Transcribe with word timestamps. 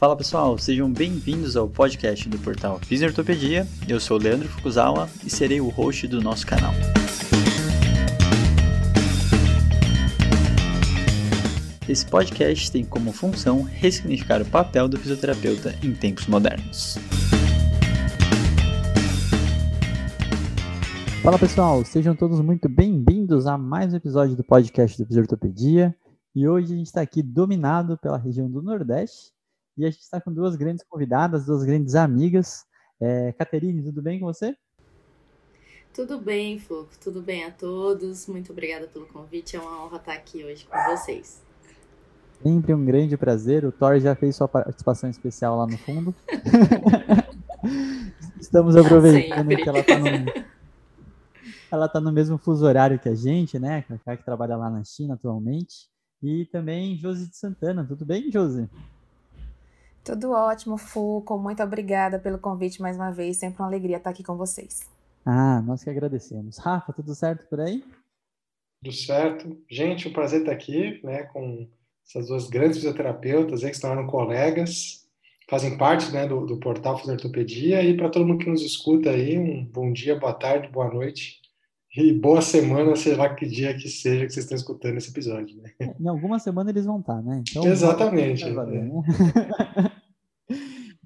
Fala 0.00 0.16
pessoal, 0.16 0.56
sejam 0.56 0.90
bem-vindos 0.90 1.58
ao 1.58 1.68
podcast 1.68 2.26
do 2.26 2.38
portal 2.38 2.78
Fisiortopedia. 2.78 3.66
Eu 3.86 4.00
sou 4.00 4.16
o 4.16 4.22
Leandro 4.22 4.48
Fukuzawa 4.48 5.10
e 5.22 5.28
serei 5.28 5.60
o 5.60 5.68
host 5.68 6.08
do 6.08 6.22
nosso 6.22 6.46
canal. 6.46 6.72
Esse 11.86 12.06
podcast 12.06 12.72
tem 12.72 12.82
como 12.82 13.12
função 13.12 13.60
ressignificar 13.60 14.40
o 14.40 14.46
papel 14.46 14.88
do 14.88 14.98
fisioterapeuta 14.98 15.74
em 15.84 15.92
tempos 15.92 16.26
modernos. 16.26 16.96
Fala 21.22 21.38
pessoal, 21.38 21.84
sejam 21.84 22.16
todos 22.16 22.40
muito 22.40 22.70
bem-vindos 22.70 23.46
a 23.46 23.58
mais 23.58 23.92
um 23.92 23.98
episódio 23.98 24.34
do 24.34 24.42
podcast 24.42 24.96
do 24.96 25.06
Fisiortopedia. 25.06 25.94
E 26.34 26.48
hoje 26.48 26.72
a 26.72 26.76
gente 26.78 26.86
está 26.86 27.02
aqui 27.02 27.22
dominado 27.22 27.98
pela 27.98 28.16
região 28.16 28.50
do 28.50 28.62
Nordeste 28.62 29.38
e 29.80 29.86
a 29.86 29.90
gente 29.90 30.02
está 30.02 30.20
com 30.20 30.30
duas 30.30 30.56
grandes 30.56 30.84
convidadas, 30.86 31.46
duas 31.46 31.64
grandes 31.64 31.94
amigas. 31.94 32.66
É, 33.00 33.32
Caterine, 33.32 33.82
tudo 33.82 34.02
bem 34.02 34.20
com 34.20 34.26
você? 34.26 34.54
Tudo 35.94 36.18
bem, 36.18 36.58
Fluco. 36.58 36.90
Tudo 37.02 37.22
bem 37.22 37.44
a 37.44 37.50
todos. 37.50 38.26
Muito 38.26 38.52
obrigada 38.52 38.86
pelo 38.86 39.06
convite. 39.06 39.56
É 39.56 39.60
uma 39.60 39.82
honra 39.82 39.96
estar 39.96 40.12
aqui 40.12 40.44
hoje 40.44 40.66
com 40.66 40.76
vocês. 40.90 41.42
Sempre 42.42 42.74
um 42.74 42.84
grande 42.84 43.16
prazer. 43.16 43.64
O 43.64 43.72
Thor 43.72 43.98
já 43.98 44.14
fez 44.14 44.36
sua 44.36 44.46
participação 44.46 45.08
especial 45.08 45.56
lá 45.56 45.66
no 45.66 45.78
fundo. 45.78 46.14
Estamos 48.38 48.76
aproveitando 48.76 49.48
que 49.48 49.68
ela 49.68 49.80
está 49.80 49.98
no, 49.98 50.06
ela 51.72 51.88
tá 51.88 52.00
no 52.00 52.12
mesmo 52.12 52.36
fuso 52.36 52.66
horário 52.66 52.98
que 52.98 53.08
a 53.08 53.14
gente, 53.14 53.58
né? 53.58 53.78
A 53.78 53.82
Cacá 53.82 54.16
que 54.18 54.24
trabalha 54.24 54.56
lá 54.56 54.68
na 54.68 54.84
China 54.84 55.14
atualmente. 55.14 55.88
E 56.22 56.44
também 56.52 56.98
Josi 56.98 57.30
de 57.30 57.36
Santana. 57.36 57.86
Tudo 57.86 58.04
bem, 58.04 58.30
Josi? 58.30 58.68
Tudo 60.04 60.32
ótimo, 60.32 60.78
Fuco. 60.78 61.38
Muito 61.38 61.62
obrigada 61.62 62.18
pelo 62.18 62.38
convite 62.38 62.80
mais 62.80 62.96
uma 62.96 63.10
vez. 63.10 63.36
Sempre 63.36 63.60
uma 63.62 63.68
alegria 63.68 63.98
estar 63.98 64.10
aqui 64.10 64.22
com 64.22 64.36
vocês. 64.36 64.88
Ah, 65.24 65.60
nós 65.62 65.84
que 65.84 65.90
agradecemos. 65.90 66.58
Rafa, 66.58 66.92
tudo 66.92 67.14
certo 67.14 67.46
por 67.48 67.60
aí? 67.60 67.84
Tudo 68.82 68.94
certo. 68.94 69.56
Gente, 69.70 70.08
um 70.08 70.12
prazer 70.12 70.40
estar 70.40 70.52
aqui 70.52 71.00
né, 71.04 71.24
com 71.24 71.68
essas 72.06 72.28
duas 72.28 72.48
grandes 72.48 72.78
fisioterapeutas 72.78 73.62
aí, 73.62 73.70
que 73.70 73.76
se 73.76 73.82
tornaram 73.82 74.06
colegas, 74.06 75.06
fazem 75.48 75.76
parte 75.76 76.10
né, 76.12 76.26
do, 76.26 76.46
do 76.46 76.58
portal 76.58 76.98
Fisioterapia 76.98 77.82
e 77.82 77.96
para 77.96 78.08
todo 78.08 78.26
mundo 78.26 78.42
que 78.42 78.50
nos 78.50 78.62
escuta 78.62 79.10
aí, 79.10 79.38
um 79.38 79.64
bom 79.64 79.92
dia, 79.92 80.18
boa 80.18 80.32
tarde, 80.32 80.68
boa 80.68 80.92
noite 80.92 81.39
e 81.96 82.12
boa 82.12 82.40
semana, 82.40 82.94
sei 82.94 83.16
lá 83.16 83.34
que 83.34 83.46
dia 83.46 83.74
que 83.76 83.88
seja 83.88 84.24
que 84.24 84.32
vocês 84.32 84.44
estão 84.44 84.56
escutando 84.56 84.96
esse 84.96 85.10
episódio. 85.10 85.60
Né? 85.60 85.94
Em 85.98 86.06
alguma 86.06 86.38
semana 86.38 86.70
eles 86.70 86.84
vão 86.84 87.00
estar, 87.00 87.20
né? 87.20 87.42
Então, 87.48 87.64
Exatamente. 87.64 88.48
Né? 88.48 88.90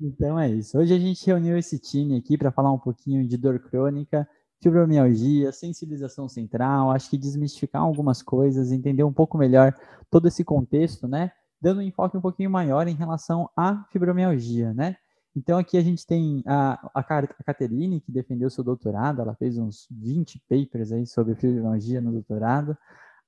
então 0.00 0.38
é 0.38 0.50
isso. 0.50 0.78
Hoje 0.78 0.92
a 0.92 0.98
gente 0.98 1.26
reuniu 1.26 1.56
esse 1.56 1.78
time 1.78 2.18
aqui 2.18 2.36
para 2.36 2.52
falar 2.52 2.70
um 2.70 2.78
pouquinho 2.78 3.26
de 3.26 3.36
dor 3.38 3.58
crônica, 3.60 4.28
fibromialgia, 4.62 5.52
sensibilização 5.52 6.28
central, 6.28 6.90
acho 6.90 7.08
que 7.08 7.16
desmistificar 7.16 7.80
algumas 7.80 8.22
coisas, 8.22 8.70
entender 8.70 9.04
um 9.04 9.12
pouco 9.12 9.38
melhor 9.38 9.74
todo 10.10 10.28
esse 10.28 10.44
contexto, 10.44 11.08
né? 11.08 11.32
Dando 11.60 11.78
um 11.78 11.82
enfoque 11.82 12.16
um 12.16 12.20
pouquinho 12.20 12.50
maior 12.50 12.86
em 12.88 12.94
relação 12.94 13.48
à 13.56 13.86
fibromialgia, 13.90 14.74
né? 14.74 14.96
Então 15.36 15.58
aqui 15.58 15.76
a 15.76 15.80
gente 15.80 16.06
tem 16.06 16.42
a, 16.46 16.90
a, 16.94 17.02
Caterine, 17.02 18.00
que 18.00 18.12
defendeu 18.12 18.48
seu 18.48 18.62
doutorado, 18.62 19.20
ela 19.20 19.34
fez 19.34 19.58
uns 19.58 19.88
20 19.90 20.40
papers 20.48 20.92
aí 20.92 21.06
sobre 21.06 21.34
fibromialgia 21.34 22.00
no 22.00 22.12
doutorado. 22.12 22.76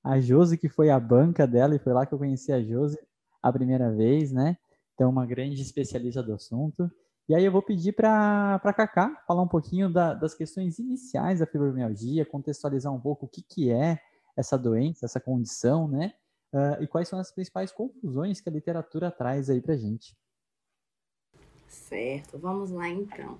A 0.03 0.19
Josi, 0.19 0.57
que 0.57 0.69
foi 0.69 0.89
a 0.89 0.99
banca 0.99 1.45
dela, 1.45 1.75
e 1.75 1.79
foi 1.79 1.91
lá 1.91 2.05
que 2.05 2.13
eu 2.13 2.17
conheci 2.17 2.51
a 2.53 2.61
Josi 2.61 2.97
a 3.43 3.51
primeira 3.51 3.91
vez, 3.91 4.31
né? 4.31 4.57
Então, 4.93 5.09
uma 5.09 5.25
grande 5.25 5.61
especialista 5.61 6.23
do 6.23 6.33
assunto. 6.33 6.89
E 7.27 7.35
aí 7.35 7.43
eu 7.43 7.51
vou 7.51 7.61
pedir 7.61 7.91
para 7.91 8.55
a 8.55 8.73
Cacá 8.73 9.21
falar 9.27 9.41
um 9.41 9.47
pouquinho 9.47 9.91
da, 9.91 10.13
das 10.13 10.33
questões 10.33 10.79
iniciais 10.79 11.39
da 11.39 11.45
fibromialgia, 11.45 12.25
contextualizar 12.25 12.93
um 12.93 12.99
pouco 13.01 13.25
o 13.25 13.29
que, 13.29 13.41
que 13.41 13.69
é 13.69 13.99
essa 14.35 14.57
doença, 14.57 15.05
essa 15.05 15.19
condição, 15.19 15.87
né? 15.87 16.13
Uh, 16.53 16.81
e 16.81 16.87
quais 16.87 17.09
são 17.09 17.19
as 17.19 17.31
principais 17.31 17.71
confusões 17.71 18.39
que 18.39 18.47
a 18.47 18.51
literatura 18.51 19.11
traz 19.11 19.49
aí 19.49 19.61
para 19.61 19.75
gente. 19.75 20.15
Certo, 21.67 22.37
vamos 22.37 22.71
lá 22.71 22.89
então. 22.89 23.39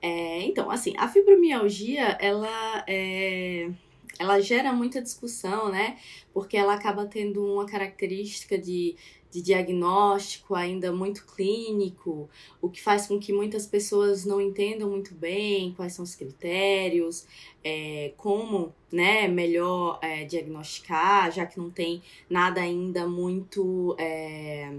É, 0.00 0.42
então, 0.42 0.70
assim, 0.70 0.94
a 0.96 1.08
fibromialgia, 1.08 2.16
ela 2.20 2.84
é, 2.86 3.70
ela 4.18 4.40
gera 4.40 4.72
muita 4.72 5.02
discussão, 5.02 5.70
né? 5.70 5.98
Porque 6.32 6.56
ela 6.56 6.74
acaba 6.74 7.06
tendo 7.06 7.44
uma 7.44 7.66
característica 7.66 8.58
de, 8.58 8.96
de 9.30 9.42
diagnóstico 9.42 10.54
ainda 10.54 10.92
muito 10.92 11.26
clínico, 11.26 12.28
o 12.60 12.68
que 12.70 12.80
faz 12.82 13.06
com 13.06 13.18
que 13.18 13.32
muitas 13.32 13.66
pessoas 13.66 14.24
não 14.24 14.40
entendam 14.40 14.90
muito 14.90 15.14
bem 15.14 15.72
quais 15.74 15.92
são 15.92 16.04
os 16.04 16.14
critérios, 16.14 17.26
é, 17.64 18.12
como 18.16 18.74
né, 18.92 19.28
melhor 19.28 19.98
é, 20.02 20.24
diagnosticar, 20.24 21.30
já 21.32 21.46
que 21.46 21.58
não 21.58 21.70
tem 21.70 22.02
nada 22.28 22.60
ainda 22.60 23.06
muito. 23.06 23.94
É, 23.98 24.72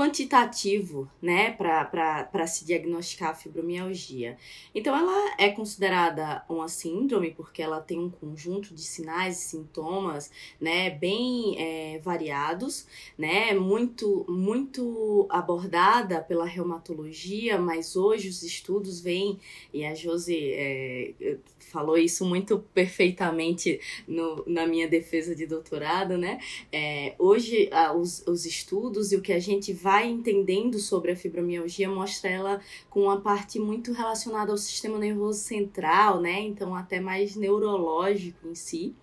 quantitativo, 0.00 1.10
né, 1.20 1.50
para 1.52 2.46
se 2.46 2.64
diagnosticar 2.64 3.32
a 3.32 3.34
fibromialgia. 3.34 4.38
Então, 4.74 4.96
ela 4.96 5.34
é 5.36 5.50
considerada 5.50 6.42
uma 6.48 6.68
síndrome 6.68 7.32
porque 7.32 7.60
ela 7.60 7.82
tem 7.82 7.98
um 7.98 8.08
conjunto 8.08 8.74
de 8.74 8.80
sinais 8.80 9.36
e 9.36 9.48
sintomas, 9.50 10.30
né, 10.58 10.88
bem 10.88 11.54
é, 11.58 11.98
variados, 11.98 12.86
né, 13.18 13.52
muito, 13.52 14.24
muito 14.26 15.26
abordada 15.28 16.22
pela 16.22 16.46
reumatologia, 16.46 17.58
mas 17.58 17.94
hoje 17.94 18.30
os 18.30 18.42
estudos 18.42 19.02
vêm, 19.02 19.38
e 19.70 19.84
a 19.84 19.94
Josi 19.94 20.50
é, 20.54 21.36
falou 21.58 21.98
isso 21.98 22.24
muito 22.24 22.58
perfeitamente 22.72 23.78
no, 24.08 24.42
na 24.46 24.66
minha 24.66 24.88
defesa 24.88 25.36
de 25.36 25.44
doutorado, 25.44 26.16
né, 26.16 26.40
é, 26.72 27.14
hoje 27.18 27.68
os, 27.94 28.26
os 28.26 28.46
estudos 28.46 29.12
e 29.12 29.16
o 29.16 29.20
que 29.20 29.34
a 29.34 29.38
gente 29.38 29.74
vai 29.74 29.89
entendendo 30.04 30.78
sobre 30.78 31.12
a 31.12 31.16
fibromialgia 31.16 31.88
mostra 31.88 32.30
ela 32.30 32.60
com 32.88 33.02
uma 33.02 33.20
parte 33.20 33.58
muito 33.58 33.92
relacionada 33.92 34.52
ao 34.52 34.58
sistema 34.58 34.98
nervoso 34.98 35.40
central, 35.40 36.20
né? 36.20 36.40
Então 36.40 36.74
até 36.74 37.00
mais 37.00 37.36
neurológico 37.36 38.48
em 38.48 38.54
si. 38.54 38.94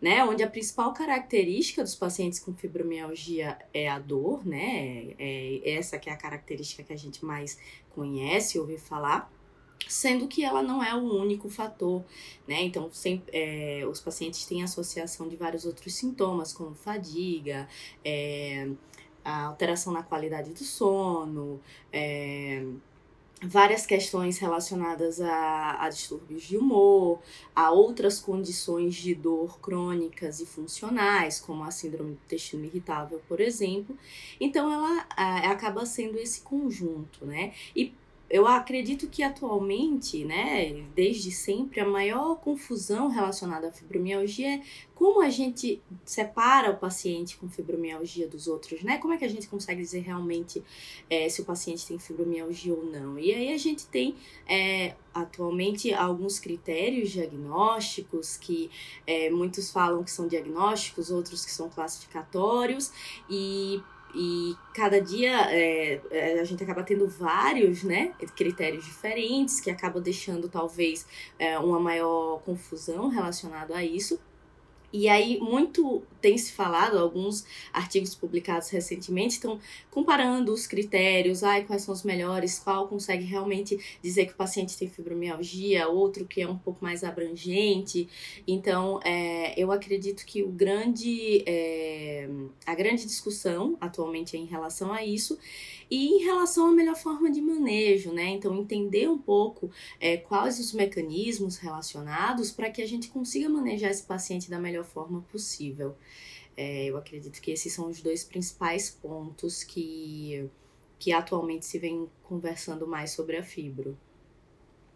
Né, 0.00 0.24
onde 0.24 0.42
a 0.42 0.50
principal 0.50 0.92
característica 0.92 1.80
dos 1.80 1.94
pacientes 1.94 2.40
com 2.40 2.52
fibromialgia 2.52 3.56
é 3.72 3.88
a 3.88 4.00
dor, 4.00 4.44
né? 4.44 5.14
É, 5.16 5.60
é 5.62 5.74
essa 5.76 5.96
que 5.96 6.10
é 6.10 6.12
a 6.12 6.16
característica 6.16 6.82
que 6.82 6.92
a 6.92 6.98
gente 6.98 7.24
mais 7.24 7.56
conhece, 7.90 8.58
ouve 8.58 8.78
falar 8.78 9.30
sendo 9.88 10.28
que 10.28 10.44
ela 10.44 10.62
não 10.62 10.82
é 10.82 10.94
o 10.94 11.02
único 11.02 11.48
fator, 11.48 12.04
né? 12.46 12.62
Então, 12.62 12.90
sempre, 12.92 13.30
é, 13.32 13.86
os 13.86 14.00
pacientes 14.00 14.44
têm 14.46 14.62
associação 14.62 15.28
de 15.28 15.36
vários 15.36 15.64
outros 15.64 15.94
sintomas, 15.94 16.52
como 16.52 16.74
fadiga, 16.74 17.68
é, 18.04 18.70
a 19.24 19.44
alteração 19.44 19.92
na 19.92 20.02
qualidade 20.02 20.50
do 20.50 20.64
sono, 20.64 21.60
é, 21.92 22.64
várias 23.42 23.84
questões 23.84 24.38
relacionadas 24.38 25.20
a, 25.20 25.84
a, 25.84 25.88
distúrbios 25.88 26.42
de 26.44 26.56
humor, 26.56 27.20
a 27.54 27.70
outras 27.70 28.20
condições 28.20 28.94
de 28.94 29.14
dor 29.14 29.58
crônicas 29.60 30.40
e 30.40 30.46
funcionais, 30.46 31.40
como 31.40 31.64
a 31.64 31.70
síndrome 31.70 32.12
do 32.12 32.20
intestino 32.24 32.64
irritável, 32.64 33.20
por 33.28 33.40
exemplo. 33.40 33.96
Então, 34.40 34.72
ela 34.72 35.06
a, 35.16 35.50
acaba 35.50 35.84
sendo 35.84 36.18
esse 36.18 36.42
conjunto, 36.42 37.26
né? 37.26 37.52
E 37.74 37.92
eu 38.32 38.46
acredito 38.46 39.08
que 39.08 39.22
atualmente, 39.22 40.24
né, 40.24 40.82
desde 40.94 41.30
sempre, 41.30 41.80
a 41.80 41.86
maior 41.86 42.36
confusão 42.36 43.08
relacionada 43.08 43.68
à 43.68 43.70
fibromialgia 43.70 44.54
é 44.54 44.62
como 44.94 45.20
a 45.20 45.28
gente 45.28 45.82
separa 46.02 46.70
o 46.70 46.78
paciente 46.78 47.36
com 47.36 47.46
fibromialgia 47.46 48.26
dos 48.26 48.46
outros, 48.46 48.82
né? 48.82 48.96
Como 48.96 49.12
é 49.12 49.18
que 49.18 49.24
a 49.26 49.28
gente 49.28 49.48
consegue 49.48 49.82
dizer 49.82 50.00
realmente 50.00 50.62
é, 51.10 51.28
se 51.28 51.42
o 51.42 51.44
paciente 51.44 51.86
tem 51.86 51.98
fibromialgia 51.98 52.72
ou 52.72 52.86
não? 52.86 53.18
E 53.18 53.34
aí 53.34 53.52
a 53.52 53.58
gente 53.58 53.86
tem 53.86 54.14
é, 54.48 54.94
atualmente 55.12 55.92
alguns 55.92 56.38
critérios 56.38 57.10
diagnósticos 57.10 58.38
que 58.38 58.70
é, 59.06 59.28
muitos 59.28 59.70
falam 59.70 60.02
que 60.02 60.10
são 60.10 60.26
diagnósticos, 60.26 61.10
outros 61.10 61.44
que 61.44 61.50
são 61.50 61.68
classificatórios 61.68 62.90
e 63.28 63.82
e 64.14 64.54
cada 64.74 65.00
dia 65.00 65.50
é, 65.50 66.00
é, 66.10 66.40
a 66.40 66.44
gente 66.44 66.62
acaba 66.62 66.82
tendo 66.82 67.08
vários 67.08 67.82
né, 67.82 68.12
critérios 68.36 68.84
diferentes 68.84 69.60
que 69.60 69.70
acabam 69.70 70.02
deixando 70.02 70.48
talvez 70.48 71.06
é, 71.38 71.58
uma 71.58 71.80
maior 71.80 72.40
confusão 72.42 73.08
relacionada 73.08 73.76
a 73.76 73.84
isso. 73.84 74.20
E 74.92 75.08
aí, 75.08 75.38
muito 75.40 76.02
tem 76.20 76.38
se 76.38 76.52
falado, 76.52 76.98
alguns 76.98 77.44
artigos 77.72 78.14
publicados 78.14 78.68
recentemente 78.68 79.34
estão 79.34 79.58
comparando 79.90 80.52
os 80.52 80.66
critérios, 80.66 81.42
ai, 81.42 81.64
quais 81.64 81.82
são 81.82 81.92
os 81.92 82.04
melhores, 82.04 82.60
qual 82.60 82.86
consegue 82.86 83.24
realmente 83.24 83.78
dizer 84.00 84.26
que 84.26 84.32
o 84.32 84.36
paciente 84.36 84.78
tem 84.78 84.88
fibromialgia, 84.88 85.88
outro 85.88 86.24
que 86.24 86.40
é 86.40 86.48
um 86.48 86.56
pouco 86.56 86.84
mais 86.84 87.02
abrangente. 87.02 88.08
Então, 88.46 89.00
é, 89.04 89.60
eu 89.60 89.72
acredito 89.72 90.24
que 90.24 90.42
o 90.42 90.48
grande, 90.48 91.42
é, 91.46 92.28
a 92.64 92.74
grande 92.74 93.04
discussão 93.04 93.76
atualmente 93.80 94.36
é 94.36 94.38
em 94.38 94.46
relação 94.46 94.92
a 94.92 95.04
isso. 95.04 95.38
E 95.94 96.08
em 96.08 96.24
relação 96.24 96.68
à 96.68 96.72
melhor 96.72 96.96
forma 96.96 97.30
de 97.30 97.42
manejo, 97.42 98.14
né? 98.14 98.30
Então, 98.30 98.56
entender 98.56 99.10
um 99.10 99.18
pouco 99.18 99.70
é, 100.00 100.16
quais 100.16 100.58
os 100.58 100.72
mecanismos 100.72 101.58
relacionados 101.58 102.50
para 102.50 102.70
que 102.70 102.80
a 102.80 102.88
gente 102.88 103.10
consiga 103.10 103.46
manejar 103.46 103.90
esse 103.90 104.02
paciente 104.02 104.48
da 104.48 104.58
melhor 104.58 104.86
forma 104.86 105.20
possível. 105.30 105.94
É, 106.56 106.86
eu 106.86 106.96
acredito 106.96 107.38
que 107.42 107.50
esses 107.50 107.74
são 107.74 107.90
os 107.90 108.00
dois 108.00 108.24
principais 108.24 108.88
pontos 108.88 109.62
que, 109.62 110.48
que 110.98 111.12
atualmente 111.12 111.66
se 111.66 111.78
vem 111.78 112.08
conversando 112.22 112.86
mais 112.86 113.10
sobre 113.10 113.36
a 113.36 113.42
fibro. 113.42 113.94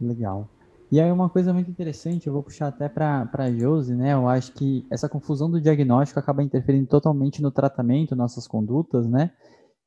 Legal. 0.01 0.49
E 0.91 0.99
aí 0.99 1.13
uma 1.13 1.29
coisa 1.29 1.53
muito 1.53 1.71
interessante, 1.71 2.27
eu 2.27 2.33
vou 2.33 2.43
puxar 2.43 2.69
até 2.69 2.89
para 2.89 3.29
a 3.31 3.53
Josi, 3.53 3.95
né? 3.95 4.15
Eu 4.15 4.27
acho 4.27 4.51
que 4.55 4.87
essa 4.91 5.11
confusão 5.11 5.51
do 5.51 5.61
diagnóstico 5.61 6.19
acaba 6.19 6.43
interferindo 6.43 6.87
totalmente 6.87 7.43
no 7.43 7.51
tratamento, 7.51 8.17
nossas 8.17 8.49
condutas, 8.49 9.07
né? 9.07 9.33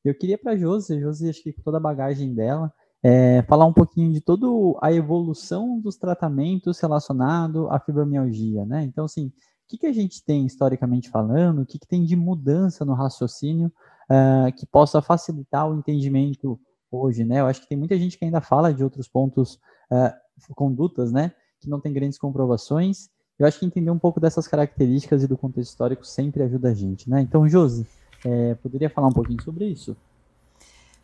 Eu 0.04 0.14
queria 0.14 0.38
para 0.38 0.52
a 0.52 0.56
Josi, 0.56 1.00
Josi 1.00 1.28
acho 1.28 1.42
que 1.42 1.52
com 1.52 1.62
toda 1.62 1.76
a 1.76 1.80
bagagem 1.80 2.34
dela, 2.34 2.72
é, 3.02 3.42
falar 3.42 3.66
um 3.66 3.72
pouquinho 3.72 4.12
de 4.12 4.20
toda 4.20 4.46
a 4.82 4.92
evolução 4.92 5.78
dos 5.80 5.96
tratamentos 5.96 6.78
relacionados 6.80 7.66
à 7.70 7.78
fibromialgia, 7.78 8.64
né? 8.64 8.82
Então, 8.82 9.04
assim, 9.04 9.26
o 9.26 9.32
que, 9.68 9.78
que 9.78 9.86
a 9.86 9.92
gente 9.92 10.24
tem 10.24 10.44
historicamente 10.44 11.08
falando, 11.08 11.62
o 11.62 11.66
que, 11.66 11.78
que 11.78 11.86
tem 11.86 12.04
de 12.04 12.16
mudança 12.16 12.84
no 12.84 12.92
raciocínio 12.92 13.72
uh, 14.10 14.52
que 14.56 14.66
possa 14.66 15.00
facilitar 15.00 15.70
o 15.70 15.78
entendimento 15.78 16.60
hoje, 16.90 17.24
né? 17.24 17.40
Eu 17.40 17.46
acho 17.46 17.62
que 17.62 17.68
tem 17.68 17.78
muita 17.78 17.96
gente 17.96 18.18
que 18.18 18.24
ainda 18.24 18.40
fala 18.40 18.74
de 18.74 18.82
outros 18.82 19.08
pontos 19.08 19.54
uh, 19.90 20.54
condutas, 20.54 21.12
né, 21.12 21.32
que 21.60 21.68
não 21.68 21.80
tem 21.80 21.92
grandes 21.92 22.18
comprovações. 22.18 23.08
Eu 23.38 23.46
acho 23.46 23.58
que 23.58 23.66
entender 23.66 23.90
um 23.90 23.98
pouco 23.98 24.20
dessas 24.20 24.46
características 24.46 25.22
e 25.22 25.26
do 25.26 25.38
contexto 25.38 25.70
histórico 25.70 26.06
sempre 26.06 26.42
ajuda 26.42 26.70
a 26.70 26.74
gente, 26.74 27.08
né? 27.08 27.22
Então, 27.22 27.48
Josi, 27.48 27.86
é, 28.24 28.54
poderia 28.56 28.90
falar 28.90 29.08
um 29.08 29.12
pouquinho 29.12 29.42
sobre 29.42 29.66
isso? 29.66 29.96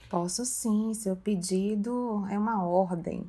Posso 0.08 0.44
sim, 0.44 0.94
seu 0.94 1.16
pedido 1.16 2.26
é 2.30 2.38
uma 2.38 2.64
ordem. 2.64 3.24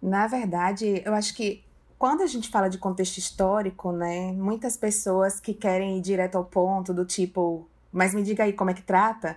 Na 0.00 0.26
verdade, 0.26 1.00
eu 1.04 1.14
acho 1.14 1.34
que 1.34 1.62
quando 1.98 2.22
a 2.22 2.26
gente 2.26 2.48
fala 2.48 2.68
de 2.68 2.78
contexto 2.78 3.18
histórico, 3.18 3.92
né, 3.92 4.32
muitas 4.32 4.76
pessoas 4.76 5.38
que 5.38 5.54
querem 5.54 5.98
ir 5.98 6.00
direto 6.00 6.36
ao 6.36 6.44
ponto, 6.44 6.92
do 6.92 7.04
tipo, 7.04 7.68
mas 7.92 8.12
me 8.12 8.24
diga 8.24 8.42
aí 8.42 8.52
como 8.52 8.70
é 8.70 8.74
que 8.74 8.82
trata, 8.82 9.36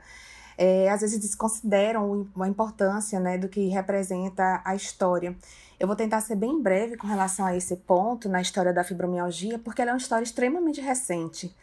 é, 0.58 0.90
às 0.90 1.02
vezes 1.02 1.20
desconsideram 1.20 2.28
a 2.40 2.48
importância 2.48 3.20
né, 3.20 3.38
do 3.38 3.48
que 3.48 3.68
representa 3.68 4.62
a 4.66 4.74
história. 4.74 5.36
Eu 5.80 5.86
vou 5.86 5.96
tentar 5.96 6.22
ser 6.22 6.36
bem 6.36 6.60
breve 6.60 6.98
com 6.98 7.06
relação 7.06 7.46
a 7.46 7.56
esse 7.56 7.76
ponto 7.76 8.28
na 8.28 8.42
história 8.42 8.74
da 8.74 8.84
fibromialgia, 8.84 9.60
porque 9.60 9.82
ela 9.82 9.92
é 9.92 9.94
uma 9.94 10.00
história 10.00 10.24
extremamente 10.24 10.82
recente. 10.82 11.54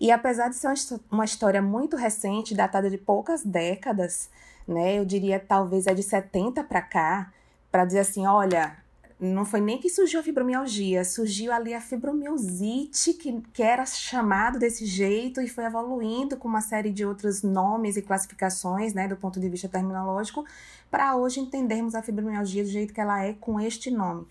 E 0.00 0.10
apesar 0.10 0.48
de 0.48 0.56
ser 0.56 0.72
uma 1.10 1.26
história 1.26 1.60
muito 1.60 1.94
recente, 1.94 2.54
datada 2.54 2.88
de 2.88 2.96
poucas 2.96 3.44
décadas, 3.44 4.30
né, 4.66 4.98
eu 4.98 5.04
diria 5.04 5.38
talvez 5.38 5.86
é 5.86 5.92
de 5.92 6.02
70 6.02 6.64
para 6.64 6.80
cá, 6.80 7.32
para 7.70 7.84
dizer 7.84 8.00
assim, 8.00 8.26
olha, 8.26 8.78
não 9.20 9.44
foi 9.44 9.60
nem 9.60 9.78
que 9.78 9.90
surgiu 9.90 10.20
a 10.20 10.22
fibromialgia, 10.22 11.04
surgiu 11.04 11.52
ali 11.52 11.74
a 11.74 11.80
fibromiosite, 11.80 13.12
que, 13.12 13.42
que 13.52 13.62
era 13.62 13.84
chamado 13.84 14.58
desse 14.58 14.86
jeito 14.86 15.42
e 15.42 15.48
foi 15.48 15.64
evoluindo 15.64 16.38
com 16.38 16.48
uma 16.48 16.62
série 16.62 16.90
de 16.90 17.04
outros 17.04 17.42
nomes 17.42 17.98
e 17.98 18.02
classificações, 18.02 18.94
né, 18.94 19.06
do 19.06 19.16
ponto 19.16 19.38
de 19.38 19.50
vista 19.50 19.68
terminológico, 19.68 20.46
para 20.90 21.14
hoje 21.14 21.40
entendermos 21.40 21.94
a 21.94 22.02
fibromialgia 22.02 22.64
do 22.64 22.70
jeito 22.70 22.94
que 22.94 23.00
ela 23.00 23.22
é 23.22 23.34
com 23.34 23.60
este 23.60 23.90
nome. 23.90 24.26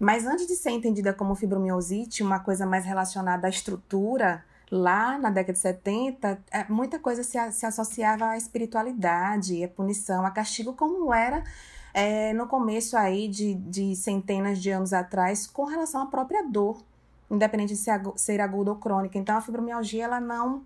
Mas 0.00 0.26
antes 0.26 0.48
de 0.48 0.56
ser 0.56 0.70
entendida 0.70 1.12
como 1.12 1.36
fibromiosite, 1.36 2.24
uma 2.24 2.40
coisa 2.40 2.66
mais 2.66 2.84
relacionada 2.84 3.46
à 3.46 3.50
estrutura, 3.50 4.44
lá 4.70 5.18
na 5.18 5.30
década 5.30 5.52
de 5.52 5.58
70, 5.58 6.42
é, 6.50 6.64
muita 6.68 6.98
coisa 6.98 7.22
se, 7.22 7.38
se 7.52 7.66
associava 7.66 8.30
à 8.30 8.36
espiritualidade, 8.36 9.62
à 9.62 9.68
punição, 9.68 10.24
a 10.24 10.30
castigo, 10.30 10.72
como 10.72 11.12
era 11.12 11.42
é, 11.94 12.32
no 12.32 12.48
começo 12.48 12.96
aí 12.96 13.28
de, 13.28 13.54
de 13.54 13.94
centenas 13.94 14.60
de 14.60 14.70
anos 14.70 14.92
atrás 14.92 15.46
com 15.46 15.64
relação 15.64 16.02
à 16.02 16.06
própria 16.06 16.42
dor, 16.42 16.82
independente 17.30 17.74
de 17.74 17.78
ser, 17.78 18.00
ser 18.16 18.40
aguda 18.40 18.72
ou 18.72 18.76
crônica. 18.76 19.16
Então 19.16 19.36
a 19.36 19.40
fibromialgia 19.40 20.04
ela 20.04 20.20
não 20.20 20.62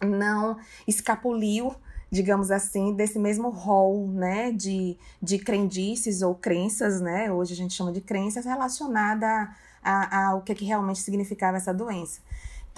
não 0.00 0.56
escapuliu, 0.86 1.74
digamos 2.08 2.52
assim, 2.52 2.94
desse 2.94 3.18
mesmo 3.18 3.50
rol, 3.50 4.06
né, 4.06 4.52
de, 4.52 4.96
de 5.20 5.40
crendices 5.40 6.22
ou 6.22 6.36
crenças, 6.36 7.00
né, 7.00 7.32
hoje 7.32 7.52
a 7.52 7.56
gente 7.56 7.74
chama 7.74 7.90
de 7.90 8.00
crenças 8.00 8.44
relacionada 8.44 9.52
ao 9.82 10.42
que, 10.42 10.54
que 10.54 10.64
realmente 10.64 11.00
significava 11.00 11.56
essa 11.56 11.74
doença. 11.74 12.20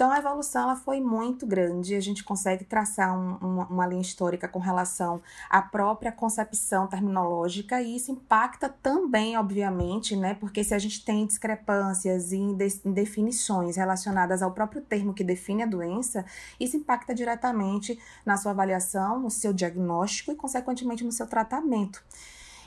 Então, 0.01 0.09
a 0.09 0.17
evolução 0.17 0.63
ela 0.63 0.75
foi 0.75 0.99
muito 0.99 1.45
grande. 1.45 1.93
A 1.93 1.99
gente 1.99 2.23
consegue 2.23 2.65
traçar 2.65 3.15
um, 3.15 3.35
uma, 3.35 3.67
uma, 3.67 3.85
linha 3.85 4.01
histórica 4.01 4.47
com 4.47 4.57
relação 4.57 5.21
à 5.47 5.61
própria 5.61 6.11
concepção 6.11 6.87
terminológica, 6.87 7.79
e 7.79 7.97
isso 7.97 8.11
impacta 8.11 8.67
também, 8.67 9.37
obviamente, 9.37 10.15
né? 10.15 10.33
Porque 10.33 10.63
se 10.63 10.73
a 10.73 10.79
gente 10.79 11.05
tem 11.05 11.27
discrepâncias 11.27 12.33
em 12.33 12.57
definições 12.83 13.75
relacionadas 13.75 14.41
ao 14.41 14.49
próprio 14.49 14.81
termo 14.81 15.13
que 15.13 15.23
define 15.23 15.61
a 15.61 15.67
doença, 15.67 16.25
isso 16.59 16.75
impacta 16.75 17.13
diretamente 17.13 17.99
na 18.25 18.37
sua 18.37 18.53
avaliação, 18.53 19.19
no 19.19 19.29
seu 19.29 19.53
diagnóstico 19.53 20.31
e, 20.31 20.35
consequentemente, 20.35 21.03
no 21.03 21.11
seu 21.11 21.27
tratamento. 21.27 22.03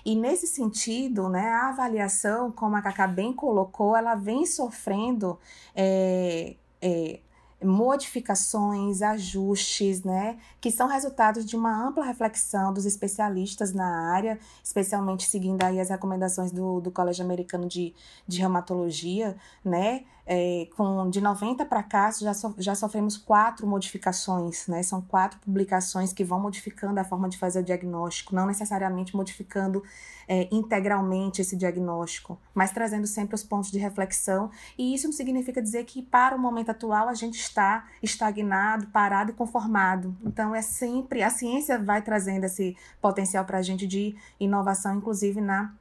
E 0.05 0.15
nesse 0.15 0.47
sentido, 0.47 1.29
né, 1.29 1.49
a 1.49 1.71
avaliação, 1.71 2.53
como 2.53 2.77
a 2.77 2.81
Cacá 2.81 3.09
bem 3.09 3.33
colocou, 3.33 3.97
ela 3.97 4.15
vem 4.15 4.47
sofrendo 4.47 5.37
é, 5.75 6.55
é, 6.85 7.19
modificações, 7.65 9.03
ajustes, 9.03 10.03
né, 10.03 10.39
que 10.61 10.71
são 10.71 10.89
resultados 10.89 11.45
de 11.45 11.57
uma 11.57 11.87
ampla 11.87 12.05
reflexão 12.05 12.73
dos 12.73 12.85
especialistas 12.85 13.73
na 13.73 14.13
área, 14.13 14.39
especialmente 14.63 15.27
seguindo 15.27 15.63
aí 15.63 15.81
as 15.81 15.91
recomendações 15.91 16.53
do, 16.53 16.81
do 16.81 16.91
Colégio 16.91 17.25
Americano 17.25 17.67
de, 17.67 17.95
de 18.27 18.39
Reumatologia, 18.39 19.37
né, 19.65 20.05
é, 20.27 20.69
com 20.75 21.11
de 21.11 21.21
90 21.21 21.67
para 21.67 21.83
cá 21.83 22.11
já, 22.11 22.33
so, 22.33 22.55
já 22.59 22.75
sofremos 22.75 23.17
quatro 23.17 23.67
modificações, 23.67 24.67
né? 24.67 24.83
São 24.83 25.03
quatro 25.03 25.39
publicações 25.41 26.13
que 26.13 26.25
vão 26.25 26.41
modificando 26.41 26.99
a 26.99 27.05
forma 27.05 27.29
de 27.29 27.37
fazer 27.37 27.61
o 27.61 27.63
diagnóstico, 27.63 28.35
não 28.35 28.47
necessariamente 28.47 29.15
modificando 29.15 29.83
é, 30.27 30.49
integralmente 30.51 31.43
esse 31.43 31.57
diagnóstico, 31.57 32.39
mas 32.55 32.71
trazendo 32.71 33.07
sempre 33.07 33.35
os 33.35 33.43
pontos 33.43 33.71
de 33.71 33.79
reflexão. 33.79 34.51
E 34.79 34.95
isso 34.95 35.07
não 35.07 35.13
significa 35.13 35.61
dizer 35.61 35.85
que 35.85 36.03
para 36.03 36.35
o 36.35 36.39
momento 36.39 36.71
atual 36.71 37.09
a 37.09 37.15
gente 37.15 37.37
está 37.55 37.87
estagnado, 38.03 38.89
parado 38.89 39.31
e 39.31 39.35
conformado. 39.35 40.17
Então 40.25 40.55
é 40.55 40.61
sempre 40.61 41.23
a 41.23 41.31
ciência 41.31 41.79
vai 41.79 42.03
trazendo 42.03 42.45
esse 42.45 42.77
potencial 43.01 43.45
para 43.45 43.59
a 43.59 43.63
gente 43.63 43.87
de 43.87 44.17
inovação, 44.41 44.97
inclusive 44.97 45.41
na 45.41 45.73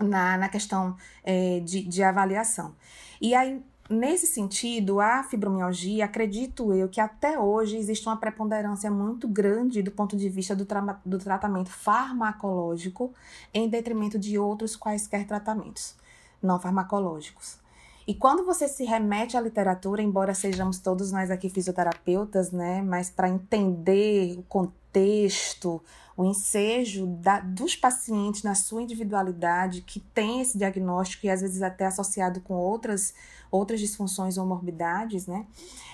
na, 0.00 0.36
na 0.36 0.48
questão 0.48 0.96
é, 1.22 1.60
de, 1.60 1.84
de 1.84 2.02
avaliação. 2.02 2.74
E 3.20 3.32
aí, 3.32 3.62
nesse 3.88 4.26
sentido, 4.26 4.98
a 4.98 5.22
fibromialgia, 5.22 6.04
acredito 6.04 6.74
eu 6.74 6.88
que 6.88 7.00
até 7.00 7.38
hoje 7.38 7.76
existe 7.76 8.08
uma 8.08 8.16
preponderância 8.16 8.90
muito 8.90 9.28
grande 9.28 9.82
do 9.84 9.92
ponto 9.92 10.16
de 10.16 10.28
vista 10.28 10.56
do, 10.56 10.66
tra 10.66 10.80
do 11.06 11.16
tratamento 11.16 11.70
farmacológico 11.70 13.14
em 13.52 13.68
detrimento 13.68 14.18
de 14.18 14.36
outros 14.36 14.74
quaisquer 14.74 15.24
tratamentos 15.28 15.94
não 16.42 16.58
farmacológicos. 16.58 17.62
E 18.06 18.14
quando 18.14 18.44
você 18.44 18.68
se 18.68 18.84
remete 18.84 19.36
à 19.36 19.40
literatura, 19.40 20.02
embora 20.02 20.34
sejamos 20.34 20.78
todos 20.78 21.10
nós 21.10 21.30
aqui 21.30 21.48
fisioterapeutas, 21.48 22.52
né, 22.52 22.82
mas 22.82 23.08
para 23.08 23.30
entender 23.30 24.38
o 24.38 24.42
contexto, 24.42 25.82
o 26.14 26.24
ensejo 26.24 27.06
da, 27.06 27.40
dos 27.40 27.74
pacientes 27.74 28.42
na 28.42 28.54
sua 28.54 28.82
individualidade, 28.82 29.80
que 29.80 30.00
tem 30.00 30.42
esse 30.42 30.58
diagnóstico 30.58 31.26
e 31.26 31.30
às 31.30 31.40
vezes 31.40 31.62
até 31.62 31.86
associado 31.86 32.42
com 32.42 32.54
outras, 32.54 33.14
outras 33.50 33.80
disfunções 33.80 34.36
ou 34.36 34.44
morbidades, 34.46 35.26
né? 35.26 35.46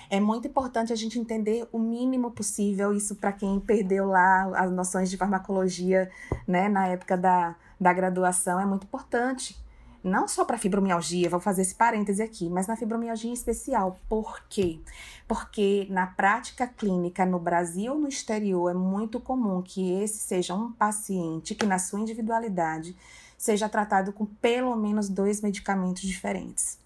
É 0.09 0.19
muito 0.19 0.45
importante 0.45 0.91
a 0.91 0.95
gente 0.97 1.17
entender 1.17 1.65
o 1.71 1.79
mínimo 1.79 2.31
possível, 2.31 2.93
isso 2.93 3.15
para 3.15 3.31
quem 3.31 3.57
perdeu 3.61 4.07
lá 4.07 4.51
as 4.59 4.69
noções 4.69 5.09
de 5.09 5.15
farmacologia, 5.15 6.11
né, 6.45 6.67
na 6.67 6.87
época 6.87 7.17
da, 7.17 7.55
da 7.79 7.93
graduação, 7.93 8.59
é 8.59 8.65
muito 8.65 8.83
importante 8.83 9.60
não 10.03 10.27
só 10.27 10.43
para 10.43 10.57
fibromialgia, 10.57 11.29
vou 11.29 11.39
fazer 11.39 11.61
esse 11.61 11.75
parêntese 11.75 12.21
aqui, 12.21 12.49
mas 12.49 12.67
na 12.67 12.75
fibromialgia 12.75 13.29
em 13.29 13.33
especial. 13.33 13.99
Por 14.09 14.41
quê? 14.49 14.79
Porque 15.27 15.87
na 15.89 16.07
prática 16.07 16.67
clínica 16.67 17.25
no 17.25 17.39
Brasil 17.39 17.93
ou 17.93 17.99
no 17.99 18.07
exterior 18.07 18.71
é 18.71 18.73
muito 18.73 19.19
comum 19.19 19.61
que 19.61 19.91
esse 20.01 20.17
seja 20.17 20.55
um 20.55 20.71
paciente 20.71 21.53
que 21.53 21.65
na 21.65 21.77
sua 21.77 21.99
individualidade 21.99 22.95
seja 23.37 23.69
tratado 23.69 24.11
com 24.11 24.25
pelo 24.25 24.75
menos 24.75 25.09
dois 25.09 25.41
medicamentos 25.41 26.03
diferentes. 26.03 26.79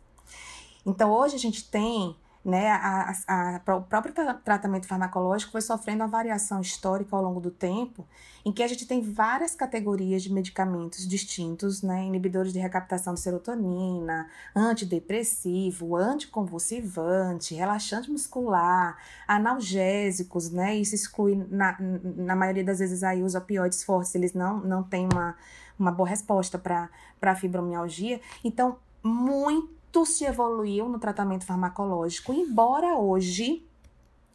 Então 0.85 1.11
hoje 1.11 1.35
a 1.35 1.39
gente 1.39 1.69
tem 1.69 2.15
né, 2.45 2.69
a, 2.69 3.11
a, 3.27 3.55
a, 3.65 3.75
o 3.75 3.81
próprio 3.81 4.13
tratamento 4.43 4.85
farmacológico 4.87 5.51
foi 5.51 5.61
sofrendo 5.61 6.03
uma 6.03 6.07
variação 6.07 6.61
histórica 6.61 7.15
ao 7.15 7.23
longo 7.23 7.39
do 7.39 7.49
tempo, 7.49 8.07
em 8.45 8.51
que 8.51 8.61
a 8.61 8.67
gente 8.67 8.85
tem 8.85 9.01
várias 9.01 9.55
categorias 9.55 10.21
de 10.21 10.31
medicamentos 10.31 11.07
distintos, 11.07 11.81
né, 11.81 12.05
inibidores 12.05 12.53
de 12.53 12.59
recaptação 12.59 13.15
de 13.15 13.19
serotonina, 13.19 14.29
antidepressivo, 14.55 15.95
anticonvulsivante, 15.95 17.55
relaxante 17.55 18.11
muscular, 18.11 18.95
analgésicos, 19.27 20.51
né, 20.51 20.75
isso 20.75 20.93
exclui, 20.93 21.43
na, 21.49 21.75
na 21.79 22.35
maioria 22.35 22.63
das 22.63 22.77
vezes, 22.77 23.01
aí 23.01 23.23
os 23.23 23.33
opioides 23.33 23.83
fortes, 23.83 24.13
eles 24.13 24.35
não, 24.35 24.59
não 24.59 24.83
têm 24.83 25.09
uma, 25.11 25.35
uma 25.79 25.91
boa 25.91 26.07
resposta 26.07 26.59
para 26.59 26.91
a 27.23 27.35
fibromialgia. 27.35 28.21
Então, 28.43 28.77
muito 29.01 29.74
muito 29.95 30.05
se 30.05 30.25
evoluiu 30.25 30.89
no 30.89 30.99
tratamento 30.99 31.45
farmacológico, 31.45 32.33
embora 32.33 32.97
hoje, 32.97 33.65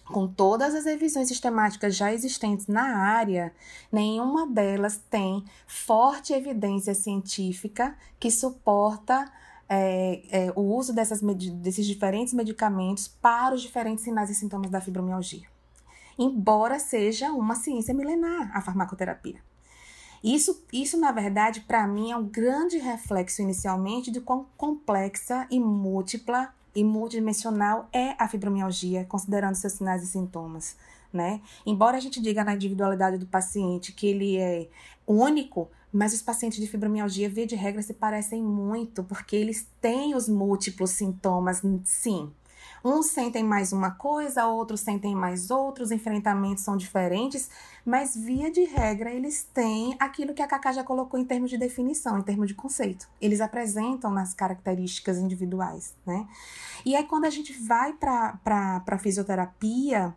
com 0.06 0.26
todas 0.26 0.74
as 0.74 0.86
revisões 0.86 1.28
sistemáticas 1.28 1.94
já 1.94 2.12
existentes 2.14 2.66
na 2.66 2.96
área, 2.96 3.52
nenhuma 3.92 4.46
delas 4.46 5.02
tem 5.10 5.44
forte 5.66 6.32
evidência 6.32 6.94
científica 6.94 7.94
que 8.18 8.30
suporta 8.30 9.30
é, 9.68 10.22
é, 10.30 10.52
o 10.56 10.62
uso 10.62 10.94
dessas, 10.94 11.20
desses 11.20 11.84
diferentes 11.84 12.32
medicamentos 12.32 13.06
para 13.06 13.54
os 13.54 13.60
diferentes 13.60 14.02
sinais 14.02 14.30
e 14.30 14.34
sintomas 14.34 14.70
da 14.70 14.80
fibromialgia. 14.80 15.46
Embora 16.18 16.78
seja 16.78 17.32
uma 17.32 17.54
ciência 17.54 17.92
milenar 17.92 18.50
a 18.56 18.62
farmacoterapia. 18.62 19.49
Isso, 20.22 20.62
isso 20.72 20.98
na 20.98 21.12
verdade, 21.12 21.60
para 21.60 21.86
mim 21.86 22.10
é 22.10 22.16
um 22.16 22.26
grande 22.26 22.78
reflexo 22.78 23.40
inicialmente 23.40 24.10
de 24.10 24.20
quão 24.20 24.46
complexa 24.56 25.46
e 25.50 25.58
múltipla 25.58 26.52
e 26.74 26.84
multidimensional 26.84 27.88
é 27.92 28.14
a 28.18 28.28
fibromialgia, 28.28 29.04
considerando 29.06 29.54
seus 29.54 29.74
sinais 29.74 30.02
e 30.02 30.06
sintomas. 30.06 30.76
Né? 31.12 31.40
Embora 31.66 31.96
a 31.96 32.00
gente 32.00 32.20
diga 32.20 32.44
na 32.44 32.54
individualidade 32.54 33.18
do 33.18 33.26
paciente 33.26 33.92
que 33.92 34.06
ele 34.06 34.36
é 34.36 34.68
único, 35.06 35.68
mas 35.92 36.14
os 36.14 36.22
pacientes 36.22 36.60
de 36.60 36.68
fibromialgia, 36.68 37.28
via 37.28 37.46
de 37.46 37.56
regra, 37.56 37.82
se 37.82 37.94
parecem 37.94 38.42
muito, 38.42 39.02
porque 39.02 39.34
eles 39.34 39.66
têm 39.80 40.14
os 40.14 40.28
múltiplos 40.28 40.90
sintomas, 40.90 41.62
sim, 41.84 42.30
Uns 42.82 43.06
sentem 43.06 43.44
mais 43.44 43.72
uma 43.72 43.90
coisa, 43.90 44.46
outros 44.46 44.80
sentem 44.80 45.14
mais 45.14 45.50
outros, 45.50 45.88
os 45.88 45.92
enfrentamentos 45.92 46.64
são 46.64 46.78
diferentes, 46.78 47.50
mas 47.84 48.16
via 48.16 48.50
de 48.50 48.64
regra 48.64 49.12
eles 49.12 49.46
têm 49.52 49.94
aquilo 49.98 50.32
que 50.32 50.40
a 50.40 50.46
Cacá 50.46 50.72
já 50.72 50.82
colocou 50.82 51.20
em 51.20 51.24
termos 51.24 51.50
de 51.50 51.58
definição, 51.58 52.18
em 52.18 52.22
termos 52.22 52.48
de 52.48 52.54
conceito. 52.54 53.06
Eles 53.20 53.42
apresentam 53.42 54.10
nas 54.10 54.32
características 54.32 55.18
individuais, 55.18 55.94
né? 56.06 56.26
E 56.84 56.96
aí 56.96 57.04
quando 57.04 57.26
a 57.26 57.30
gente 57.30 57.52
vai 57.52 57.92
para 57.92 58.82
a 58.86 58.98
fisioterapia, 58.98 60.14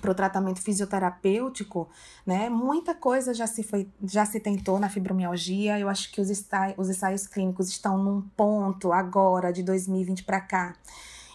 para 0.00 0.12
o 0.12 0.14
tratamento 0.14 0.62
fisioterapêutico, 0.62 1.86
né? 2.24 2.48
Muita 2.48 2.94
coisa 2.94 3.34
já 3.34 3.46
se 3.46 3.62
foi, 3.62 3.90
já 4.04 4.24
se 4.24 4.40
tentou 4.40 4.78
na 4.78 4.88
fibromialgia. 4.88 5.78
Eu 5.78 5.88
acho 5.88 6.10
que 6.12 6.20
os, 6.20 6.30
os 6.78 6.88
ensaios 6.88 7.26
clínicos 7.26 7.68
estão 7.68 7.98
num 7.98 8.22
ponto 8.22 8.90
agora 8.90 9.52
de 9.52 9.62
2020 9.62 10.24
para 10.24 10.40
cá 10.40 10.74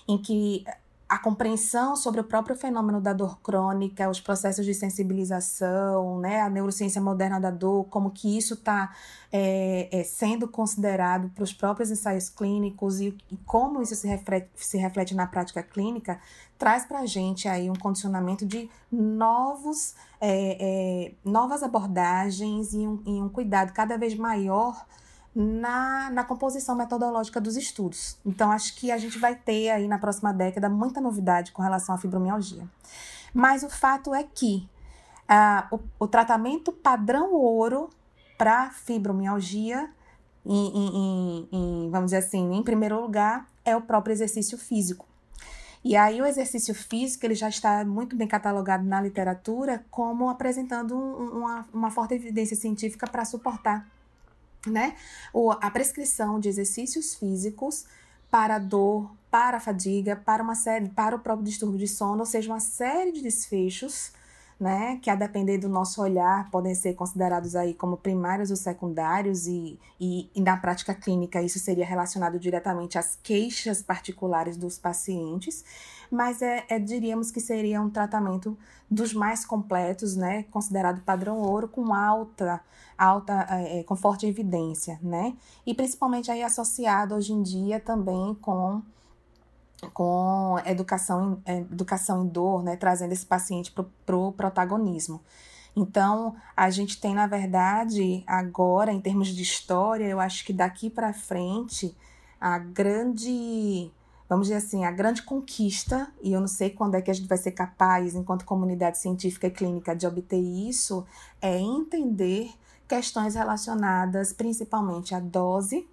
em 0.07 0.17
que 0.17 0.65
a 1.13 1.19
compreensão 1.19 1.95
sobre 1.95 2.19
o 2.21 2.23
próprio 2.23 2.55
fenômeno 2.55 2.99
da 2.99 3.13
dor 3.13 3.39
crônica, 3.41 4.09
os 4.09 4.19
processos 4.19 4.65
de 4.65 4.73
sensibilização, 4.73 6.19
né, 6.19 6.41
a 6.41 6.49
neurociência 6.49 6.99
moderna 6.99 7.39
da 7.39 7.51
dor, 7.51 7.85
como 7.85 8.09
que 8.09 8.35
isso 8.35 8.55
está 8.55 8.95
é, 9.31 9.89
é, 9.91 10.03
sendo 10.03 10.47
considerado 10.47 11.29
para 11.29 11.43
os 11.43 11.53
próprios 11.53 11.91
ensaios 11.91 12.29
clínicos 12.29 12.99
e, 12.99 13.15
e, 13.29 13.37
como 13.45 13.79
isso 13.79 13.95
se 13.95 14.07
reflete, 14.07 14.49
se 14.55 14.75
reflete 14.77 15.13
na 15.13 15.27
prática 15.27 15.61
clínica, 15.61 16.19
traz 16.57 16.83
para 16.83 17.01
a 17.01 17.05
gente 17.05 17.47
aí 17.47 17.69
um 17.69 17.75
condicionamento 17.75 18.43
de 18.43 18.67
novos, 18.91 19.93
é, 20.19 20.57
é, 20.59 21.11
novas 21.23 21.61
abordagens 21.61 22.73
e 22.73 22.87
um, 22.87 23.03
e 23.05 23.21
um 23.21 23.29
cuidado 23.29 23.71
cada 23.71 23.97
vez 23.99 24.15
maior 24.15 24.83
na, 25.35 26.09
na 26.11 26.23
composição 26.23 26.75
metodológica 26.75 27.41
dos 27.41 27.55
estudos. 27.55 28.17
Então, 28.25 28.51
acho 28.51 28.75
que 28.75 28.91
a 28.91 28.97
gente 28.97 29.17
vai 29.17 29.35
ter 29.35 29.71
aí 29.71 29.87
na 29.87 29.97
próxima 29.97 30.31
década 30.31 30.69
muita 30.69 31.01
novidade 31.01 31.51
com 31.51 31.61
relação 31.61 31.95
à 31.95 31.97
fibromialgia. 31.97 32.67
Mas 33.33 33.63
o 33.63 33.69
fato 33.69 34.13
é 34.13 34.23
que 34.23 34.67
uh, 35.23 35.75
o, 35.75 36.05
o, 36.05 36.07
tratamento 36.07 36.71
padrão 36.71 37.33
ouro 37.33 37.89
para 38.37 38.69
fibromialgia, 38.69 39.89
em, 40.45 40.67
em, 40.67 41.49
em, 41.51 41.89
vamos 41.89 42.07
dizer 42.07 42.17
assim, 42.17 42.53
em 42.53 42.61
primeiro 42.61 43.01
lugar, 43.01 43.47
é 43.65 43.75
o 43.75 43.81
próprio 43.81 44.13
exercício 44.13 44.57
físico. 44.57 45.07
E 45.83 45.97
aí 45.97 46.21
o 46.21 46.25
exercício 46.25 46.73
físico 46.73 47.25
ele 47.25 47.35
já 47.35 47.49
está 47.49 47.83
muito 47.83 48.15
bem 48.15 48.27
catalogado 48.27 48.85
na 48.85 49.01
literatura 49.01 49.83
como 49.91 50.29
apresentando 50.29 50.95
um, 50.95 51.39
uma, 51.39 51.65
uma 51.73 51.91
forte 51.91 52.13
evidência 52.13 52.55
científica 52.55 53.05
para 53.05 53.25
suportar 53.25 53.85
né? 54.67 54.95
O, 55.33 55.51
a 55.51 55.69
prescrição 55.69 56.39
de 56.39 56.49
exercícios 56.49 57.15
físicos 57.15 57.85
para 58.29 58.57
dor, 58.57 59.11
para 59.29 59.59
fadiga, 59.59 60.15
para 60.15 60.41
uma 60.41 60.55
série, 60.55 60.89
para 60.89 61.15
o 61.15 61.19
próprio 61.19 61.45
distúrbio 61.45 61.77
de 61.77 61.87
sono, 61.87 62.19
ou 62.19 62.25
seja, 62.25 62.51
uma 62.51 62.59
série 62.59 63.11
de 63.11 63.21
desfechos, 63.21 64.11
né, 64.63 64.97
que 65.01 65.09
a 65.09 65.15
depender 65.15 65.57
do 65.57 65.67
nosso 65.67 66.01
olhar 66.01 66.49
podem 66.49 66.73
ser 66.73 66.93
considerados 66.93 67.53
aí 67.53 67.73
como 67.73 67.97
primários 67.97 68.49
ou 68.49 68.55
secundários 68.55 69.45
e, 69.45 69.77
e, 69.99 70.29
e 70.33 70.39
na 70.39 70.55
prática 70.55 70.95
clínica 70.95 71.41
isso 71.41 71.59
seria 71.59 71.85
relacionado 71.85 72.39
diretamente 72.39 72.97
às 72.97 73.19
queixas 73.21 73.81
particulares 73.83 74.55
dos 74.55 74.79
pacientes, 74.79 75.65
mas 76.09 76.41
é, 76.41 76.63
é, 76.69 76.79
diríamos 76.79 77.29
que 77.29 77.41
seria 77.41 77.81
um 77.81 77.89
tratamento 77.89 78.57
dos 78.89 79.13
mais 79.13 79.43
completos, 79.43 80.15
né, 80.15 80.43
considerado 80.43 81.01
padrão 81.01 81.39
ouro, 81.39 81.67
com 81.67 81.93
alta, 81.93 82.61
alta, 82.97 83.45
é, 83.49 83.79
é, 83.79 83.83
com 83.83 83.97
forte 83.97 84.25
evidência, 84.25 84.97
né, 85.03 85.35
e 85.67 85.73
principalmente 85.73 86.31
aí 86.31 86.41
associado 86.41 87.15
hoje 87.15 87.33
em 87.33 87.43
dia 87.43 87.81
também 87.81 88.33
com 88.35 88.81
com 89.91 90.57
educação, 90.65 91.41
é, 91.45 91.59
educação 91.59 92.23
em 92.23 92.27
dor, 92.27 92.63
né, 92.63 92.75
trazendo 92.75 93.11
esse 93.11 93.25
paciente 93.25 93.71
para 93.71 93.83
o 93.83 93.89
pro 94.05 94.31
protagonismo. 94.33 95.21
Então, 95.75 96.35
a 96.55 96.69
gente 96.69 96.99
tem, 97.01 97.15
na 97.15 97.25
verdade, 97.25 98.23
agora, 98.27 98.91
em 98.91 99.01
termos 99.01 99.29
de 99.29 99.41
história, 99.41 100.05
eu 100.05 100.19
acho 100.19 100.45
que 100.45 100.53
daqui 100.53 100.89
para 100.89 101.13
frente, 101.13 101.95
a 102.39 102.59
grande 102.59 103.91
vamos 104.29 104.47
dizer 104.47 104.57
assim, 104.57 104.83
a 104.83 104.89
grande 104.89 105.21
conquista, 105.21 106.11
e 106.21 106.33
eu 106.33 106.39
não 106.39 106.47
sei 106.47 106.71
quando 106.71 106.95
é 106.95 107.01
que 107.01 107.11
a 107.11 107.13
gente 107.13 107.27
vai 107.27 107.37
ser 107.37 107.51
capaz, 107.51 108.15
enquanto 108.15 108.45
comunidade 108.45 108.97
científica 108.97 109.45
e 109.45 109.51
clínica, 109.51 109.95
de 109.95 110.07
obter 110.07 110.39
isso, 110.39 111.05
é 111.39 111.59
entender 111.59 112.51
questões 112.87 113.35
relacionadas 113.35 114.33
principalmente 114.33 115.13
à 115.13 115.19
dose 115.19 115.87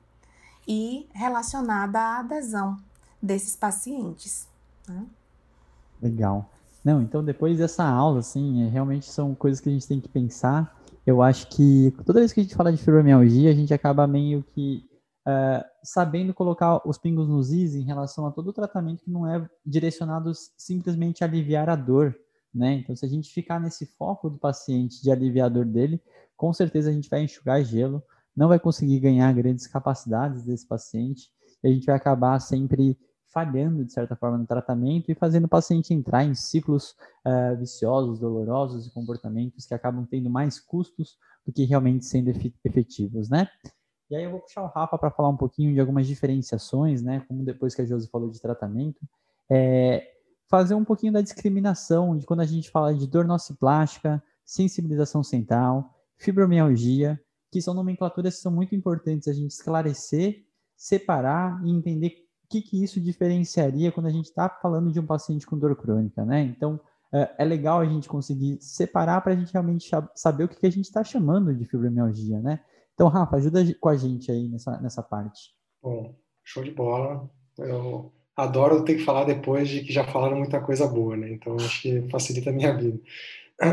e 0.66 1.06
relacionada 1.12 1.98
à 2.00 2.18
adesão 2.20 2.78
desses 3.22 3.56
pacientes. 3.56 4.48
Né? 4.88 5.06
Legal. 6.00 6.50
Não, 6.84 7.02
então 7.02 7.22
depois 7.22 7.58
dessa 7.58 7.84
aula, 7.84 8.20
assim, 8.20 8.62
é, 8.62 8.68
realmente 8.68 9.06
são 9.06 9.34
coisas 9.34 9.60
que 9.60 9.68
a 9.68 9.72
gente 9.72 9.86
tem 9.86 10.00
que 10.00 10.08
pensar. 10.08 10.78
Eu 11.06 11.22
acho 11.22 11.48
que 11.48 11.94
toda 12.04 12.20
vez 12.20 12.32
que 12.32 12.40
a 12.40 12.42
gente 12.42 12.54
fala 12.54 12.72
de 12.72 12.78
fibromialgia, 12.78 13.50
a 13.50 13.54
gente 13.54 13.72
acaba 13.74 14.06
meio 14.06 14.42
que 14.54 14.84
uh, 15.26 15.64
sabendo 15.82 16.32
colocar 16.32 16.80
os 16.86 16.98
pingos 16.98 17.28
nos 17.28 17.52
is 17.52 17.74
em 17.74 17.82
relação 17.82 18.26
a 18.26 18.30
todo 18.30 18.48
o 18.48 18.52
tratamento 18.52 19.02
que 19.02 19.10
não 19.10 19.26
é 19.26 19.48
direcionado 19.64 20.32
simplesmente 20.56 21.22
a 21.22 21.26
aliviar 21.26 21.68
a 21.68 21.76
dor, 21.76 22.16
né? 22.54 22.74
Então, 22.74 22.94
se 22.96 23.04
a 23.04 23.08
gente 23.08 23.32
ficar 23.32 23.60
nesse 23.60 23.86
foco 23.86 24.30
do 24.30 24.38
paciente 24.38 25.02
de 25.02 25.10
aliviar 25.10 25.46
a 25.46 25.50
dor 25.50 25.64
dele, 25.64 26.00
com 26.36 26.52
certeza 26.52 26.90
a 26.90 26.92
gente 26.92 27.10
vai 27.10 27.22
enxugar 27.22 27.62
gelo, 27.62 28.02
não 28.36 28.48
vai 28.48 28.58
conseguir 28.58 29.00
ganhar 29.00 29.32
grandes 29.34 29.66
capacidades 29.66 30.44
desse 30.44 30.66
paciente 30.66 31.30
e 31.62 31.68
a 31.68 31.72
gente 31.72 31.86
vai 31.86 31.94
acabar 31.94 32.40
sempre 32.40 32.98
falhando, 33.32 33.84
de 33.84 33.92
certa 33.92 34.16
forma, 34.16 34.38
no 34.38 34.46
tratamento 34.46 35.10
e 35.10 35.14
fazendo 35.14 35.44
o 35.44 35.48
paciente 35.48 35.94
entrar 35.94 36.24
em 36.24 36.34
ciclos 36.34 36.96
uh, 37.24 37.56
viciosos, 37.56 38.18
dolorosos 38.18 38.86
e 38.86 38.90
comportamentos 38.90 39.66
que 39.66 39.74
acabam 39.74 40.04
tendo 40.04 40.28
mais 40.28 40.58
custos 40.58 41.16
do 41.46 41.52
que 41.52 41.64
realmente 41.64 42.04
sendo 42.04 42.30
efetivos, 42.64 43.28
né? 43.28 43.48
E 44.10 44.16
aí 44.16 44.24
eu 44.24 44.30
vou 44.32 44.40
puxar 44.40 44.62
o 44.62 44.66
Rafa 44.66 44.98
para 44.98 45.10
falar 45.10 45.28
um 45.28 45.36
pouquinho 45.36 45.72
de 45.72 45.80
algumas 45.80 46.06
diferenciações, 46.06 47.00
né? 47.00 47.24
Como 47.28 47.44
depois 47.44 47.74
que 47.74 47.82
a 47.82 47.84
Josi 47.84 48.08
falou 48.08 48.28
de 48.28 48.40
tratamento, 48.40 49.00
é, 49.48 50.04
fazer 50.48 50.74
um 50.74 50.84
pouquinho 50.84 51.12
da 51.12 51.20
discriminação 51.20 52.16
de 52.16 52.26
quando 52.26 52.40
a 52.40 52.44
gente 52.44 52.70
fala 52.70 52.92
de 52.92 53.06
dor 53.06 53.24
nociplástica, 53.24 54.22
sensibilização 54.44 55.22
central, 55.22 55.94
fibromialgia, 56.18 57.20
que 57.52 57.62
são 57.62 57.72
nomenclaturas 57.72 58.34
que 58.34 58.42
são 58.42 58.50
muito 58.50 58.74
importantes 58.74 59.28
a 59.28 59.32
gente 59.32 59.52
esclarecer, 59.52 60.44
separar 60.76 61.64
e 61.64 61.70
entender 61.70 62.28
que, 62.50 62.60
que 62.60 62.82
isso 62.82 63.00
diferenciaria 63.00 63.92
quando 63.92 64.06
a 64.06 64.10
gente 64.10 64.26
está 64.26 64.48
falando 64.48 64.92
de 64.92 64.98
um 64.98 65.06
paciente 65.06 65.46
com 65.46 65.56
dor 65.56 65.76
crônica, 65.76 66.24
né? 66.24 66.42
Então, 66.42 66.80
é, 67.14 67.30
é 67.38 67.44
legal 67.44 67.80
a 67.80 67.86
gente 67.86 68.08
conseguir 68.08 68.58
separar 68.60 69.20
para 69.20 69.32
a 69.32 69.36
gente 69.36 69.52
realmente 69.52 69.88
saber 70.16 70.44
o 70.44 70.48
que, 70.48 70.58
que 70.58 70.66
a 70.66 70.70
gente 70.70 70.86
está 70.86 71.04
chamando 71.04 71.54
de 71.54 71.64
fibromialgia, 71.64 72.40
né? 72.40 72.60
Então, 72.92 73.08
Rafa, 73.08 73.36
ajuda 73.36 73.60
com 73.80 73.88
a 73.88 73.96
gente 73.96 74.30
aí 74.30 74.48
nessa, 74.48 74.80
nessa 74.80 75.02
parte. 75.02 75.54
Bom, 75.80 76.14
show 76.44 76.62
de 76.62 76.72
bola. 76.72 77.30
Eu 77.56 78.12
adoro 78.36 78.84
ter 78.84 78.96
que 78.96 79.04
falar 79.04 79.24
depois 79.24 79.68
de 79.68 79.82
que 79.82 79.92
já 79.92 80.04
falaram 80.04 80.36
muita 80.36 80.60
coisa 80.60 80.86
boa, 80.86 81.16
né? 81.16 81.32
Então 81.32 81.54
acho 81.56 81.82
que 81.82 82.02
facilita 82.10 82.50
a 82.50 82.52
minha 82.52 82.76
vida. 82.76 82.98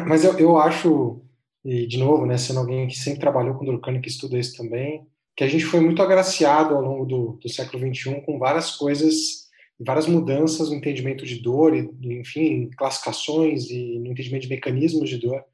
Mas 0.07 0.23
eu, 0.23 0.37
eu 0.37 0.57
acho, 0.57 1.21
e 1.63 1.87
de 1.87 1.97
novo, 1.97 2.25
né, 2.25 2.37
sendo 2.37 2.59
alguém 2.59 2.87
que 2.87 2.97
sempre 2.97 3.19
trabalhou 3.19 3.55
com 3.55 3.65
Durkheim, 3.65 4.01
que 4.01 4.09
estuda 4.09 4.37
isso 4.37 4.55
também, 4.57 5.07
que 5.37 5.43
a 5.43 5.47
gente 5.47 5.65
foi 5.65 5.79
muito 5.79 6.01
agraciado 6.01 6.73
ao 6.73 6.81
longo 6.81 7.05
do, 7.05 7.39
do 7.39 7.47
século 7.47 7.95
XXI 7.95 8.21
com 8.21 8.39
várias 8.39 8.75
coisas, 8.75 9.47
várias 9.79 10.07
mudanças 10.07 10.71
no 10.71 10.75
entendimento 10.75 11.23
de 11.27 11.39
dor, 11.39 11.75
e, 11.75 11.87
enfim, 12.19 12.71
classificações 12.75 13.69
e 13.69 13.99
no 13.99 14.07
entendimento 14.07 14.41
de 14.41 14.49
mecanismos 14.49 15.07
de 15.07 15.19
dor, 15.19 15.45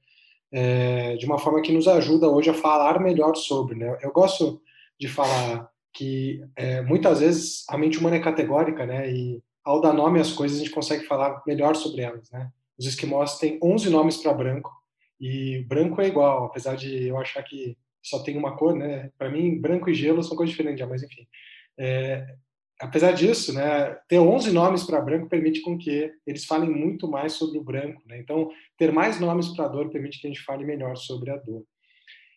é, 0.53 1.17
de 1.17 1.25
uma 1.25 1.37
forma 1.37 1.61
que 1.61 1.73
nos 1.73 1.85
ajuda 1.85 2.29
hoje 2.29 2.49
a 2.49 2.53
falar 2.53 3.01
melhor 3.01 3.35
sobre. 3.35 3.75
Né? 3.75 3.99
Eu 4.01 4.13
gosto 4.13 4.61
de 4.97 5.09
falar 5.09 5.69
que 5.91 6.41
é, 6.55 6.81
muitas 6.81 7.19
vezes 7.19 7.65
a 7.67 7.77
mente 7.77 7.99
humana 7.99 8.15
é 8.15 8.21
categórica, 8.21 8.85
né? 8.85 9.11
E 9.11 9.43
ao 9.65 9.81
dar 9.81 9.93
nome 9.93 10.19
às 10.19 10.31
coisas 10.31 10.57
a 10.57 10.63
gente 10.63 10.73
consegue 10.73 11.05
falar 11.05 11.43
melhor 11.45 11.75
sobre 11.75 12.01
elas, 12.01 12.31
né? 12.31 12.49
Os 12.79 12.85
esquimós 12.87 13.37
têm 13.37 13.59
11 13.61 13.89
nomes 13.89 14.17
para 14.17 14.33
branco 14.33 14.71
e 15.19 15.63
branco 15.67 16.01
é 16.01 16.07
igual, 16.07 16.45
apesar 16.45 16.75
de 16.75 17.07
eu 17.07 17.17
achar 17.17 17.43
que 17.43 17.77
só 18.03 18.21
tem 18.21 18.37
uma 18.37 18.57
cor, 18.57 18.75
né? 18.75 19.09
Para 19.17 19.29
mim, 19.29 19.59
branco 19.59 19.89
e 19.89 19.93
gelo 19.93 20.21
são 20.21 20.35
coisas 20.35 20.51
diferentes, 20.51 20.87
mas 20.87 21.01
enfim. 21.01 21.25
É, 21.79 22.35
apesar 22.79 23.13
disso, 23.13 23.53
né, 23.53 23.97
ter 24.07 24.19
11 24.19 24.51
nomes 24.51 24.83
para 24.83 25.01
branco 25.01 25.29
permite 25.29 25.61
com 25.61 25.77
que 25.77 26.11
eles 26.27 26.45
falem 26.45 26.69
muito 26.69 27.07
mais 27.07 27.33
sobre 27.33 27.57
o 27.57 27.63
branco, 27.63 28.01
né? 28.05 28.19
Então, 28.19 28.49
ter 28.77 28.91
mais 28.91 29.19
nomes 29.19 29.47
para 29.49 29.69
dor 29.69 29.89
permite 29.89 30.19
que 30.19 30.27
a 30.27 30.29
gente 30.29 30.43
fale 30.43 30.65
melhor 30.65 30.97
sobre 30.97 31.31
a 31.31 31.37
dor. 31.37 31.63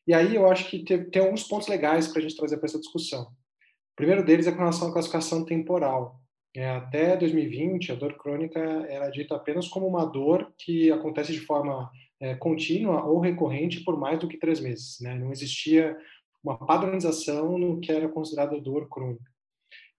E 0.07 0.15
aí 0.15 0.37
eu 0.37 0.49
acho 0.49 0.71
que 0.71 0.85
tem, 0.85 1.05
tem 1.11 1.23
alguns 1.23 1.43
pontos 1.43 1.67
legais 1.67 2.07
para 2.07 2.21
a 2.21 2.23
gente 2.23 2.37
trazer 2.37 2.57
para 2.59 2.67
essa 2.67 2.79
discussão. 2.79 3.23
O 3.23 3.97
primeiro 3.97 4.25
deles 4.25 4.47
é 4.47 4.53
com 4.53 4.59
relação 4.59 4.89
à 4.89 4.93
classificação 4.93 5.45
temporal. 5.45 6.21
É, 6.55 6.71
até 6.71 7.17
2020, 7.17 7.93
a 7.93 7.95
dor 7.97 8.15
crônica 8.15 8.61
era 8.89 9.11
dita 9.11 9.35
apenas 9.35 9.69
como 9.69 9.87
uma 9.87 10.07
dor 10.07 10.53
que 10.57 10.91
acontece 10.91 11.33
de 11.33 11.41
forma 11.41 11.91
é, 12.21 12.35
contínua 12.35 13.05
ou 13.05 13.21
recorrente 13.21 13.81
por 13.85 13.99
mais 13.99 14.19
do 14.19 14.29
que 14.29 14.39
três 14.39 14.61
meses. 14.61 14.99
Né? 15.01 15.15
Não 15.15 15.31
existia 15.31 15.97
uma 16.43 16.59
padronização 16.59 17.59
no 17.59 17.81
que 17.81 17.91
era 17.91 18.09
considerado 18.09 18.61
dor 18.61 18.89
crônica. 18.89 19.25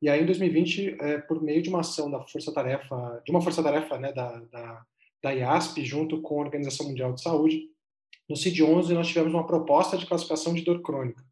E 0.02 0.10
aí, 0.10 0.22
em 0.22 0.26
2020, 0.26 0.98
é, 1.00 1.18
por 1.20 1.42
meio 1.42 1.62
de 1.62 1.70
uma 1.70 1.82
ação 1.82 2.10
da 2.10 2.22
força-tarefa, 2.22 3.22
de 3.26 3.32
uma 3.32 3.42
força-tarefa 3.42 3.98
né, 3.98 4.14
da, 4.14 4.40
da, 4.40 4.86
da 5.24 5.32
IASP, 5.32 5.84
junto 5.84 6.22
com 6.22 6.40
a 6.40 6.44
Organização 6.44 6.88
Mundial 6.88 7.14
de 7.14 7.22
Saúde, 7.22 7.64
no 8.30 8.36
CID-11 8.36 8.90
nós 8.90 9.08
tivemos 9.08 9.34
uma 9.34 9.48
proposta 9.48 9.98
de 9.98 10.06
classificação 10.06 10.54
de 10.54 10.62
dor 10.62 10.82
crônica, 10.82 11.24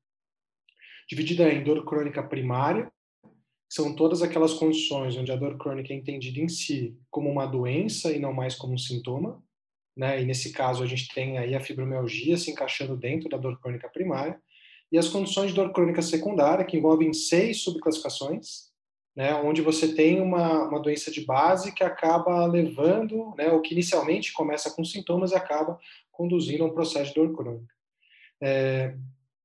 dividida 1.09 1.51
em 1.51 1.63
dor 1.63 1.85
crônica 1.85 2.23
primária, 2.23 2.91
que 3.23 3.75
são 3.75 3.95
todas 3.95 4.21
aquelas 4.21 4.53
condições 4.53 5.15
onde 5.17 5.31
a 5.31 5.35
dor 5.35 5.57
crônica 5.57 5.93
é 5.93 5.97
entendida 5.97 6.39
em 6.39 6.47
si 6.47 6.97
como 7.11 7.29
uma 7.29 7.45
doença 7.45 8.11
e 8.11 8.19
não 8.19 8.33
mais 8.33 8.55
como 8.55 8.73
um 8.73 8.77
sintoma, 8.77 9.43
né? 9.95 10.21
E 10.21 10.25
nesse 10.25 10.51
caso 10.51 10.83
a 10.83 10.85
gente 10.85 11.13
tem 11.13 11.37
aí 11.37 11.55
a 11.55 11.61
fibromialgia 11.61 12.37
se 12.37 12.51
encaixando 12.51 12.97
dentro 12.97 13.29
da 13.29 13.37
dor 13.37 13.59
crônica 13.59 13.89
primária 13.89 14.39
e 14.91 14.97
as 14.97 15.07
condições 15.07 15.49
de 15.49 15.55
dor 15.55 15.71
crônica 15.71 16.01
secundária 16.01 16.65
que 16.65 16.77
envolvem 16.77 17.13
seis 17.13 17.61
subclassificações, 17.61 18.69
né? 19.15 19.33
Onde 19.35 19.61
você 19.61 19.93
tem 19.93 20.21
uma, 20.21 20.67
uma 20.67 20.79
doença 20.79 21.09
de 21.09 21.25
base 21.25 21.73
que 21.73 21.83
acaba 21.83 22.45
levando, 22.45 23.33
né? 23.37 23.51
O 23.51 23.61
que 23.61 23.73
inicialmente 23.73 24.33
começa 24.33 24.69
com 24.69 24.83
sintomas 24.83 25.31
e 25.31 25.35
acaba 25.35 25.79
conduzindo 26.11 26.63
a 26.63 26.67
um 26.67 26.73
processo 26.73 27.09
de 27.09 27.15
dor 27.15 27.35
crônica. 27.35 27.73
É, 28.41 28.95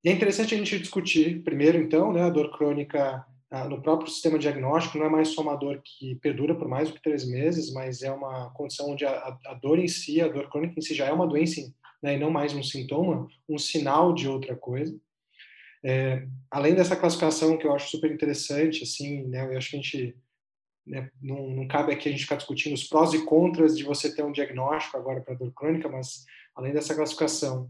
é 0.05 0.11
interessante 0.11 0.55
a 0.55 0.59
gente 0.59 0.79
discutir 0.79 1.43
primeiro, 1.43 1.79
então, 1.79 2.13
né, 2.13 2.23
a 2.23 2.31
dor 2.31 2.57
crônica 2.57 3.25
no 3.69 3.83
próprio 3.83 4.09
sistema 4.11 4.39
diagnóstico, 4.39 4.97
não 4.97 5.07
é 5.07 5.09
mais 5.09 5.29
só 5.29 5.43
uma 5.43 5.57
dor 5.57 5.83
que 5.85 6.15
perdura 6.17 6.55
por 6.55 6.69
mais 6.69 6.89
do 6.89 6.95
que 6.95 7.03
três 7.03 7.29
meses, 7.29 7.73
mas 7.73 8.01
é 8.03 8.11
uma 8.13 8.51
condição 8.51 8.91
onde 8.91 9.05
a, 9.05 9.37
a 9.47 9.55
dor 9.55 9.79
em 9.79 9.89
si, 9.89 10.21
a 10.21 10.29
dor 10.29 10.49
crônica 10.49 10.75
em 10.79 10.83
si 10.83 10.95
já 10.95 11.07
é 11.07 11.13
uma 11.13 11.27
doença 11.27 11.61
né, 12.03 12.15
e 12.15 12.19
não 12.19 12.31
mais 12.31 12.55
um 12.55 12.63
sintoma, 12.63 13.29
um 13.49 13.59
sinal 13.59 14.15
de 14.15 14.29
outra 14.29 14.57
coisa. 14.57 14.97
É, 15.83 16.27
além 16.51 16.75
dessa 16.75 16.95
classificação 16.95 17.57
que 17.57 17.67
eu 17.67 17.75
acho 17.75 17.91
super 17.91 18.11
interessante, 18.11 18.85
assim, 18.85 19.27
né, 19.27 19.53
eu 19.53 19.59
acho 19.59 19.71
que 19.71 19.77
a 19.77 19.81
gente 19.81 20.17
né, 20.87 21.11
não, 21.21 21.49
não, 21.51 21.67
cabe 21.67 21.93
aqui 21.93 22.09
a 22.09 22.13
gente 22.13 22.23
ficar 22.23 22.37
discutindo 22.37 22.75
os 22.75 22.85
prós 22.85 23.13
e 23.13 23.25
contras 23.25 23.77
de 23.77 23.83
você 23.85 24.15
ter 24.15 24.23
um 24.23 24.33
diagnóstico 24.33 24.97
agora 24.97 25.21
para 25.21 25.35
dor 25.35 25.53
crônica, 25.53 25.89
mas 25.89 26.25
além 26.55 26.73
dessa 26.73 26.95
classificação, 26.95 27.69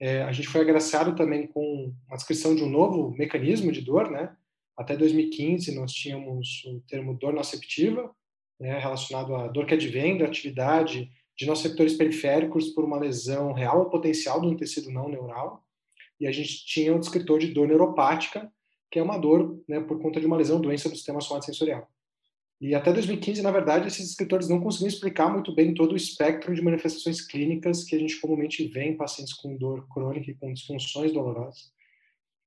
é, 0.00 0.22
a 0.22 0.32
gente 0.32 0.48
foi 0.48 0.60
agraciado 0.60 1.14
também 1.14 1.46
com 1.46 1.94
a 2.10 2.16
descrição 2.16 2.54
de 2.54 2.62
um 2.62 2.68
novo 2.68 3.14
mecanismo 3.16 3.70
de 3.70 3.80
dor, 3.80 4.10
né? 4.10 4.34
Até 4.76 4.96
2015 4.96 5.74
nós 5.74 5.92
tínhamos 5.92 6.64
o 6.66 6.80
termo 6.88 7.14
dor 7.14 7.32
noceptiva, 7.32 8.14
né, 8.58 8.78
relacionado 8.78 9.34
à 9.34 9.48
dor 9.48 9.66
que 9.66 9.74
advém 9.74 10.16
da 10.16 10.26
atividade 10.26 11.10
de 11.36 11.46
noceptores 11.46 11.94
periféricos 11.94 12.68
por 12.70 12.84
uma 12.84 12.98
lesão 12.98 13.52
real 13.52 13.80
ou 13.80 13.90
potencial 13.90 14.40
de 14.40 14.46
um 14.46 14.56
tecido 14.56 14.90
não 14.90 15.08
neural. 15.08 15.64
E 16.20 16.26
a 16.26 16.32
gente 16.32 16.64
tinha 16.64 16.94
o 16.94 17.00
descritor 17.00 17.38
de 17.38 17.48
dor 17.48 17.66
neuropática, 17.66 18.50
que 18.90 18.98
é 18.98 19.02
uma 19.02 19.18
dor 19.18 19.60
né, 19.68 19.80
por 19.80 20.00
conta 20.00 20.20
de 20.20 20.26
uma 20.26 20.36
lesão, 20.36 20.60
doença 20.60 20.88
do 20.88 20.94
sistema 20.94 21.20
somatosensorial. 21.20 21.88
E 22.60 22.76
até 22.76 22.92
2015, 22.92 23.42
na 23.42 23.50
verdade, 23.50 23.88
esses 23.88 24.10
escritores 24.10 24.48
não 24.48 24.60
conseguiam 24.60 24.88
explicar 24.88 25.28
muito 25.32 25.52
bem 25.52 25.74
todo 25.74 25.92
o 25.92 25.96
espectro 25.96 26.54
de 26.54 26.62
manifestações 26.62 27.20
clínicas 27.20 27.82
que 27.82 27.96
a 27.96 27.98
gente 27.98 28.20
comumente 28.20 28.64
vê 28.68 28.84
em 28.84 28.96
pacientes 28.96 29.34
com 29.34 29.56
dor 29.56 29.88
crônica 29.88 30.30
e 30.30 30.34
com 30.34 30.52
disfunções 30.52 31.12
dolorosas. 31.12 31.72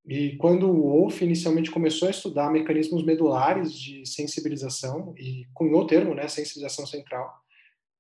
E 0.08 0.36
quando 0.38 0.70
o 0.70 0.90
Wolff 0.90 1.24
inicialmente 1.24 1.72
começou 1.72 2.08
a 2.08 2.12
estudar 2.12 2.52
mecanismos 2.52 3.04
medulares 3.04 3.74
de 3.74 4.06
sensibilização, 4.06 5.16
e 5.18 5.48
cunhou 5.54 5.82
o 5.82 5.88
termo, 5.88 6.14
né, 6.14 6.28
sensibilização 6.28 6.86
central, 6.86 7.34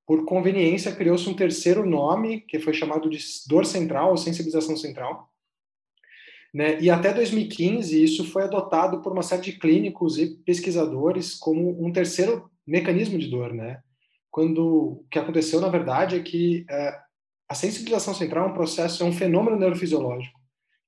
por 0.05 0.23
conveniência 0.23 0.95
criou-se 0.95 1.27
um 1.27 1.33
terceiro 1.33 1.83
nome, 1.83 2.41
que 2.41 2.59
foi 2.59 2.73
chamado 2.73 3.09
de 3.09 3.17
dor 3.47 3.65
central 3.65 4.11
ou 4.11 4.17
sensibilização 4.17 4.77
central, 4.77 5.31
né? 6.53 6.79
E 6.79 6.89
até 6.89 7.13
2015, 7.13 8.01
isso 8.01 8.23
foi 8.23 8.43
adotado 8.43 9.01
por 9.01 9.11
uma 9.11 9.23
série 9.23 9.41
de 9.41 9.59
clínicos 9.59 10.17
e 10.17 10.37
pesquisadores 10.45 11.35
como 11.35 11.83
um 11.85 11.91
terceiro 11.91 12.49
mecanismo 12.65 13.17
de 13.19 13.27
dor. 13.27 13.53
Né? 13.53 13.81
Quando 14.31 14.65
o 14.65 15.05
que 15.11 15.19
aconteceu, 15.19 15.59
na 15.59 15.67
verdade, 15.67 16.15
é 16.15 16.21
que 16.21 16.65
é, 16.69 16.97
a 17.49 17.53
sensibilização 17.53 18.13
central 18.13 18.47
é 18.47 18.51
um 18.51 18.53
processo, 18.53 19.03
é 19.03 19.05
um 19.05 19.11
fenômeno 19.11 19.57
neurofisiológico 19.57 20.44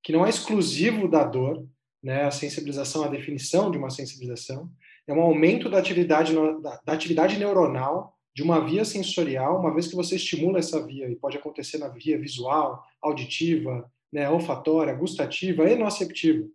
que 0.08 0.14
não 0.14 0.26
é 0.26 0.30
exclusivo 0.30 1.06
da 1.06 1.26
dor, 1.26 1.68
né? 2.02 2.24
a 2.24 2.32
sensibilização, 2.32 3.04
a 3.04 3.10
definição 3.10 3.70
de 3.70 3.78
uma 3.78 3.90
sensibilização, 3.90 4.72
é 5.06 5.14
um 5.14 5.20
aumento 5.20 5.70
da 5.70 5.80
atividade, 5.80 6.34
da, 6.34 6.82
da 6.86 6.94
atividade 6.94 7.38
neuronal 7.38 8.18
de 8.34 8.42
uma 8.42 8.66
via 8.66 8.86
sensorial, 8.86 9.60
uma 9.60 9.74
vez 9.74 9.86
que 9.86 9.98
você 9.98 10.16
estimula 10.16 10.60
essa 10.60 10.82
via, 10.86 11.10
e 11.10 11.16
pode 11.18 11.36
acontecer 11.36 11.78
na 11.78 11.90
via 11.90 12.18
visual, 12.18 12.82
auditiva, 13.02 13.92
né, 14.10 14.30
olfatória, 14.30 14.96
gustativa 14.96 15.70
e 15.70 15.76
noceptiva. 15.76 16.48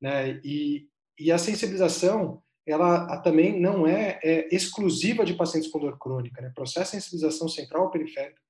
Né? 0.00 0.40
E, 0.44 0.86
e 1.18 1.32
a 1.32 1.38
sensibilização, 1.38 2.40
ela 2.64 3.16
também 3.22 3.60
não 3.60 3.88
é, 3.88 4.20
é, 4.22 4.54
exclusiva 4.54 5.24
de 5.24 5.34
pacientes 5.34 5.68
com 5.68 5.80
dor 5.80 5.98
crônica. 5.98 6.40
Né? 6.40 6.52
Processo 6.54 6.92
de 6.92 7.02
sensibilização 7.02 7.48
central 7.48 7.86
ou 7.86 7.90
periférica 7.90 8.40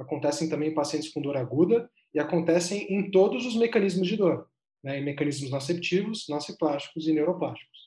acontecem 0.00 0.48
também 0.48 0.70
em 0.70 0.74
pacientes 0.74 1.12
com 1.12 1.20
dor 1.20 1.36
aguda 1.36 1.90
e 2.14 2.18
acontecem 2.18 2.92
em 2.92 3.10
todos 3.10 3.46
os 3.46 3.54
mecanismos 3.56 4.08
de 4.08 4.16
dor, 4.16 4.48
né? 4.82 4.98
em 4.98 5.04
mecanismos 5.04 5.50
noceptivos, 5.50 6.26
nociplásticos 6.28 7.06
e 7.06 7.12
neuroplásticos. 7.12 7.78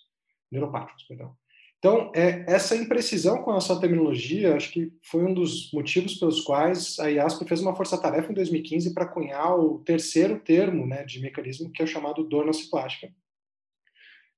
Neuropáticos, 0.52 1.04
perdão. 1.04 1.36
Então, 1.80 2.14
é, 2.16 2.46
essa 2.48 2.78
imprecisão 2.78 3.44
com 3.44 3.52
a 3.52 3.60
sua 3.60 3.78
terminologia, 3.78 4.56
acho 4.56 4.72
que 4.72 4.94
foi 5.04 5.22
um 5.26 5.34
dos 5.34 5.70
motivos 5.74 6.16
pelos 6.16 6.40
quais 6.40 6.98
a 6.98 7.12
IASP 7.12 7.46
fez 7.46 7.60
uma 7.60 7.76
força-tarefa 7.76 8.32
em 8.32 8.36
2015 8.36 8.94
para 8.94 9.06
cunhar 9.06 9.60
o 9.60 9.80
terceiro 9.80 10.40
termo 10.40 10.88
né, 10.88 11.04
de 11.04 11.20
mecanismo, 11.20 11.70
que 11.70 11.82
é 11.82 11.86
o 11.86 11.88
chamado 11.88 12.24
dor 12.24 12.46
nociplástica. 12.46 13.12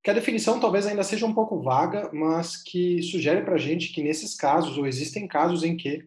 Que 0.03 0.09
a 0.09 0.13
definição 0.13 0.59
talvez 0.59 0.88
ainda 0.88 1.03
seja 1.03 1.27
um 1.27 1.35
pouco 1.35 1.61
vaga, 1.61 2.09
mas 2.11 2.57
que 2.63 3.03
sugere 3.03 3.43
para 3.43 3.55
a 3.55 3.59
gente 3.59 3.93
que 3.93 4.01
nesses 4.01 4.35
casos, 4.35 4.75
ou 4.75 4.88
existem 4.88 5.27
casos 5.27 5.63
em 5.63 5.77
que 5.77 6.03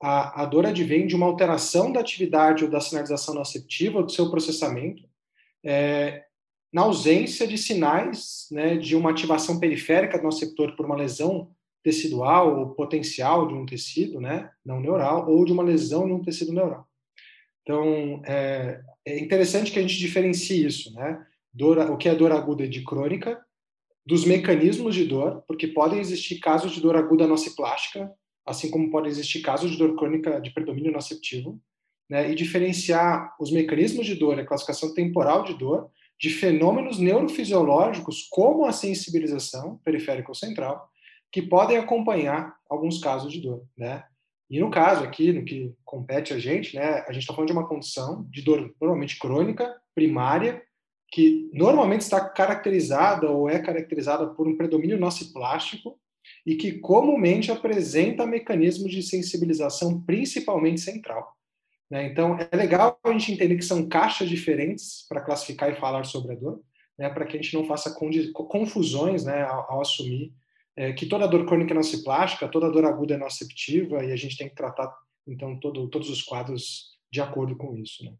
a, 0.00 0.42
a 0.42 0.46
dor 0.46 0.66
advém 0.66 1.06
de 1.06 1.14
uma 1.14 1.26
alteração 1.26 1.92
da 1.92 2.00
atividade 2.00 2.64
ou 2.64 2.70
da 2.70 2.80
sinalização 2.80 3.34
noceptiva, 3.34 4.02
do 4.02 4.10
seu 4.10 4.30
processamento, 4.30 5.08
é, 5.64 6.24
na 6.72 6.82
ausência 6.82 7.46
de 7.46 7.58
sinais 7.58 8.46
né, 8.50 8.76
de 8.76 8.96
uma 8.96 9.10
ativação 9.10 9.58
periférica 9.58 10.16
do 10.16 10.24
nosso 10.24 10.40
receptor 10.40 10.74
por 10.76 10.86
uma 10.86 10.96
lesão 10.96 11.50
tecidual 11.82 12.58
ou 12.58 12.74
potencial 12.74 13.48
de 13.48 13.54
um 13.54 13.66
tecido 13.66 14.20
né, 14.20 14.50
não 14.64 14.80
neural 14.80 15.28
ou 15.30 15.44
de 15.44 15.52
uma 15.52 15.62
lesão 15.62 16.08
em 16.08 16.12
um 16.12 16.22
tecido 16.22 16.52
neural. 16.52 16.86
Então, 17.62 18.22
é, 18.26 18.80
é 19.04 19.18
interessante 19.18 19.70
que 19.70 19.78
a 19.78 19.82
gente 19.82 19.98
diferencie 19.98 20.66
isso, 20.66 20.92
né? 20.94 21.24
Dor, 21.52 21.78
o 21.90 21.96
que 21.96 22.08
é 22.08 22.14
dor 22.14 22.32
aguda 22.32 22.66
de 22.66 22.82
crônica, 22.84 23.40
dos 24.06 24.24
mecanismos 24.24 24.94
de 24.94 25.04
dor, 25.04 25.42
porque 25.46 25.68
podem 25.68 26.00
existir 26.00 26.38
casos 26.38 26.72
de 26.72 26.80
dor 26.80 26.96
aguda 26.96 27.26
nociplástica, 27.26 28.10
assim 28.50 28.70
como 28.70 28.90
podem 28.90 29.10
existir 29.10 29.40
casos 29.40 29.70
de 29.70 29.78
dor 29.78 29.96
crônica 29.96 30.40
de 30.40 30.50
predomínio 30.50 30.92
noceptivo, 30.92 31.60
né? 32.08 32.30
E 32.30 32.34
diferenciar 32.34 33.34
os 33.40 33.50
mecanismos 33.52 34.06
de 34.06 34.16
dor, 34.16 34.38
a 34.38 34.44
classificação 34.44 34.92
temporal 34.92 35.44
de 35.44 35.54
dor, 35.54 35.90
de 36.18 36.28
fenômenos 36.28 36.98
neurofisiológicos 36.98 38.28
como 38.30 38.66
a 38.66 38.72
sensibilização 38.72 39.80
periférica 39.84 40.30
ou 40.30 40.34
central 40.34 40.90
que 41.32 41.40
podem 41.40 41.78
acompanhar 41.78 42.56
alguns 42.68 42.98
casos 43.00 43.32
de 43.32 43.40
dor, 43.40 43.64
né? 43.76 44.04
E 44.50 44.58
no 44.58 44.68
caso 44.68 45.04
aqui, 45.04 45.32
no 45.32 45.44
que 45.44 45.72
compete 45.84 46.34
a 46.34 46.38
gente, 46.38 46.74
né, 46.74 47.04
a 47.06 47.12
gente 47.12 47.22
está 47.22 47.32
falando 47.32 47.50
de 47.50 47.52
uma 47.52 47.68
condição 47.68 48.26
de 48.28 48.42
dor 48.42 48.74
normalmente 48.80 49.16
crônica, 49.16 49.80
primária, 49.94 50.60
que 51.12 51.48
normalmente 51.52 52.00
está 52.00 52.28
caracterizada 52.28 53.30
ou 53.30 53.48
é 53.48 53.60
caracterizada 53.60 54.26
por 54.26 54.48
um 54.48 54.56
predomínio 54.56 54.98
nociplástico 54.98 55.98
e 56.46 56.56
que 56.56 56.78
comumente 56.78 57.50
apresenta 57.50 58.26
mecanismos 58.26 58.90
de 58.90 59.02
sensibilização 59.02 60.00
principalmente 60.00 60.80
central. 60.80 61.36
Né? 61.90 62.06
Então, 62.06 62.38
é 62.38 62.56
legal 62.56 62.98
a 63.04 63.12
gente 63.12 63.32
entender 63.32 63.56
que 63.56 63.64
são 63.64 63.88
caixas 63.88 64.28
diferentes 64.28 65.04
para 65.08 65.20
classificar 65.20 65.70
e 65.70 65.76
falar 65.76 66.04
sobre 66.04 66.32
a 66.32 66.36
dor, 66.36 66.60
né? 66.98 67.08
para 67.08 67.26
que 67.26 67.36
a 67.36 67.42
gente 67.42 67.54
não 67.54 67.64
faça 67.64 67.94
confusões 68.32 69.24
né? 69.24 69.42
ao, 69.42 69.72
ao 69.72 69.80
assumir 69.80 70.32
é, 70.76 70.92
que 70.92 71.06
toda 71.06 71.26
dor 71.26 71.44
crônica 71.46 71.72
é 71.72 71.76
nociplástica, 71.76 72.48
toda 72.48 72.70
dor 72.70 72.84
aguda 72.84 73.14
é 73.14 73.18
nociceptiva, 73.18 74.04
e 74.04 74.12
a 74.12 74.16
gente 74.16 74.36
tem 74.36 74.48
que 74.48 74.54
tratar, 74.54 74.90
então, 75.26 75.58
todo, 75.58 75.88
todos 75.88 76.08
os 76.08 76.22
quadros 76.22 76.98
de 77.12 77.20
acordo 77.20 77.56
com 77.56 77.76
isso. 77.76 78.04
Né? 78.04 78.12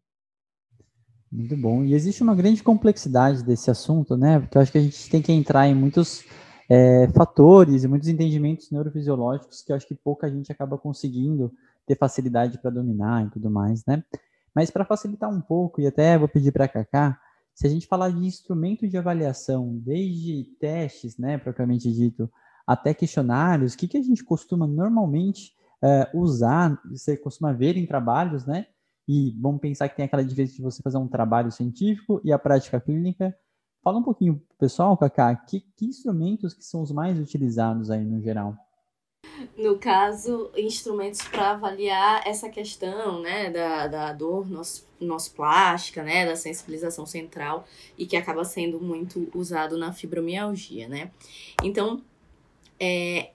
Muito 1.31 1.55
bom. 1.55 1.83
E 1.83 1.93
existe 1.93 2.21
uma 2.21 2.35
grande 2.35 2.61
complexidade 2.61 3.43
desse 3.43 3.71
assunto, 3.71 4.17
né? 4.17 4.41
Porque 4.41 4.57
eu 4.57 4.61
acho 4.61 4.71
que 4.71 4.77
a 4.77 4.81
gente 4.81 5.09
tem 5.09 5.21
que 5.21 5.31
entrar 5.31 5.67
em 5.67 5.73
muitos 5.73 6.25
é, 6.69 7.07
fatores 7.09 7.83
e 7.83 7.87
muitos 7.87 8.07
entendimentos 8.07 8.71
neurofisiológicos 8.71 9.61
que 9.61 9.71
eu 9.71 9.75
acho 9.75 9.87
que 9.87 9.95
pouca 9.95 10.29
gente 10.29 10.51
acaba 10.51 10.77
conseguindo 10.77 11.51
ter 11.85 11.97
facilidade 11.97 12.57
para 12.59 12.71
dominar 12.71 13.25
e 13.25 13.29
tudo 13.29 13.49
mais, 13.49 13.85
né? 13.85 14.03
Mas 14.53 14.69
para 14.69 14.85
facilitar 14.85 15.29
um 15.29 15.41
pouco, 15.41 15.81
e 15.81 15.87
até 15.87 16.17
vou 16.17 16.27
pedir 16.27 16.51
para 16.51 16.65
a 16.65 16.67
Cacá, 16.67 17.19
se 17.53 17.67
a 17.67 17.69
gente 17.69 17.87
falar 17.87 18.09
de 18.09 18.25
instrumentos 18.25 18.89
de 18.89 18.97
avaliação, 18.97 19.77
desde 19.83 20.45
testes, 20.59 21.17
né, 21.17 21.37
propriamente 21.37 21.91
dito, 21.91 22.29
até 22.65 22.93
questionários, 22.93 23.73
o 23.73 23.77
que, 23.77 23.87
que 23.87 23.97
a 23.97 24.01
gente 24.01 24.23
costuma 24.23 24.65
normalmente 24.65 25.53
uh, 25.81 26.19
usar, 26.19 26.79
você 26.89 27.17
costuma 27.17 27.51
ver 27.51 27.77
em 27.77 27.85
trabalhos, 27.85 28.45
né? 28.45 28.67
E 29.07 29.35
vamos 29.39 29.59
pensar 29.59 29.89
que 29.89 29.95
tem 29.95 30.05
aquela 30.05 30.23
diferença 30.23 30.55
de 30.55 30.61
você 30.61 30.81
fazer 30.81 30.97
um 30.97 31.07
trabalho 31.07 31.51
científico 31.51 32.21
e 32.23 32.31
a 32.31 32.39
prática 32.39 32.79
clínica. 32.79 33.35
Fala 33.83 33.97
um 33.97 34.03
pouquinho, 34.03 34.39
pessoal, 34.59 34.95
Cacá, 34.95 35.35
que, 35.35 35.61
que 35.75 35.85
instrumentos 35.85 36.53
que 36.53 36.63
são 36.63 36.83
os 36.83 36.91
mais 36.91 37.19
utilizados 37.19 37.89
aí 37.89 38.05
no 38.05 38.21
geral? 38.21 38.55
No 39.57 39.77
caso, 39.77 40.51
instrumentos 40.55 41.21
para 41.27 41.51
avaliar 41.51 42.21
essa 42.27 42.47
questão, 42.47 43.21
né, 43.21 43.49
da, 43.49 43.87
da 43.87 44.13
dor 44.13 44.45
plástica, 45.35 46.03
né, 46.03 46.27
da 46.27 46.35
sensibilização 46.35 47.07
central 47.07 47.65
e 47.97 48.05
que 48.05 48.15
acaba 48.15 48.45
sendo 48.45 48.79
muito 48.79 49.29
usado 49.33 49.77
na 49.77 49.91
fibromialgia, 49.91 50.87
né. 50.87 51.11
Então, 51.63 52.03
é, 52.79 53.31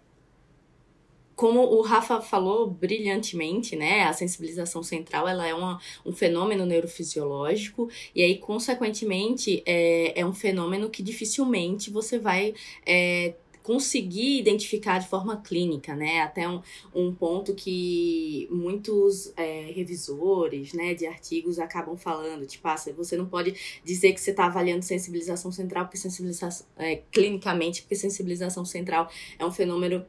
como 1.37 1.61
o 1.61 1.83
Rafa 1.83 2.21
falou 2.23 2.69
brilhantemente, 2.69 3.77
né, 3.77 4.05
a 4.05 4.13
sensibilização 4.15 4.83
central 4.83 5.29
ela 5.29 5.47
é 5.47 5.55
uma, 5.55 5.79
um 6.05 6.11
fenômeno 6.13 6.65
neurofisiológico 6.65 7.91
e 8.15 8.23
aí, 8.23 8.39
consequentemente, 8.39 9.63
é, 9.67 10.19
é 10.19 10.25
um 10.25 10.33
fenômeno 10.33 10.89
que 10.89 11.03
dificilmente 11.03 11.91
você 11.91 12.19
vai 12.19 12.55
é, 12.87 13.35
conseguir 13.67 14.39
identificar 14.39 15.01
de 15.01 15.09
forma 15.09 15.39
clínica, 15.43 15.93
né? 15.97 16.21
Até 16.21 16.49
um, 16.49 16.63
um 16.95 17.13
ponto 17.13 17.53
que 17.53 18.47
muitos 18.49 19.33
é, 19.37 19.73
revisores, 19.75 20.73
né, 20.73 20.95
de 20.95 21.05
artigos 21.05 21.59
acabam 21.59 21.97
falando, 21.97 22.47
tipo, 22.47 22.67
ah, 22.69 22.77
você 22.97 23.17
não 23.17 23.27
pode 23.27 23.81
dizer 23.85 24.13
que 24.13 24.21
você 24.21 24.31
está 24.31 24.47
avaliando 24.47 24.85
sensibilização 24.85 25.51
central 25.51 25.87
porque 25.87 25.99
sensibilização 25.99 26.65
é, 26.77 27.03
clinicamente, 27.11 27.83
porque 27.83 27.97
sensibilização 27.97 28.65
central 28.65 29.11
é 29.37 29.45
um 29.45 29.51
fenômeno 29.51 30.07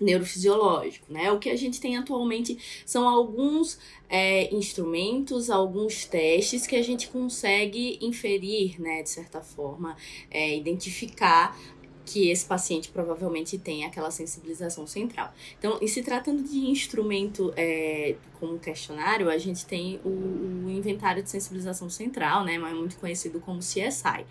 neurofisiológico, 0.00 1.12
né? 1.12 1.30
O 1.30 1.38
que 1.38 1.50
a 1.50 1.56
gente 1.56 1.80
tem 1.80 1.96
atualmente 1.96 2.58
são 2.86 3.08
alguns 3.08 3.78
é, 4.08 4.52
instrumentos, 4.54 5.50
alguns 5.50 6.04
testes 6.04 6.66
que 6.66 6.74
a 6.74 6.82
gente 6.82 7.08
consegue 7.08 7.98
inferir, 8.00 8.80
né, 8.80 9.02
de 9.02 9.10
certa 9.10 9.40
forma, 9.40 9.96
é, 10.30 10.56
identificar 10.56 11.56
que 12.10 12.28
esse 12.28 12.44
paciente 12.44 12.88
provavelmente 12.88 13.56
tem 13.56 13.84
aquela 13.84 14.10
sensibilização 14.10 14.84
central. 14.84 15.32
Então, 15.56 15.78
e 15.80 15.86
se 15.86 16.02
tratando 16.02 16.42
de 16.42 16.58
instrumento 16.68 17.52
é, 17.56 18.16
como 18.40 18.58
questionário, 18.58 19.30
a 19.30 19.38
gente 19.38 19.64
tem 19.64 20.00
o, 20.04 20.08
o, 20.08 20.70
inventário 20.70 21.22
de 21.22 21.30
sensibilização 21.30 21.88
central, 21.88 22.44
né, 22.44 22.58
mas 22.58 22.74
muito 22.74 22.96
conhecido 22.96 23.38
como 23.38 23.60
CSI. 23.60 24.26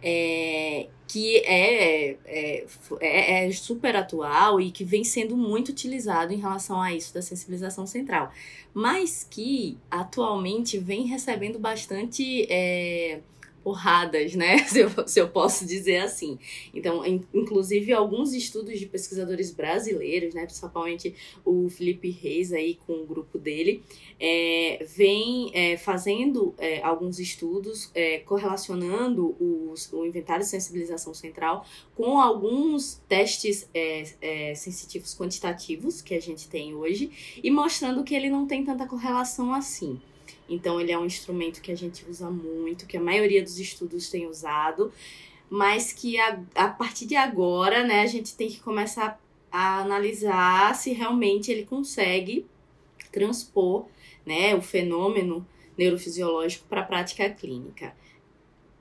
É, 0.00 0.86
que 1.08 1.38
é, 1.38 2.10
é, 2.24 2.66
é, 3.00 3.46
é, 3.48 3.52
super 3.52 3.96
atual 3.96 4.60
e 4.60 4.70
que 4.70 4.84
vem 4.84 5.02
sendo 5.02 5.36
muito 5.36 5.70
utilizado 5.70 6.32
em 6.32 6.36
relação 6.36 6.80
a 6.80 6.94
isso 6.94 7.12
da 7.12 7.20
sensibilização 7.20 7.84
central, 7.84 8.30
mas 8.72 9.26
que 9.28 9.76
atualmente 9.90 10.78
vem 10.78 11.04
recebendo 11.06 11.58
bastante 11.58 12.46
é, 12.48 13.18
porradas, 13.68 14.34
né? 14.34 14.58
Se 14.66 14.80
eu, 14.80 14.90
se 15.06 15.20
eu 15.20 15.28
posso 15.28 15.66
dizer 15.66 15.98
assim. 15.98 16.38
Então, 16.72 17.04
in, 17.04 17.22
inclusive, 17.34 17.92
alguns 17.92 18.32
estudos 18.32 18.78
de 18.78 18.86
pesquisadores 18.86 19.50
brasileiros, 19.50 20.32
né? 20.32 20.46
Principalmente 20.46 21.14
o 21.44 21.68
Felipe 21.68 22.08
Reis 22.08 22.50
aí 22.50 22.78
com 22.86 22.94
o 22.94 23.06
grupo 23.06 23.38
dele, 23.38 23.82
é, 24.18 24.86
vem 24.96 25.50
é, 25.52 25.76
fazendo 25.76 26.54
é, 26.56 26.82
alguns 26.82 27.18
estudos 27.18 27.90
é, 27.94 28.20
correlacionando 28.20 29.36
os, 29.38 29.92
o 29.92 30.06
inventário 30.06 30.42
de 30.42 30.48
sensibilização 30.48 31.12
central 31.12 31.66
com 31.94 32.18
alguns 32.18 33.02
testes 33.06 33.68
é, 33.74 34.04
é, 34.22 34.54
sensitivos 34.54 35.14
quantitativos 35.14 36.00
que 36.00 36.14
a 36.14 36.20
gente 36.20 36.48
tem 36.48 36.74
hoje 36.74 37.10
e 37.42 37.50
mostrando 37.50 38.02
que 38.02 38.14
ele 38.14 38.30
não 38.30 38.46
tem 38.46 38.64
tanta 38.64 38.86
correlação 38.86 39.52
assim. 39.52 40.00
Então, 40.48 40.80
ele 40.80 40.92
é 40.92 40.98
um 40.98 41.04
instrumento 41.04 41.60
que 41.60 41.70
a 41.70 41.76
gente 41.76 42.04
usa 42.08 42.30
muito, 42.30 42.86
que 42.86 42.96
a 42.96 43.00
maioria 43.00 43.42
dos 43.42 43.58
estudos 43.58 44.08
tem 44.08 44.26
usado, 44.26 44.92
mas 45.50 45.92
que 45.92 46.18
a, 46.18 46.42
a 46.54 46.68
partir 46.68 47.06
de 47.06 47.16
agora, 47.16 47.84
né, 47.84 48.02
a 48.02 48.06
gente 48.06 48.34
tem 48.36 48.48
que 48.48 48.60
começar 48.60 49.20
a 49.50 49.80
analisar 49.80 50.74
se 50.74 50.92
realmente 50.92 51.50
ele 51.50 51.64
consegue 51.64 52.46
transpor 53.10 53.86
né, 54.24 54.54
o 54.54 54.60
fenômeno 54.60 55.46
neurofisiológico 55.76 56.66
para 56.68 56.82
a 56.82 56.84
prática 56.84 57.28
clínica. 57.30 57.94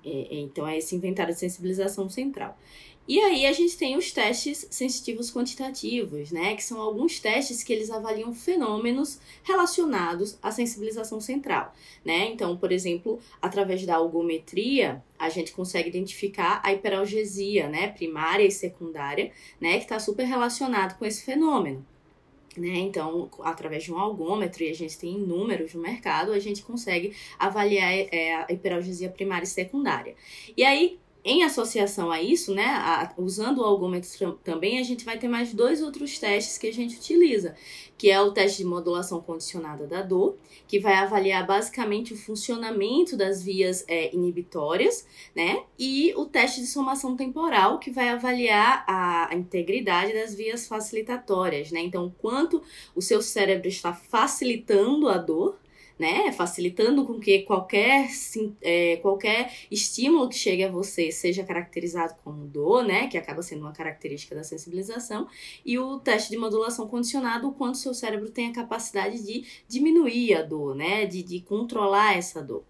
É, 0.04 0.28
então, 0.32 0.68
é 0.68 0.78
esse 0.78 0.96
inventário 0.96 1.34
de 1.34 1.40
sensibilização 1.40 2.10
central. 2.10 2.58
E 3.08 3.20
aí 3.22 3.46
a 3.46 3.54
gente 3.54 3.78
tem 3.78 3.96
os 3.96 4.12
testes 4.12 4.68
sensitivos 4.70 5.32
quantitativos, 5.32 6.32
né, 6.32 6.56
que 6.56 6.64
são 6.64 6.82
alguns 6.82 7.20
testes 7.20 7.64
que 7.64 7.72
eles 7.72 7.90
avaliam 7.90 8.34
fenômenos 8.34 9.20
relacionados 9.44 10.38
à 10.42 10.52
sensibilização 10.52 11.22
central, 11.22 11.74
né? 12.04 12.28
Então, 12.28 12.58
por 12.58 12.72
exemplo, 12.72 13.20
através 13.42 13.86
da 13.86 13.96
algometria, 13.96 15.02
a 15.18 15.30
gente 15.30 15.54
consegue 15.54 15.88
identificar 15.88 16.60
a 16.64 16.74
hiperalgesia, 16.74 17.70
né, 17.70 17.88
primária 17.88 18.44
e 18.46 18.52
secundária, 18.52 19.32
né, 19.60 19.78
que 19.78 19.84
está 19.84 20.00
super 20.00 20.26
relacionado 20.26 20.98
com 20.98 21.06
esse 21.06 21.24
fenômeno. 21.24 21.86
Né? 22.58 22.76
Então, 22.80 23.30
através 23.42 23.84
de 23.84 23.94
um 23.94 24.00
algômetro, 24.00 24.64
e 24.64 24.70
a 24.70 24.74
gente 24.74 24.98
tem 24.98 25.18
números 25.18 25.76
no 25.76 25.82
mercado, 25.82 26.32
a 26.32 26.40
gente 26.40 26.64
consegue 26.64 27.16
avaliar 27.38 27.94
é, 27.94 28.34
a 28.34 28.48
hiperalgesia 28.50 29.10
primária 29.10 29.46
e 29.46 29.48
secundária. 29.48 30.16
E 30.56 30.64
aí, 30.64 30.98
em 31.28 31.44
associação 31.44 32.10
a 32.10 32.22
isso, 32.22 32.56
né, 32.56 32.64
a, 32.66 33.14
usando 33.18 33.58
o 33.58 33.64
algômetro 33.66 34.40
também, 34.46 34.80
a 34.80 34.84
gente 34.84 35.04
vai 35.04 35.20
ter 35.20 35.28
mais 35.28 35.54
dois 35.54 35.82
outros 35.82 36.18
testes 36.18 36.58
que 36.58 36.68
a 36.68 36.74
gente 36.74 36.96
utiliza, 36.96 37.54
que 37.98 38.10
é 38.10 38.22
o 38.22 38.32
teste 38.32 38.60
de 38.60 38.66
modulação 38.66 39.20
condicionada 39.20 39.86
da 39.86 40.02
dor, 40.02 40.38
que 40.66 40.80
vai 40.80 40.94
avaliar 40.94 41.46
basicamente 41.46 42.14
o 42.14 42.18
funcionamento 42.18 43.18
das 43.18 43.44
vias 43.44 43.84
é, 43.90 44.16
inibitórias, 44.16 45.06
né, 45.36 45.64
e 45.78 46.14
o 46.16 46.24
teste 46.24 46.62
de 46.62 46.68
somação 46.68 47.18
temporal, 47.18 47.78
que 47.78 47.92
vai 47.92 48.08
avaliar 48.08 48.86
a, 48.88 49.30
a 49.30 49.36
integridade 49.36 50.14
das 50.14 50.34
vias 50.34 50.66
facilitatórias, 50.66 51.72
né, 51.72 51.82
então 51.82 52.14
quanto 52.20 52.64
o 52.96 53.02
seu 53.02 53.22
cérebro 53.22 53.68
está 53.68 53.92
facilitando 53.92 55.10
a 55.10 55.18
dor, 55.18 55.60
né? 55.98 56.32
Facilitando 56.32 57.06
com 57.06 57.20
que 57.20 57.40
qualquer, 57.44 58.10
é, 58.62 58.98
qualquer 58.98 59.54
estímulo 59.72 60.30
que 60.30 60.36
chegue 60.36 60.64
a 60.64 60.72
você 60.72 61.12
seja 61.12 61.44
caracterizado 61.44 62.16
como 62.24 62.46
dor, 62.46 62.84
né? 62.84 63.08
Que 63.08 63.18
acaba 63.18 63.42
sendo 63.42 63.62
uma 63.62 63.72
característica 63.72 64.36
da 64.36 64.44
sensibilização. 64.44 65.28
E 65.66 65.78
o 65.80 66.00
teste 66.00 66.30
de 66.30 66.38
modulação 66.38 66.88
condicionado, 66.88 67.48
o 67.50 67.54
quanto 67.54 67.78
seu 67.78 67.94
cérebro 67.94 68.30
tem 68.30 68.50
a 68.50 68.54
capacidade 68.54 69.24
de 69.24 69.44
diminuir 69.68 70.36
a 70.36 70.42
dor, 70.44 70.76
né? 70.76 71.06
De, 71.06 71.24
de 71.24 71.42
controlar 71.42 72.18
essa 72.18 72.42
dor. 72.42 72.64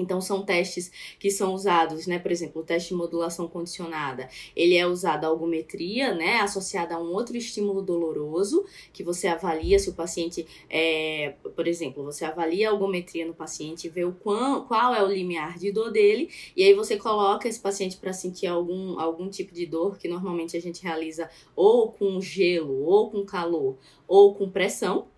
Então, 0.00 0.20
são 0.20 0.42
testes 0.42 0.90
que 1.18 1.30
são 1.30 1.54
usados, 1.54 2.06
né? 2.06 2.18
Por 2.18 2.30
exemplo, 2.30 2.62
o 2.62 2.64
teste 2.64 2.90
de 2.90 2.94
modulação 2.94 3.48
condicionada, 3.48 4.28
ele 4.54 4.76
é 4.76 4.86
usado 4.86 5.24
a 5.24 5.28
algometria, 5.28 6.14
né? 6.14 6.40
Associada 6.40 6.94
a 6.94 7.00
um 7.00 7.12
outro 7.12 7.36
estímulo 7.36 7.82
doloroso, 7.82 8.64
que 8.92 9.02
você 9.02 9.28
avalia 9.28 9.78
se 9.78 9.90
o 9.90 9.94
paciente, 9.94 10.46
é, 10.68 11.34
por 11.54 11.66
exemplo, 11.66 12.04
você 12.04 12.24
avalia 12.24 12.68
a 12.68 12.72
algometria 12.72 13.26
no 13.26 13.34
paciente, 13.34 13.88
vê 13.88 14.04
o 14.04 14.12
qual, 14.12 14.64
qual 14.66 14.94
é 14.94 15.02
o 15.02 15.06
limiar 15.06 15.58
de 15.58 15.70
dor 15.72 15.90
dele, 15.90 16.30
e 16.56 16.62
aí 16.62 16.74
você 16.74 16.96
coloca 16.96 17.48
esse 17.48 17.60
paciente 17.60 17.96
para 17.96 18.12
sentir 18.12 18.46
algum, 18.46 18.98
algum 18.98 19.28
tipo 19.28 19.52
de 19.54 19.66
dor, 19.66 19.98
que 19.98 20.08
normalmente 20.08 20.56
a 20.56 20.60
gente 20.60 20.82
realiza 20.82 21.30
ou 21.54 21.92
com 21.92 22.20
gelo, 22.20 22.84
ou 22.84 23.10
com 23.10 23.24
calor, 23.24 23.76
ou 24.06 24.34
com 24.34 24.50
pressão, 24.50 25.08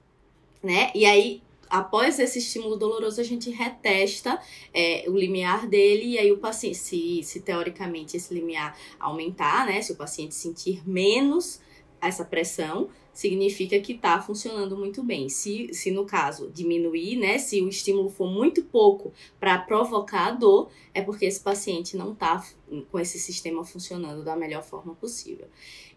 né? 0.62 0.90
E 0.94 1.04
aí 1.04 1.42
após 1.72 2.18
esse 2.18 2.38
estímulo 2.38 2.76
doloroso, 2.76 3.18
a 3.18 3.24
gente 3.24 3.50
retesta 3.50 4.38
é, 4.74 5.06
o 5.08 5.16
limiar 5.16 5.66
dele 5.66 6.04
e 6.04 6.18
aí 6.18 6.30
o 6.30 6.36
paciente, 6.36 6.76
se, 6.76 7.22
se 7.22 7.40
teoricamente 7.40 8.14
esse 8.14 8.32
limiar 8.34 8.76
aumentar, 9.00 9.64
né, 9.64 9.80
se 9.80 9.90
o 9.92 9.96
paciente 9.96 10.34
sentir 10.34 10.86
menos 10.86 11.62
essa 11.98 12.26
pressão, 12.26 12.90
significa 13.12 13.78
que 13.80 13.92
está 13.92 14.20
funcionando 14.20 14.76
muito 14.76 15.02
bem. 15.02 15.28
Se, 15.28 15.72
se 15.72 15.90
no 15.90 16.04
caso 16.04 16.50
diminuir, 16.50 17.16
né, 17.16 17.38
se 17.38 17.60
o 17.60 17.68
estímulo 17.68 18.08
for 18.08 18.28
muito 18.28 18.62
pouco 18.64 19.12
para 19.38 19.58
provocar 19.58 20.28
a 20.28 20.30
dor, 20.32 20.70
é 20.94 21.02
porque 21.02 21.26
esse 21.26 21.40
paciente 21.40 21.96
não 21.96 22.12
está 22.12 22.44
com 22.90 22.98
esse 22.98 23.18
sistema 23.18 23.64
funcionando 23.64 24.24
da 24.24 24.34
melhor 24.34 24.62
forma 24.62 24.94
possível. 24.94 25.46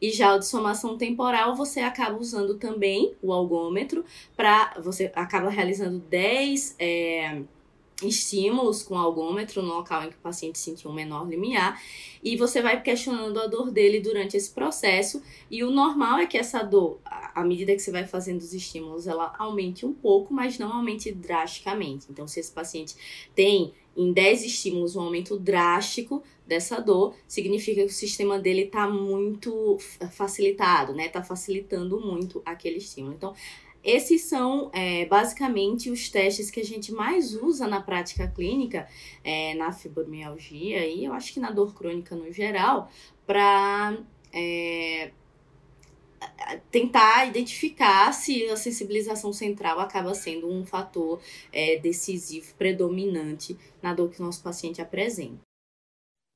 E 0.02 0.12
já 0.12 0.36
o 0.36 0.40
de 0.40 0.46
somação 0.46 0.98
temporal, 0.98 1.56
você 1.56 1.80
acaba 1.80 2.20
usando 2.20 2.56
também 2.56 3.16
o 3.22 3.32
algômetro 3.32 4.04
para 4.36 4.74
você 4.82 5.12
acaba 5.16 5.50
realizando 5.50 6.00
10 6.00 6.76
é, 6.78 7.44
estímulos 8.04 8.84
com 8.84 8.98
algômetro 8.98 9.62
no 9.62 9.74
local 9.74 10.04
em 10.04 10.10
que 10.10 10.16
o 10.16 10.20
paciente 10.20 10.60
sentiu 10.60 10.90
um 10.92 10.94
menor 10.94 11.28
limiar 11.28 11.82
e 12.22 12.36
você 12.36 12.62
vai 12.62 12.82
questionando 12.82 13.40
a 13.40 13.48
dor 13.48 13.72
dele 13.72 14.00
durante 14.00 14.36
esse 14.36 14.52
processo 14.52 15.22
e 15.50 15.64
o 15.64 15.72
normal 15.72 16.20
é 16.20 16.26
que 16.26 16.38
essa 16.38 16.62
dor, 16.62 17.00
à 17.06 17.44
medida 17.44 17.74
que 17.74 17.80
você 17.80 17.92
vai 17.92 18.06
fazendo 18.06 18.42
os 18.42 18.54
estímulos, 18.54 19.08
ela 19.08 19.34
aumente 19.38 19.86
um 19.86 19.94
pouco, 19.94 20.34
mas 20.34 20.60
não 20.60 20.74
aumente 20.74 21.12
drasticamente. 21.12 22.08
Então, 22.10 22.28
se 22.28 22.40
esse 22.40 22.52
paciente 22.52 22.96
tem 23.34 23.74
em 23.96 24.12
10 24.12 24.44
estímulos 24.44 24.96
um 24.96 25.02
aumento 25.02 25.40
drástico 25.40 26.22
dessa 26.46 26.80
dor, 26.80 27.16
significa 27.28 27.82
que 27.82 27.88
o 27.88 27.94
sistema 27.94 28.38
dele 28.38 28.64
está 28.64 28.90
muito 28.90 29.78
facilitado, 30.12 30.94
né? 30.94 31.06
Está 31.06 31.24
facilitando 31.24 32.00
muito 32.00 32.42
aquele 32.46 32.78
estímulo. 32.78 33.14
Então, 33.14 33.34
esses 33.86 34.24
são 34.24 34.72
é, 34.74 35.06
basicamente 35.06 35.92
os 35.92 36.10
testes 36.10 36.50
que 36.50 36.60
a 36.60 36.66
gente 36.66 36.92
mais 36.92 37.36
usa 37.36 37.68
na 37.68 37.80
prática 37.80 38.28
clínica, 38.28 38.88
é, 39.24 39.54
na 39.54 39.72
fibromialgia 39.72 40.86
e 40.88 41.06
eu 41.06 41.14
acho 41.14 41.32
que 41.32 41.40
na 41.40 41.52
dor 41.52 41.74
crônica 41.76 42.16
no 42.16 42.32
geral, 42.32 42.90
para 43.28 43.98
é, 44.34 45.12
tentar 46.72 47.28
identificar 47.28 48.12
se 48.12 48.46
a 48.46 48.58
sensibilização 48.58 49.32
central 49.32 49.80
acaba 49.80 50.14
sendo 50.16 50.52
um 50.52 50.66
fator 50.66 51.22
é, 51.54 51.78
decisivo, 51.78 52.56
predominante 52.56 53.58
na 53.82 53.94
dor 53.94 54.10
que 54.10 54.20
o 54.20 54.26
nosso 54.26 54.42
paciente 54.42 54.82
apresenta. 54.82 55.40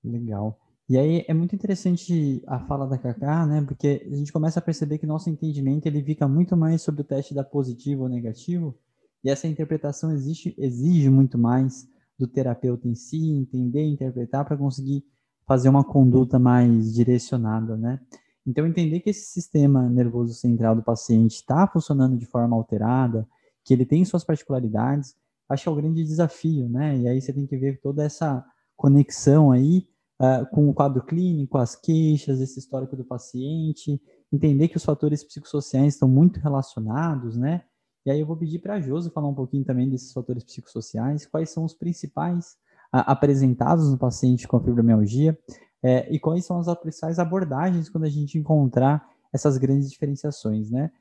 Legal. 0.03 0.57
E 0.89 0.97
aí 0.97 1.23
é 1.27 1.35
muito 1.35 1.53
interessante 1.53 2.41
a 2.47 2.59
fala 2.61 2.87
da 2.87 2.97
Kaká, 2.97 3.45
né? 3.45 3.61
Porque 3.61 4.07
a 4.11 4.15
gente 4.15 4.33
começa 4.33 4.57
a 4.57 4.61
perceber 4.61 4.97
que 4.97 5.05
nosso 5.05 5.29
entendimento 5.29 5.85
ele 5.85 6.03
fica 6.03 6.27
muito 6.27 6.57
mais 6.57 6.81
sobre 6.81 7.01
o 7.01 7.03
teste 7.03 7.31
da 7.31 7.43
positivo 7.43 8.03
ou 8.03 8.09
negativo, 8.09 8.75
e 9.23 9.29
essa 9.29 9.47
interpretação 9.47 10.11
exige, 10.11 10.55
exige 10.57 11.07
muito 11.09 11.37
mais 11.37 11.87
do 12.17 12.25
terapeuta 12.25 12.87
em 12.87 12.95
si, 12.95 13.17
entender, 13.33 13.83
interpretar 13.83 14.43
para 14.43 14.57
conseguir 14.57 15.05
fazer 15.45 15.69
uma 15.69 15.83
conduta 15.83 16.39
mais 16.39 16.91
direcionada, 16.93 17.77
né? 17.77 17.99
Então 18.45 18.65
entender 18.65 18.99
que 19.01 19.11
esse 19.11 19.31
sistema 19.31 19.87
nervoso 19.87 20.33
central 20.33 20.75
do 20.75 20.81
paciente 20.81 21.35
está 21.35 21.67
funcionando 21.67 22.17
de 22.17 22.25
forma 22.25 22.55
alterada, 22.55 23.27
que 23.63 23.75
ele 23.75 23.85
tem 23.85 24.03
suas 24.05 24.23
particularidades, 24.23 25.15
acho 25.47 25.63
que 25.63 25.69
é 25.69 25.71
o 25.71 25.75
grande 25.75 26.03
desafio, 26.03 26.67
né? 26.67 26.97
E 26.97 27.07
aí 27.07 27.21
você 27.21 27.31
tem 27.31 27.45
que 27.45 27.57
ver 27.57 27.79
toda 27.79 28.03
essa 28.03 28.43
conexão 28.75 29.51
aí 29.51 29.87
uh, 30.19 30.45
com 30.51 30.69
o 30.69 30.73
quadro 30.73 31.03
clínico, 31.03 31.57
as 31.57 31.75
queixas, 31.75 32.39
esse 32.39 32.59
histórico 32.59 32.95
do 32.95 33.03
paciente, 33.03 34.01
entender 34.31 34.67
que 34.67 34.77
os 34.77 34.85
fatores 34.85 35.23
psicossociais 35.23 35.93
estão 35.93 36.07
muito 36.07 36.39
relacionados, 36.39 37.37
né? 37.37 37.63
E 38.05 38.11
aí 38.11 38.19
eu 38.19 38.25
vou 38.25 38.37
pedir 38.37 38.59
para 38.59 38.75
a 38.75 38.79
Josi 38.81 39.09
falar 39.09 39.27
um 39.27 39.35
pouquinho 39.35 39.63
também 39.63 39.89
desses 39.89 40.11
fatores 40.13 40.43
psicossociais, 40.43 41.25
quais 41.25 41.49
são 41.49 41.63
os 41.63 41.73
principais 41.73 42.57
uh, 42.93 43.05
apresentados 43.05 43.89
no 43.89 43.97
paciente 43.97 44.47
com 44.47 44.59
fibromialgia 44.59 45.37
é, 45.81 46.13
e 46.13 46.19
quais 46.19 46.45
são 46.45 46.59
as 46.59 46.73
principais 46.79 47.19
abordagens 47.19 47.89
quando 47.89 48.03
a 48.03 48.09
gente 48.09 48.37
encontrar 48.37 49.07
essas 49.33 49.57
grandes 49.57 49.89
diferenciações, 49.89 50.69
né? 50.69 50.91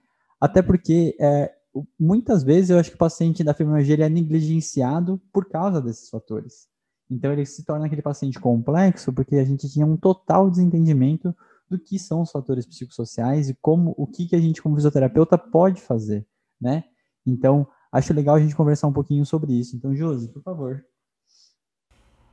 Até 0.41 0.63
porque 0.63 1.17
é, 1.21 1.53
muitas 1.99 2.43
vezes 2.43 2.71
eu 2.71 2.79
acho 2.79 2.91
que 2.91 2.97
o 2.97 2.99
paciente 2.99 3.43
da 3.43 3.55
fibromialgia 3.55 4.05
é 4.05 4.09
negligenciado 4.09 5.21
por 5.33 5.49
causa 5.49 5.81
desses 5.81 6.09
fatores. 6.09 6.69
Então 7.11 7.33
ele 7.33 7.47
se 7.47 7.65
torna 7.65 7.87
aquele 7.87 8.03
paciente 8.03 8.39
complexo 8.39 9.13
porque 9.13 9.37
a 9.37 9.45
gente 9.45 9.69
tinha 9.69 9.87
um 9.87 9.97
total 9.97 10.51
desentendimento 10.51 11.35
do 11.69 11.79
que 11.79 11.99
são 11.99 12.23
os 12.23 12.31
fatores 12.31 12.67
psicossociais 12.67 13.49
e 13.49 13.55
como 13.61 13.95
o 13.97 14.07
que, 14.07 14.27
que 14.27 14.37
a 14.37 14.41
gente 14.41 14.63
como 14.63 14.75
fisioterapeuta 14.75 15.37
pode 15.37 15.81
fazer, 15.81 16.27
né? 16.61 16.85
Então, 17.27 17.67
acho 17.93 18.15
legal 18.15 18.37
a 18.37 18.41
gente 18.41 18.57
conversar 18.57 18.87
um 18.87 18.93
pouquinho 18.93 19.25
sobre 19.27 19.53
isso. 19.53 19.77
Então, 19.77 19.95
Josi, 19.95 20.29
por 20.29 20.43
favor. 20.43 20.85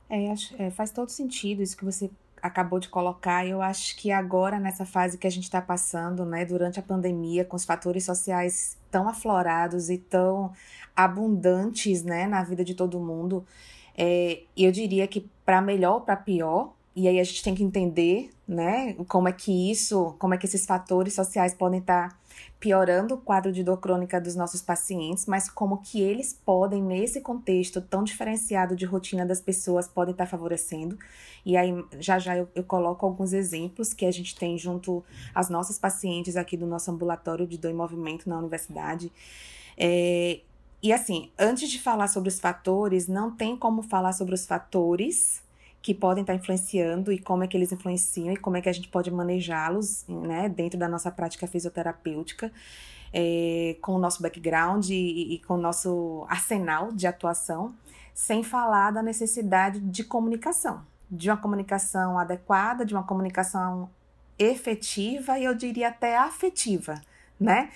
É, 0.08 0.32
é, 0.58 0.70
faz 0.70 0.90
todo 0.90 1.10
sentido 1.10 1.62
isso 1.62 1.76
que 1.76 1.84
você 1.84 2.10
acabou 2.40 2.78
de 2.78 2.88
colocar. 2.88 3.46
Eu 3.46 3.60
acho 3.60 3.96
que 3.96 4.10
agora, 4.10 4.58
nessa 4.58 4.86
fase 4.86 5.18
que 5.18 5.26
a 5.26 5.30
gente 5.30 5.44
está 5.44 5.60
passando, 5.60 6.24
né, 6.24 6.44
durante 6.44 6.78
a 6.78 6.82
pandemia, 6.82 7.44
com 7.44 7.56
os 7.56 7.64
fatores 7.64 8.04
sociais 8.04 8.78
tão 8.90 9.08
aflorados 9.08 9.90
e 9.90 9.98
tão 9.98 10.52
abundantes, 10.94 12.02
né, 12.02 12.26
na 12.26 12.42
vida 12.42 12.64
de 12.64 12.74
todo 12.74 13.00
mundo, 13.00 13.44
é, 13.96 14.42
eu 14.56 14.70
diria 14.70 15.06
que 15.06 15.28
para 15.44 15.60
melhor 15.60 15.94
ou 15.94 16.00
para 16.00 16.16
pior, 16.16 16.74
e 16.94 17.06
aí 17.08 17.20
a 17.20 17.24
gente 17.24 17.42
tem 17.42 17.54
que 17.54 17.62
entender, 17.62 18.30
né, 18.48 18.94
como 19.08 19.28
é 19.28 19.32
que 19.32 19.70
isso, 19.70 20.14
como 20.18 20.34
é 20.34 20.38
que 20.38 20.46
esses 20.46 20.64
fatores 20.64 21.14
sociais 21.14 21.54
podem 21.54 21.80
estar 21.80 22.08
tá 22.08 22.16
piorando 22.58 23.14
o 23.14 23.18
quadro 23.18 23.52
de 23.52 23.62
dor 23.62 23.78
crônica 23.78 24.20
dos 24.20 24.34
nossos 24.34 24.62
pacientes, 24.62 25.26
mas 25.26 25.48
como 25.48 25.78
que 25.78 26.00
eles 26.00 26.32
podem, 26.44 26.82
nesse 26.82 27.20
contexto 27.20 27.80
tão 27.80 28.02
diferenciado 28.02 28.74
de 28.74 28.84
rotina 28.84 29.26
das 29.26 29.40
pessoas, 29.40 29.86
podem 29.86 30.12
estar 30.12 30.24
tá 30.24 30.30
favorecendo. 30.30 30.98
E 31.44 31.56
aí, 31.56 31.72
já 32.00 32.18
já 32.18 32.36
eu, 32.36 32.48
eu 32.54 32.64
coloco 32.64 33.04
alguns 33.04 33.32
exemplos 33.32 33.92
que 33.92 34.06
a 34.06 34.10
gente 34.10 34.34
tem 34.34 34.58
junto 34.58 35.04
às 35.34 35.48
nossas 35.48 35.78
pacientes 35.78 36.36
aqui 36.36 36.56
do 36.56 36.66
nosso 36.66 36.90
ambulatório 36.90 37.46
de 37.46 37.58
dor 37.58 37.70
em 37.70 37.74
movimento 37.74 38.28
na 38.28 38.38
universidade. 38.38 39.12
É, 39.76 40.40
e 40.82 40.92
assim, 40.92 41.30
antes 41.38 41.70
de 41.70 41.80
falar 41.80 42.08
sobre 42.08 42.28
os 42.28 42.38
fatores, 42.38 43.08
não 43.08 43.30
tem 43.30 43.56
como 43.56 43.82
falar 43.82 44.12
sobre 44.12 44.34
os 44.34 44.46
fatores 44.46 45.42
que 45.82 45.94
podem 45.94 46.22
estar 46.22 46.34
influenciando 46.34 47.12
e 47.12 47.18
como 47.18 47.44
é 47.44 47.46
que 47.46 47.56
eles 47.56 47.70
influenciam 47.70 48.32
e 48.32 48.36
como 48.36 48.56
é 48.56 48.60
que 48.60 48.68
a 48.68 48.72
gente 48.72 48.88
pode 48.88 49.10
manejá-los, 49.10 50.04
né, 50.08 50.48
dentro 50.48 50.78
da 50.78 50.88
nossa 50.88 51.10
prática 51.10 51.46
fisioterapêutica, 51.46 52.52
é, 53.12 53.76
com 53.80 53.92
o 53.92 53.98
nosso 53.98 54.20
background 54.20 54.88
e, 54.90 55.34
e 55.34 55.38
com 55.46 55.54
o 55.54 55.56
nosso 55.56 56.26
arsenal 56.28 56.90
de 56.92 57.06
atuação, 57.06 57.72
sem 58.12 58.42
falar 58.42 58.90
da 58.90 59.02
necessidade 59.02 59.78
de 59.78 60.02
comunicação, 60.02 60.84
de 61.10 61.30
uma 61.30 61.36
comunicação 61.36 62.18
adequada, 62.18 62.84
de 62.84 62.92
uma 62.92 63.04
comunicação 63.04 63.88
efetiva 64.38 65.38
e 65.38 65.44
eu 65.44 65.54
diria 65.54 65.88
até 65.88 66.16
afetiva, 66.16 67.00
né? 67.38 67.70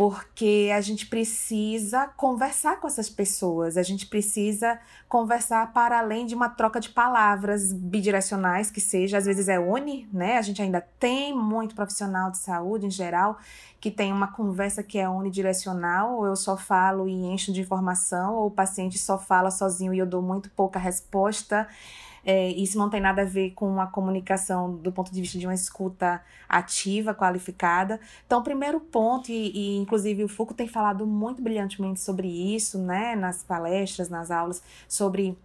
Porque 0.00 0.70
a 0.74 0.80
gente 0.80 1.04
precisa 1.04 2.06
conversar 2.16 2.80
com 2.80 2.86
essas 2.86 3.10
pessoas, 3.10 3.76
a 3.76 3.82
gente 3.82 4.06
precisa 4.06 4.80
conversar 5.06 5.74
para 5.74 5.98
além 5.98 6.24
de 6.24 6.34
uma 6.34 6.48
troca 6.48 6.80
de 6.80 6.88
palavras 6.88 7.70
bidirecionais 7.70 8.70
que 8.70 8.80
seja, 8.80 9.18
às 9.18 9.26
vezes 9.26 9.46
é 9.46 9.60
uni, 9.60 10.08
né? 10.10 10.38
A 10.38 10.40
gente 10.40 10.62
ainda 10.62 10.80
tem 10.98 11.36
muito 11.36 11.74
profissional 11.74 12.30
de 12.30 12.38
saúde 12.38 12.86
em 12.86 12.90
geral 12.90 13.36
que 13.78 13.90
tem 13.90 14.10
uma 14.10 14.28
conversa 14.28 14.82
que 14.82 14.98
é 14.98 15.06
unidirecional, 15.06 16.16
ou 16.16 16.24
eu 16.24 16.36
só 16.36 16.56
falo 16.56 17.06
e 17.06 17.12
encho 17.12 17.52
de 17.52 17.60
informação, 17.60 18.36
ou 18.36 18.46
o 18.46 18.50
paciente 18.50 18.98
só 18.98 19.18
fala 19.18 19.50
sozinho 19.50 19.92
e 19.92 19.98
eu 19.98 20.06
dou 20.06 20.22
muito 20.22 20.48
pouca 20.52 20.78
resposta. 20.78 21.68
É, 22.24 22.48
isso 22.48 22.78
não 22.78 22.90
tem 22.90 23.00
nada 23.00 23.22
a 23.22 23.24
ver 23.24 23.52
com 23.52 23.80
a 23.80 23.86
comunicação 23.86 24.76
do 24.76 24.92
ponto 24.92 25.12
de 25.12 25.20
vista 25.20 25.38
de 25.38 25.46
uma 25.46 25.54
escuta 25.54 26.22
ativa, 26.48 27.14
qualificada. 27.14 28.00
Então, 28.26 28.40
o 28.40 28.44
primeiro 28.44 28.80
ponto, 28.80 29.30
e, 29.30 29.50
e 29.54 29.76
inclusive 29.78 30.24
o 30.24 30.28
Foucault 30.28 30.56
tem 30.56 30.68
falado 30.68 31.06
muito 31.06 31.42
brilhantemente 31.42 32.00
sobre 32.00 32.28
isso, 32.28 32.78
né, 32.78 33.16
nas 33.16 33.42
palestras, 33.42 34.08
nas 34.08 34.30
aulas, 34.30 34.62
sobre 34.88 35.36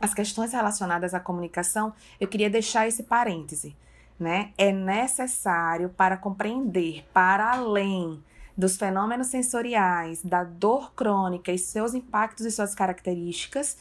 as 0.00 0.14
questões 0.14 0.52
relacionadas 0.52 1.12
à 1.12 1.20
comunicação, 1.20 1.92
eu 2.18 2.26
queria 2.26 2.48
deixar 2.48 2.88
esse 2.88 3.02
parêntese. 3.02 3.76
Né? 4.18 4.52
É 4.58 4.70
necessário 4.70 5.88
para 5.88 6.16
compreender 6.16 7.06
para 7.12 7.52
além 7.52 8.22
dos 8.56 8.76
fenômenos 8.76 9.28
sensoriais, 9.28 10.22
da 10.22 10.44
dor 10.44 10.92
crônica 10.92 11.50
e 11.50 11.58
seus 11.58 11.94
impactos 11.94 12.44
e 12.44 12.50
suas 12.50 12.74
características, 12.74 13.78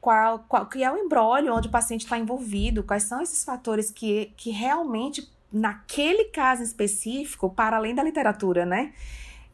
qual, 0.00 0.40
qual 0.48 0.66
que 0.66 0.82
é 0.82 0.90
o 0.90 0.96
embrólio 0.96 1.54
onde 1.54 1.68
o 1.68 1.70
paciente 1.70 2.04
está 2.04 2.18
envolvido, 2.18 2.82
quais 2.82 3.02
são 3.02 3.20
esses 3.20 3.44
fatores 3.44 3.90
que, 3.90 4.32
que 4.36 4.50
realmente, 4.50 5.30
naquele 5.52 6.24
caso 6.24 6.62
específico, 6.62 7.50
para 7.50 7.76
além 7.76 7.94
da 7.94 8.02
literatura, 8.02 8.64
né? 8.64 8.92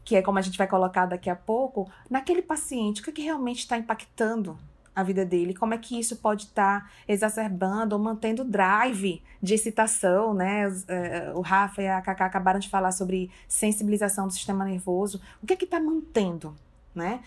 Que 0.05 0.17
é 0.17 0.23
como 0.23 0.39
a 0.39 0.43
gente 0.43 0.57
vai 0.57 0.69
colocar 0.69 1.07
daqui 1.07 1.29
a 1.29 1.35
pouco, 1.35 1.91
naquele 2.09 2.43
paciente, 2.43 3.01
o 3.01 3.05
que, 3.05 3.13
que 3.13 3.23
realmente 3.23 3.59
está 3.59 3.77
impactando 3.77 4.57
a 4.95 5.03
vida 5.03 5.27
dele, 5.27 5.53
como 5.53 5.75
é 5.75 5.79
que 5.79 5.99
isso 6.01 6.17
pode 6.17 6.45
estar 6.45 6.85
tá 6.85 6.91
exacerbando 7.07 7.95
ou 7.95 8.01
mantendo 8.01 8.43
o 8.43 8.45
drive 8.47 9.23
de 9.43 9.55
excitação, 9.55 10.33
né? 10.33 10.73
Eh, 10.89 11.33
o 11.35 11.43
Rafa 11.43 11.83
e 11.83 11.89
a 11.89 12.01
Cacá 12.01 12.25
acabaram 12.25 12.59
de 12.59 12.71
falar 12.71 12.93
sobre 12.93 13.31
sensibilização 13.47 14.27
do 14.27 14.33
sistema 14.33 14.65
nervoso. 14.65 15.21
O 15.43 15.47
que 15.47 15.53
é 15.53 15.57
que 15.57 15.67
está 15.67 15.79
mantendo, 15.79 16.57
né? 16.95 17.21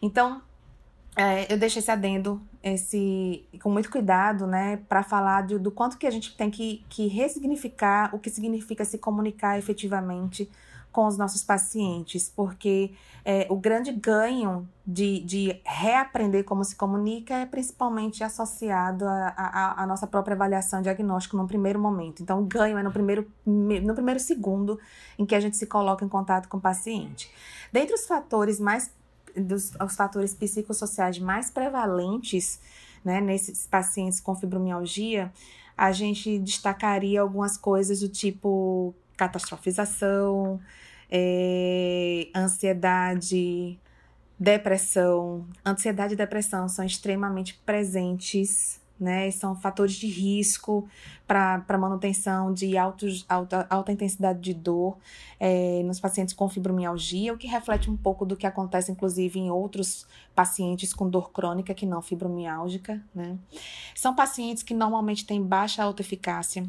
Então, 0.00 0.40
é, 1.16 1.50
eu 1.50 1.58
deixo 1.58 1.78
esse 1.78 1.90
adendo, 1.90 2.40
esse, 2.72 3.44
com 3.62 3.70
muito 3.70 3.90
cuidado, 3.90 4.46
né, 4.46 4.78
para 4.88 5.02
falar 5.02 5.46
de, 5.46 5.58
do 5.58 5.70
quanto 5.70 5.96
que 5.96 6.06
a 6.06 6.10
gente 6.10 6.36
tem 6.36 6.50
que, 6.50 6.84
que 6.88 7.06
ressignificar 7.06 8.14
o 8.14 8.18
que 8.18 8.28
significa 8.28 8.84
se 8.84 8.98
comunicar 8.98 9.56
efetivamente 9.56 10.50
com 10.90 11.06
os 11.06 11.18
nossos 11.18 11.44
pacientes, 11.44 12.32
porque 12.34 12.92
é, 13.22 13.46
o 13.50 13.56
grande 13.56 13.92
ganho 13.92 14.66
de, 14.86 15.20
de 15.20 15.60
reaprender 15.62 16.42
como 16.42 16.64
se 16.64 16.74
comunica 16.74 17.34
é 17.34 17.44
principalmente 17.44 18.24
associado 18.24 19.04
à 19.06 19.84
nossa 19.86 20.06
própria 20.06 20.34
avaliação 20.34 20.80
diagnóstico 20.80 21.36
num 21.36 21.46
primeiro 21.46 21.78
momento. 21.78 22.22
Então, 22.22 22.40
o 22.40 22.46
ganho 22.46 22.78
é 22.78 22.82
no 22.82 22.90
primeiro, 22.90 23.30
no 23.44 23.94
primeiro 23.94 24.18
segundo 24.18 24.80
em 25.18 25.26
que 25.26 25.34
a 25.34 25.40
gente 25.40 25.56
se 25.56 25.66
coloca 25.66 26.02
em 26.02 26.08
contato 26.08 26.48
com 26.48 26.56
o 26.56 26.60
paciente. 26.60 27.30
Dentre 27.70 27.94
os 27.94 28.06
fatores 28.06 28.58
mais 28.58 28.90
dos 29.36 29.72
os 29.80 29.96
fatores 29.96 30.34
psicossociais 30.34 31.18
mais 31.18 31.50
prevalentes 31.50 32.60
né, 33.04 33.20
nesses 33.20 33.66
pacientes 33.66 34.20
com 34.20 34.34
fibromialgia, 34.34 35.32
a 35.76 35.92
gente 35.92 36.38
destacaria 36.38 37.20
algumas 37.20 37.56
coisas 37.56 38.00
do 38.00 38.08
tipo 38.08 38.94
catastrofização, 39.16 40.60
é, 41.10 42.28
ansiedade, 42.34 43.78
depressão. 44.38 45.46
Ansiedade 45.64 46.14
e 46.14 46.16
depressão 46.16 46.68
são 46.68 46.84
extremamente 46.84 47.54
presentes, 47.64 48.80
né? 48.98 49.30
São 49.30 49.54
fatores 49.54 49.94
de 49.94 50.06
risco 50.06 50.88
para 51.26 51.78
manutenção 51.78 52.52
de 52.52 52.76
altos, 52.76 53.24
alta, 53.28 53.66
alta 53.68 53.92
intensidade 53.92 54.40
de 54.40 54.54
dor 54.54 54.96
é, 55.38 55.82
nos 55.82 56.00
pacientes 56.00 56.34
com 56.34 56.48
fibromialgia, 56.48 57.32
o 57.32 57.38
que 57.38 57.46
reflete 57.46 57.90
um 57.90 57.96
pouco 57.96 58.24
do 58.24 58.36
que 58.36 58.46
acontece, 58.46 58.92
inclusive, 58.92 59.38
em 59.38 59.50
outros 59.50 60.06
pacientes 60.34 60.92
com 60.92 61.08
dor 61.08 61.30
crônica 61.30 61.74
que 61.74 61.86
não 61.86 62.00
fibromiálgica, 62.00 63.02
né? 63.14 63.36
São 63.94 64.14
pacientes 64.14 64.62
que 64.62 64.74
normalmente 64.74 65.26
têm 65.26 65.42
baixa 65.42 65.82
autoeficácia, 65.82 66.66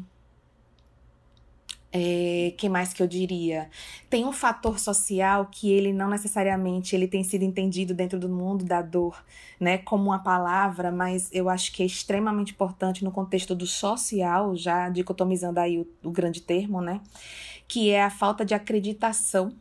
é, 1.92 2.52
que 2.56 2.68
mais 2.68 2.92
que 2.92 3.02
eu 3.02 3.06
diria? 3.06 3.70
Tem 4.10 4.24
um 4.24 4.32
fator 4.32 4.78
social 4.78 5.48
que 5.50 5.70
ele 5.70 5.92
não 5.92 6.08
necessariamente 6.08 6.94
ele 6.94 7.08
tem 7.08 7.24
sido 7.24 7.44
entendido 7.44 7.94
dentro 7.94 8.18
do 8.18 8.28
mundo 8.28 8.64
da 8.64 8.82
dor, 8.82 9.24
né, 9.58 9.78
como 9.78 10.04
uma 10.04 10.18
palavra, 10.18 10.92
mas 10.92 11.30
eu 11.32 11.48
acho 11.48 11.72
que 11.72 11.82
é 11.82 11.86
extremamente 11.86 12.52
importante 12.52 13.04
no 13.04 13.10
contexto 13.10 13.54
do 13.54 13.66
social, 13.66 14.54
já 14.54 14.88
dicotomizando 14.88 15.60
aí 15.60 15.78
o, 15.78 15.86
o 16.02 16.10
grande 16.10 16.42
termo, 16.42 16.80
né, 16.80 17.00
que 17.66 17.90
é 17.90 18.02
a 18.02 18.10
falta 18.10 18.44
de 18.44 18.54
acreditação 18.54 19.52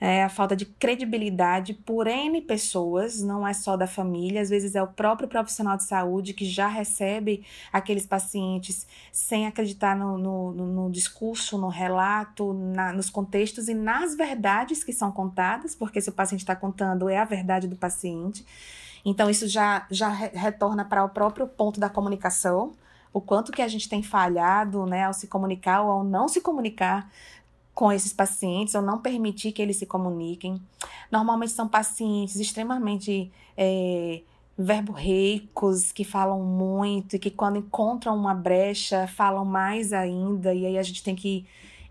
é 0.00 0.22
a 0.22 0.28
falta 0.28 0.54
de 0.54 0.66
credibilidade 0.66 1.72
por 1.72 2.06
N 2.06 2.42
pessoas, 2.42 3.22
não 3.22 3.46
é 3.46 3.54
só 3.54 3.76
da 3.76 3.86
família, 3.86 4.42
às 4.42 4.50
vezes 4.50 4.74
é 4.74 4.82
o 4.82 4.86
próprio 4.86 5.26
profissional 5.26 5.76
de 5.76 5.84
saúde 5.84 6.34
que 6.34 6.44
já 6.44 6.68
recebe 6.68 7.44
aqueles 7.72 8.04
pacientes 8.04 8.86
sem 9.10 9.46
acreditar 9.46 9.96
no, 9.96 10.18
no, 10.18 10.52
no 10.52 10.90
discurso, 10.90 11.56
no 11.56 11.68
relato, 11.68 12.52
na, 12.52 12.92
nos 12.92 13.08
contextos 13.08 13.68
e 13.68 13.74
nas 13.74 14.14
verdades 14.14 14.84
que 14.84 14.92
são 14.92 15.10
contadas, 15.10 15.74
porque 15.74 16.00
se 16.00 16.10
o 16.10 16.12
paciente 16.12 16.40
está 16.40 16.54
contando 16.54 17.08
é 17.08 17.16
a 17.16 17.24
verdade 17.24 17.66
do 17.66 17.76
paciente. 17.76 18.44
Então, 19.04 19.30
isso 19.30 19.46
já, 19.46 19.86
já 19.88 20.08
retorna 20.08 20.84
para 20.84 21.04
o 21.04 21.08
próprio 21.08 21.46
ponto 21.46 21.78
da 21.78 21.88
comunicação, 21.88 22.72
o 23.12 23.20
quanto 23.20 23.50
que 23.50 23.62
a 23.62 23.68
gente 23.68 23.88
tem 23.88 24.02
falhado 24.02 24.84
né, 24.84 25.04
ao 25.04 25.14
se 25.14 25.26
comunicar 25.26 25.80
ou 25.80 25.90
ao 25.90 26.04
não 26.04 26.28
se 26.28 26.40
comunicar 26.40 27.10
com 27.76 27.92
esses 27.92 28.10
pacientes 28.10 28.74
ou 28.74 28.80
não 28.80 29.02
permitir 29.02 29.52
que 29.52 29.60
eles 29.60 29.76
se 29.76 29.84
comuniquem. 29.84 30.58
Normalmente 31.12 31.52
são 31.52 31.68
pacientes 31.68 32.36
extremamente 32.36 33.30
é, 33.54 34.22
verborreicos, 34.56 35.92
que 35.92 36.02
falam 36.02 36.42
muito 36.42 37.16
e 37.16 37.18
que 37.18 37.30
quando 37.30 37.58
encontram 37.58 38.16
uma 38.16 38.34
brecha 38.34 39.06
falam 39.06 39.44
mais 39.44 39.92
ainda, 39.92 40.54
e 40.54 40.64
aí 40.64 40.78
a 40.78 40.82
gente 40.82 41.02
tem 41.02 41.14
que 41.14 41.44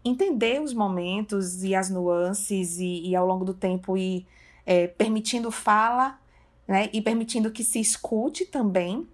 entender 0.04 0.60
os 0.60 0.74
momentos 0.74 1.64
e 1.64 1.76
as 1.76 1.92
nuances 1.92 2.80
e, 2.80 3.08
e 3.08 3.16
ao 3.16 3.28
longo 3.28 3.46
do 3.46 3.54
tempo 3.54 3.96
ir 3.96 4.26
é, 4.66 4.88
permitindo 4.88 5.52
fala 5.52 6.20
né, 6.68 6.90
e 6.92 7.00
permitindo 7.00 7.52
que 7.52 7.64
se 7.64 7.80
escute 7.80 8.44
também. 8.44 9.08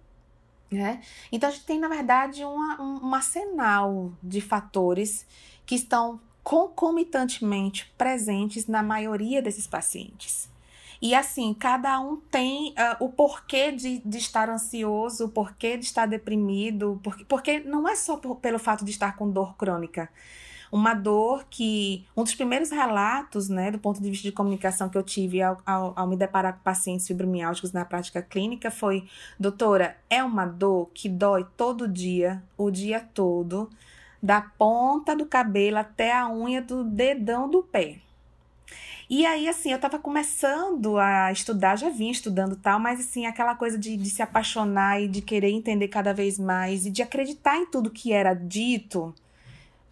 Né? 0.70 1.02
Então 1.30 1.50
a 1.50 1.52
gente 1.52 1.66
tem, 1.66 1.78
na 1.78 1.88
verdade, 1.88 2.42
uma, 2.44 2.80
um, 2.80 3.08
um 3.08 3.14
arsenal 3.14 4.10
de 4.22 4.40
fatores 4.40 5.26
que 5.66 5.74
estão 5.74 6.18
concomitantemente 6.42 7.92
presentes 7.96 8.66
na 8.66 8.82
maioria 8.82 9.40
desses 9.40 9.66
pacientes. 9.66 10.50
E 11.02 11.16
assim, 11.16 11.52
cada 11.52 11.98
um 12.00 12.16
tem 12.30 12.70
uh, 12.70 13.04
o 13.04 13.08
porquê 13.08 13.72
de, 13.72 13.98
de 13.98 14.18
estar 14.18 14.48
ansioso, 14.48 15.24
o 15.24 15.28
porquê 15.28 15.76
de 15.76 15.84
estar 15.84 16.06
deprimido, 16.06 17.00
porque, 17.02 17.24
porque 17.24 17.58
não 17.58 17.88
é 17.88 17.96
só 17.96 18.16
por, 18.16 18.36
pelo 18.36 18.58
fato 18.58 18.84
de 18.84 18.92
estar 18.92 19.16
com 19.16 19.28
dor 19.28 19.56
crônica. 19.56 20.08
Uma 20.70 20.94
dor 20.94 21.44
que, 21.50 22.06
um 22.16 22.22
dos 22.22 22.36
primeiros 22.36 22.70
relatos, 22.70 23.48
né, 23.48 23.72
do 23.72 23.80
ponto 23.80 24.00
de 24.00 24.08
vista 24.08 24.22
de 24.22 24.32
comunicação 24.32 24.88
que 24.88 24.96
eu 24.96 25.02
tive 25.02 25.42
ao, 25.42 25.60
ao, 25.66 25.92
ao 25.96 26.06
me 26.06 26.16
deparar 26.16 26.54
com 26.54 26.62
pacientes 26.62 27.06
fibromiálgicos 27.06 27.72
na 27.72 27.84
prática 27.84 28.22
clínica 28.22 28.70
foi: 28.70 29.04
doutora, 29.38 29.96
é 30.08 30.22
uma 30.22 30.46
dor 30.46 30.88
que 30.94 31.08
dói 31.08 31.44
todo 31.56 31.88
dia, 31.88 32.42
o 32.56 32.70
dia 32.70 33.00
todo, 33.00 33.68
da 34.22 34.40
ponta 34.40 35.16
do 35.16 35.26
cabelo 35.26 35.78
até 35.78 36.12
a 36.12 36.28
unha 36.28 36.62
do 36.62 36.84
dedão 36.84 37.48
do 37.48 37.62
pé. 37.62 37.98
E 39.10 39.26
aí, 39.26 39.46
assim, 39.46 39.70
eu 39.70 39.76
estava 39.76 39.98
começando 39.98 40.96
a 40.96 41.30
estudar, 41.32 41.76
já 41.76 41.90
vinha 41.90 42.12
estudando 42.12 42.56
tal, 42.56 42.80
mas 42.80 42.98
assim, 43.00 43.26
aquela 43.26 43.54
coisa 43.54 43.76
de, 43.76 43.94
de 43.96 44.08
se 44.08 44.22
apaixonar 44.22 45.02
e 45.02 45.08
de 45.08 45.20
querer 45.20 45.50
entender 45.50 45.88
cada 45.88 46.14
vez 46.14 46.38
mais 46.38 46.86
e 46.86 46.90
de 46.90 47.02
acreditar 47.02 47.58
em 47.58 47.66
tudo 47.66 47.90
que 47.90 48.12
era 48.12 48.32
dito, 48.32 49.14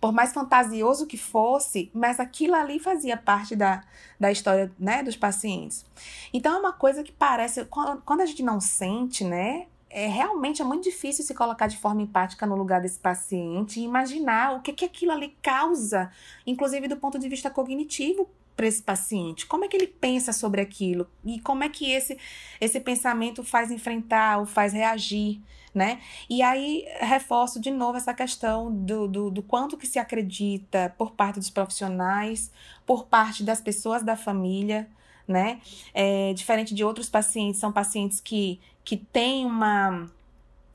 por 0.00 0.12
mais 0.12 0.32
fantasioso 0.32 1.06
que 1.06 1.18
fosse, 1.18 1.90
mas 1.92 2.18
aquilo 2.18 2.54
ali 2.54 2.78
fazia 2.78 3.16
parte 3.16 3.54
da, 3.54 3.84
da 4.18 4.32
história, 4.32 4.72
né, 4.78 5.02
dos 5.02 5.16
pacientes. 5.16 5.84
Então 6.32 6.54
é 6.54 6.58
uma 6.58 6.72
coisa 6.72 7.02
que 7.02 7.12
parece, 7.12 7.66
quando 7.66 8.22
a 8.22 8.26
gente 8.26 8.42
não 8.42 8.58
sente, 8.58 9.22
né, 9.22 9.66
é, 9.90 10.06
realmente 10.06 10.62
é 10.62 10.64
muito 10.64 10.84
difícil 10.84 11.24
se 11.24 11.34
colocar 11.34 11.66
de 11.66 11.76
forma 11.76 12.00
empática 12.00 12.46
no 12.46 12.54
lugar 12.54 12.80
desse 12.80 12.98
paciente 12.98 13.80
e 13.80 13.84
imaginar 13.84 14.54
o 14.54 14.62
que, 14.62 14.72
que 14.72 14.84
aquilo 14.84 15.10
ali 15.10 15.36
causa, 15.42 16.10
inclusive 16.46 16.86
do 16.86 16.96
ponto 16.96 17.18
de 17.18 17.28
vista 17.28 17.50
cognitivo 17.50 18.30
para 18.56 18.66
esse 18.66 18.82
paciente. 18.82 19.46
Como 19.46 19.64
é 19.64 19.68
que 19.68 19.76
ele 19.76 19.88
pensa 19.88 20.32
sobre 20.32 20.60
aquilo 20.60 21.08
e 21.24 21.40
como 21.40 21.64
é 21.64 21.68
que 21.68 21.90
esse, 21.90 22.16
esse 22.60 22.78
pensamento 22.78 23.42
faz 23.42 23.70
enfrentar 23.70 24.38
ou 24.38 24.46
faz 24.46 24.72
reagir, 24.72 25.40
né? 25.74 26.00
E 26.28 26.40
aí 26.40 26.84
reforço 27.00 27.60
de 27.60 27.70
novo 27.70 27.96
essa 27.96 28.14
questão 28.14 28.72
do, 28.72 29.08
do, 29.08 29.30
do 29.30 29.42
quanto 29.42 29.76
que 29.76 29.86
se 29.86 29.98
acredita 29.98 30.94
por 30.96 31.12
parte 31.12 31.40
dos 31.40 31.50
profissionais, 31.50 32.52
por 32.86 33.06
parte 33.06 33.42
das 33.42 33.60
pessoas 33.60 34.02
da 34.02 34.14
família, 34.14 34.88
né? 35.30 35.60
É, 35.94 36.34
diferente 36.34 36.74
de 36.74 36.82
outros 36.82 37.08
pacientes, 37.08 37.60
são 37.60 37.70
pacientes 37.70 38.20
que, 38.20 38.60
que 38.84 38.96
têm 38.96 39.46
uma, 39.46 40.10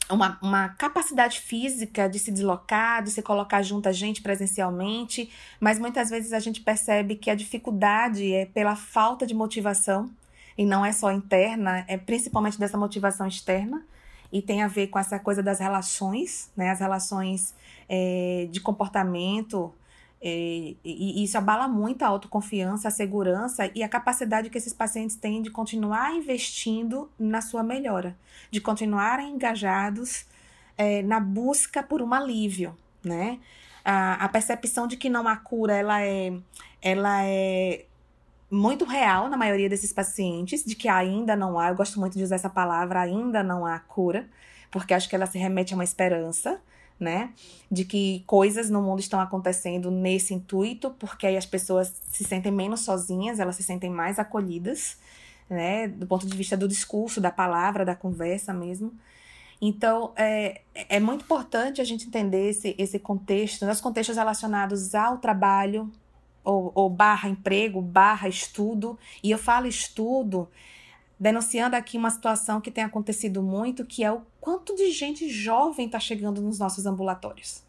uma, 0.10 0.40
uma 0.42 0.70
capacidade 0.70 1.42
física 1.42 2.08
de 2.08 2.18
se 2.18 2.32
deslocar, 2.32 3.04
de 3.04 3.12
se 3.12 3.22
colocar 3.22 3.62
junto 3.62 3.90
a 3.90 3.92
gente 3.92 4.22
presencialmente, 4.22 5.30
mas 5.60 5.78
muitas 5.78 6.10
vezes 6.10 6.32
a 6.32 6.40
gente 6.40 6.62
percebe 6.62 7.16
que 7.16 7.30
a 7.30 7.36
dificuldade 7.36 8.34
é 8.34 8.46
pela 8.46 8.76
falta 8.78 9.28
de 9.28 9.34
motivação, 9.34 10.10
e 10.58 10.66
não 10.66 10.86
é 10.86 10.94
só 10.94 11.12
interna, 11.12 11.84
é 11.86 11.98
principalmente 11.98 12.58
dessa 12.58 12.78
motivação 12.78 13.28
externa, 13.28 13.86
e 14.32 14.42
tem 14.42 14.64
a 14.64 14.68
ver 14.68 14.88
com 14.88 14.98
essa 14.98 15.20
coisa 15.20 15.44
das 15.44 15.60
relações, 15.60 16.50
né? 16.56 16.70
As 16.70 16.80
relações 16.80 17.54
é, 17.88 18.48
de 18.50 18.60
comportamento, 18.60 19.74
é, 20.22 20.76
e 20.84 21.24
isso 21.24 21.38
abala 21.38 21.68
muito 21.68 22.04
a 22.04 22.08
autoconfiança, 22.08 22.88
a 22.88 22.92
segurança 22.92 23.70
e 23.76 23.84
a 23.84 23.90
capacidade 23.90 24.50
que 24.50 24.58
esses 24.58 24.74
pacientes 24.74 25.16
têm 25.16 25.42
de 25.42 25.52
continuar 25.52 26.16
investindo 26.16 27.10
na 27.20 27.42
sua 27.42 27.64
melhora, 27.64 28.18
de 28.50 28.60
continuarem 28.60 29.34
engajados 29.34 30.26
é, 30.78 31.02
na 31.04 31.20
busca 31.20 31.84
por 31.84 32.02
um 32.02 32.14
alívio, 32.14 32.76
né? 33.04 33.40
A, 33.84 34.26
a, 34.26 34.30
percepção 34.30 34.88
de 34.88 34.98
que 34.98 35.10
não 35.10 35.28
há 35.28 35.36
cura, 35.36 35.76
ela 35.76 36.02
é, 36.02 36.34
ela 36.82 37.24
é 37.24 37.86
muito 38.50 38.84
real 38.84 39.30
na 39.30 39.38
maioria 39.38 39.70
desses 39.70 39.94
pacientes, 39.94 40.64
de 40.66 40.76
que 40.76 40.88
ainda 40.88 41.36
não 41.36 41.60
há, 41.60 41.70
eu 41.70 41.76
gosto 41.76 42.00
muito 42.00 42.18
de 42.18 42.24
usar 42.24 42.36
essa 42.36 42.50
palavra, 42.50 43.02
ainda 43.02 43.44
não 43.44 43.64
há 43.66 43.78
cura, 43.78 44.28
porque 44.72 44.94
acho 44.94 45.08
que 45.08 45.16
ela 45.16 45.28
se 45.28 45.38
remete 45.38 45.74
a 45.74 45.78
uma 45.78 45.84
esperança, 45.84 46.60
né? 47.00 47.34
De 47.70 47.86
que 47.86 48.24
coisas 48.26 48.70
no 48.70 48.82
mundo 48.82 49.00
estão 49.00 49.20
acontecendo 49.20 49.92
nesse 49.92 50.34
intuito, 50.34 50.92
porque 50.92 51.28
aí 51.28 51.38
as 51.38 51.46
pessoas 51.46 51.94
se 52.10 52.24
sentem 52.24 52.52
menos 52.52 52.82
sozinhas, 52.82 53.40
elas 53.40 53.56
se 53.56 53.64
sentem 53.64 53.90
mais 53.90 54.20
acolhidas, 54.20 54.98
né? 55.50 55.88
Do 55.88 56.08
ponto 56.08 56.26
de 56.26 56.36
vista 56.38 56.56
do 56.56 56.68
discurso, 56.68 57.20
da 57.20 57.32
palavra, 57.32 57.86
da 57.86 57.96
conversa 57.96 58.54
mesmo. 58.54 58.94
Então, 59.62 60.14
é, 60.16 60.62
é 60.74 61.00
muito 61.00 61.24
importante 61.24 61.82
a 61.82 61.84
gente 61.84 62.08
entender 62.08 62.50
esse, 62.50 62.76
esse 62.78 63.00
contexto, 63.00 63.66
os 63.66 63.82
contextos 63.82 64.18
relacionados 64.18 64.94
ao 64.94 65.18
trabalho, 65.18 65.92
ou, 66.44 66.72
ou 66.76 66.90
barra 66.90 67.28
emprego, 67.28 67.82
barra 67.82 68.30
estudo. 68.30 68.98
E 69.24 69.32
eu 69.32 69.38
falo 69.38 69.68
estudo 69.68 70.48
denunciando 71.20 71.76
aqui 71.76 71.98
uma 71.98 72.10
situação 72.10 72.62
que 72.62 72.70
tem 72.70 72.84
acontecido 72.84 73.42
muito, 73.42 73.86
que 73.86 74.04
é 74.04 74.12
o 74.12 74.22
quanto 74.46 74.76
de 74.76 74.92
gente 74.92 75.28
jovem 75.28 75.88
está 75.88 76.00
chegando 76.00 76.40
nos 76.40 76.60
nossos 76.60 76.86
ambulatórios. 76.86 77.64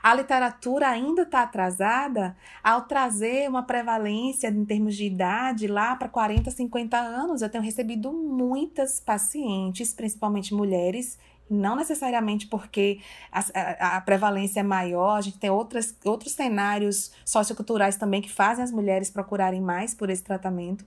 A 0.00 0.14
literatura 0.14 0.88
ainda 0.88 1.22
está 1.22 1.42
atrasada 1.42 2.36
ao 2.62 2.82
trazer 2.82 3.48
uma 3.48 3.64
prevalência 3.64 4.46
em 4.46 4.64
termos 4.64 4.94
de 4.94 5.06
idade 5.06 5.66
lá 5.66 5.96
para 5.96 6.08
40, 6.08 6.52
50 6.52 6.96
anos. 6.96 7.42
Eu 7.42 7.50
tenho 7.50 7.64
recebido 7.64 8.12
muitas 8.12 9.00
pacientes, 9.00 9.92
principalmente 9.92 10.54
mulheres, 10.54 11.18
não 11.50 11.74
necessariamente 11.74 12.46
porque 12.46 13.00
a, 13.32 13.40
a, 13.52 13.96
a, 13.96 14.00
prevalência 14.00 14.60
é 14.60 14.62
maior, 14.62 15.16
a 15.16 15.20
gente 15.20 15.40
tem 15.40 15.50
outras, 15.50 15.98
outros 16.04 16.32
cenários 16.32 17.10
socioculturais 17.24 17.96
também 17.96 18.22
que 18.22 18.30
fazem 18.30 18.62
as 18.62 18.70
mulheres 18.70 19.10
procurarem 19.10 19.60
mais 19.60 19.92
por 19.92 20.08
esse 20.08 20.22
tratamento. 20.22 20.86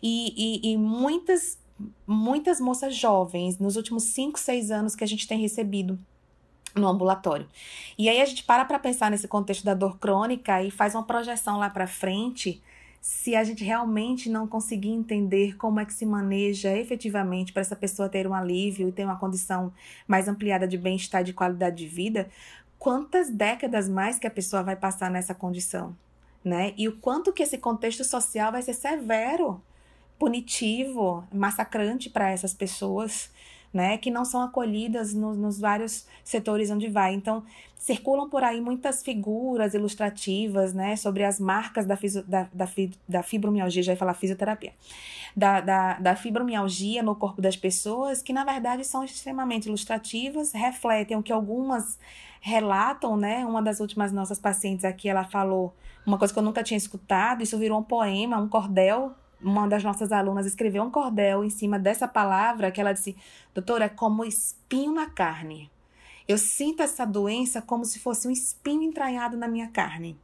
E, 0.00 0.62
e, 0.62 0.72
e 0.72 0.76
muitas, 0.78 1.58
muitas 2.06 2.60
moças 2.60 2.94
jovens, 2.96 3.58
nos 3.58 3.76
últimos 3.76 4.04
5, 4.04 4.38
6 4.38 4.70
anos 4.70 4.94
que 4.94 5.04
a 5.04 5.06
gente 5.06 5.26
tem 5.26 5.38
recebido 5.38 5.98
no 6.74 6.88
ambulatório. 6.88 7.48
E 7.98 8.08
aí 8.08 8.20
a 8.20 8.24
gente 8.24 8.44
para 8.44 8.64
para 8.64 8.78
pensar 8.78 9.10
nesse 9.10 9.26
contexto 9.26 9.64
da 9.64 9.74
dor 9.74 9.98
crônica 9.98 10.62
e 10.62 10.70
faz 10.70 10.94
uma 10.94 11.04
projeção 11.04 11.58
lá 11.58 11.68
para 11.68 11.86
frente 11.86 12.62
se 13.00 13.34
a 13.34 13.42
gente 13.42 13.64
realmente 13.64 14.28
não 14.28 14.46
conseguir 14.46 14.90
entender 14.90 15.56
como 15.56 15.80
é 15.80 15.86
que 15.86 15.92
se 15.92 16.04
maneja 16.04 16.76
efetivamente 16.76 17.52
para 17.52 17.62
essa 17.62 17.74
pessoa 17.74 18.10
ter 18.10 18.26
um 18.26 18.34
alívio 18.34 18.88
e 18.88 18.92
ter 18.92 19.04
uma 19.04 19.16
condição 19.16 19.72
mais 20.06 20.28
ampliada 20.28 20.68
de 20.68 20.76
bem-estar, 20.76 21.24
de 21.24 21.32
qualidade 21.32 21.76
de 21.76 21.86
vida, 21.86 22.28
quantas 22.78 23.30
décadas 23.30 23.88
mais 23.88 24.18
que 24.18 24.26
a 24.26 24.30
pessoa 24.30 24.62
vai 24.62 24.76
passar 24.76 25.10
nessa 25.10 25.34
condição, 25.34 25.96
né? 26.44 26.74
E 26.76 26.88
o 26.88 26.96
quanto 26.98 27.32
que 27.32 27.42
esse 27.42 27.56
contexto 27.56 28.04
social 28.04 28.52
vai 28.52 28.60
ser 28.60 28.74
severo, 28.74 29.62
punitivo, 30.20 31.24
massacrante 31.32 32.10
para 32.10 32.30
essas 32.30 32.52
pessoas 32.52 33.30
né, 33.72 33.96
que 33.96 34.10
não 34.10 34.24
são 34.24 34.42
acolhidas 34.42 35.14
no, 35.14 35.34
nos 35.34 35.58
vários 35.58 36.06
setores 36.22 36.70
onde 36.70 36.88
vai. 36.88 37.14
Então, 37.14 37.42
circulam 37.76 38.28
por 38.28 38.44
aí 38.44 38.60
muitas 38.60 39.02
figuras 39.02 39.72
ilustrativas, 39.72 40.74
né, 40.74 40.94
sobre 40.96 41.24
as 41.24 41.40
marcas 41.40 41.86
da, 41.86 41.96
fisio, 41.96 42.22
da, 42.24 42.48
da, 42.52 42.68
da 43.08 43.22
fibromialgia, 43.22 43.82
já 43.82 43.92
ia 43.92 43.96
falar 43.96 44.12
fisioterapia, 44.12 44.74
da, 45.34 45.60
da, 45.60 45.94
da 45.94 46.16
fibromialgia 46.16 47.02
no 47.02 47.14
corpo 47.14 47.40
das 47.40 47.56
pessoas, 47.56 48.20
que 48.22 48.32
na 48.32 48.44
verdade 48.44 48.84
são 48.84 49.02
extremamente 49.02 49.68
ilustrativas, 49.68 50.52
refletem 50.52 51.16
o 51.16 51.22
que 51.22 51.32
algumas 51.32 51.98
relatam, 52.42 53.16
né, 53.16 53.46
uma 53.46 53.62
das 53.62 53.80
últimas 53.80 54.12
nossas 54.12 54.38
pacientes 54.38 54.84
aqui, 54.84 55.08
ela 55.08 55.24
falou 55.24 55.74
uma 56.04 56.18
coisa 56.18 56.34
que 56.34 56.38
eu 56.38 56.42
nunca 56.42 56.62
tinha 56.62 56.76
escutado, 56.76 57.42
isso 57.42 57.56
virou 57.56 57.78
um 57.78 57.82
poema, 57.82 58.36
um 58.36 58.48
cordel, 58.48 59.14
uma 59.42 59.66
das 59.66 59.82
nossas 59.82 60.12
alunas 60.12 60.46
escreveu 60.46 60.82
um 60.82 60.90
cordel 60.90 61.44
em 61.44 61.50
cima 61.50 61.78
dessa 61.78 62.06
palavra 62.06 62.70
que 62.70 62.80
ela 62.80 62.92
disse: 62.92 63.16
Doutora, 63.54 63.86
é 63.86 63.88
como 63.88 64.24
espinho 64.24 64.92
na 64.92 65.08
carne. 65.08 65.70
Eu 66.28 66.38
sinto 66.38 66.82
essa 66.82 67.04
doença 67.04 67.60
como 67.60 67.84
se 67.84 67.98
fosse 67.98 68.28
um 68.28 68.30
espinho 68.30 68.82
entranhado 68.82 69.36
na 69.36 69.48
minha 69.48 69.68
carne. 69.68 70.16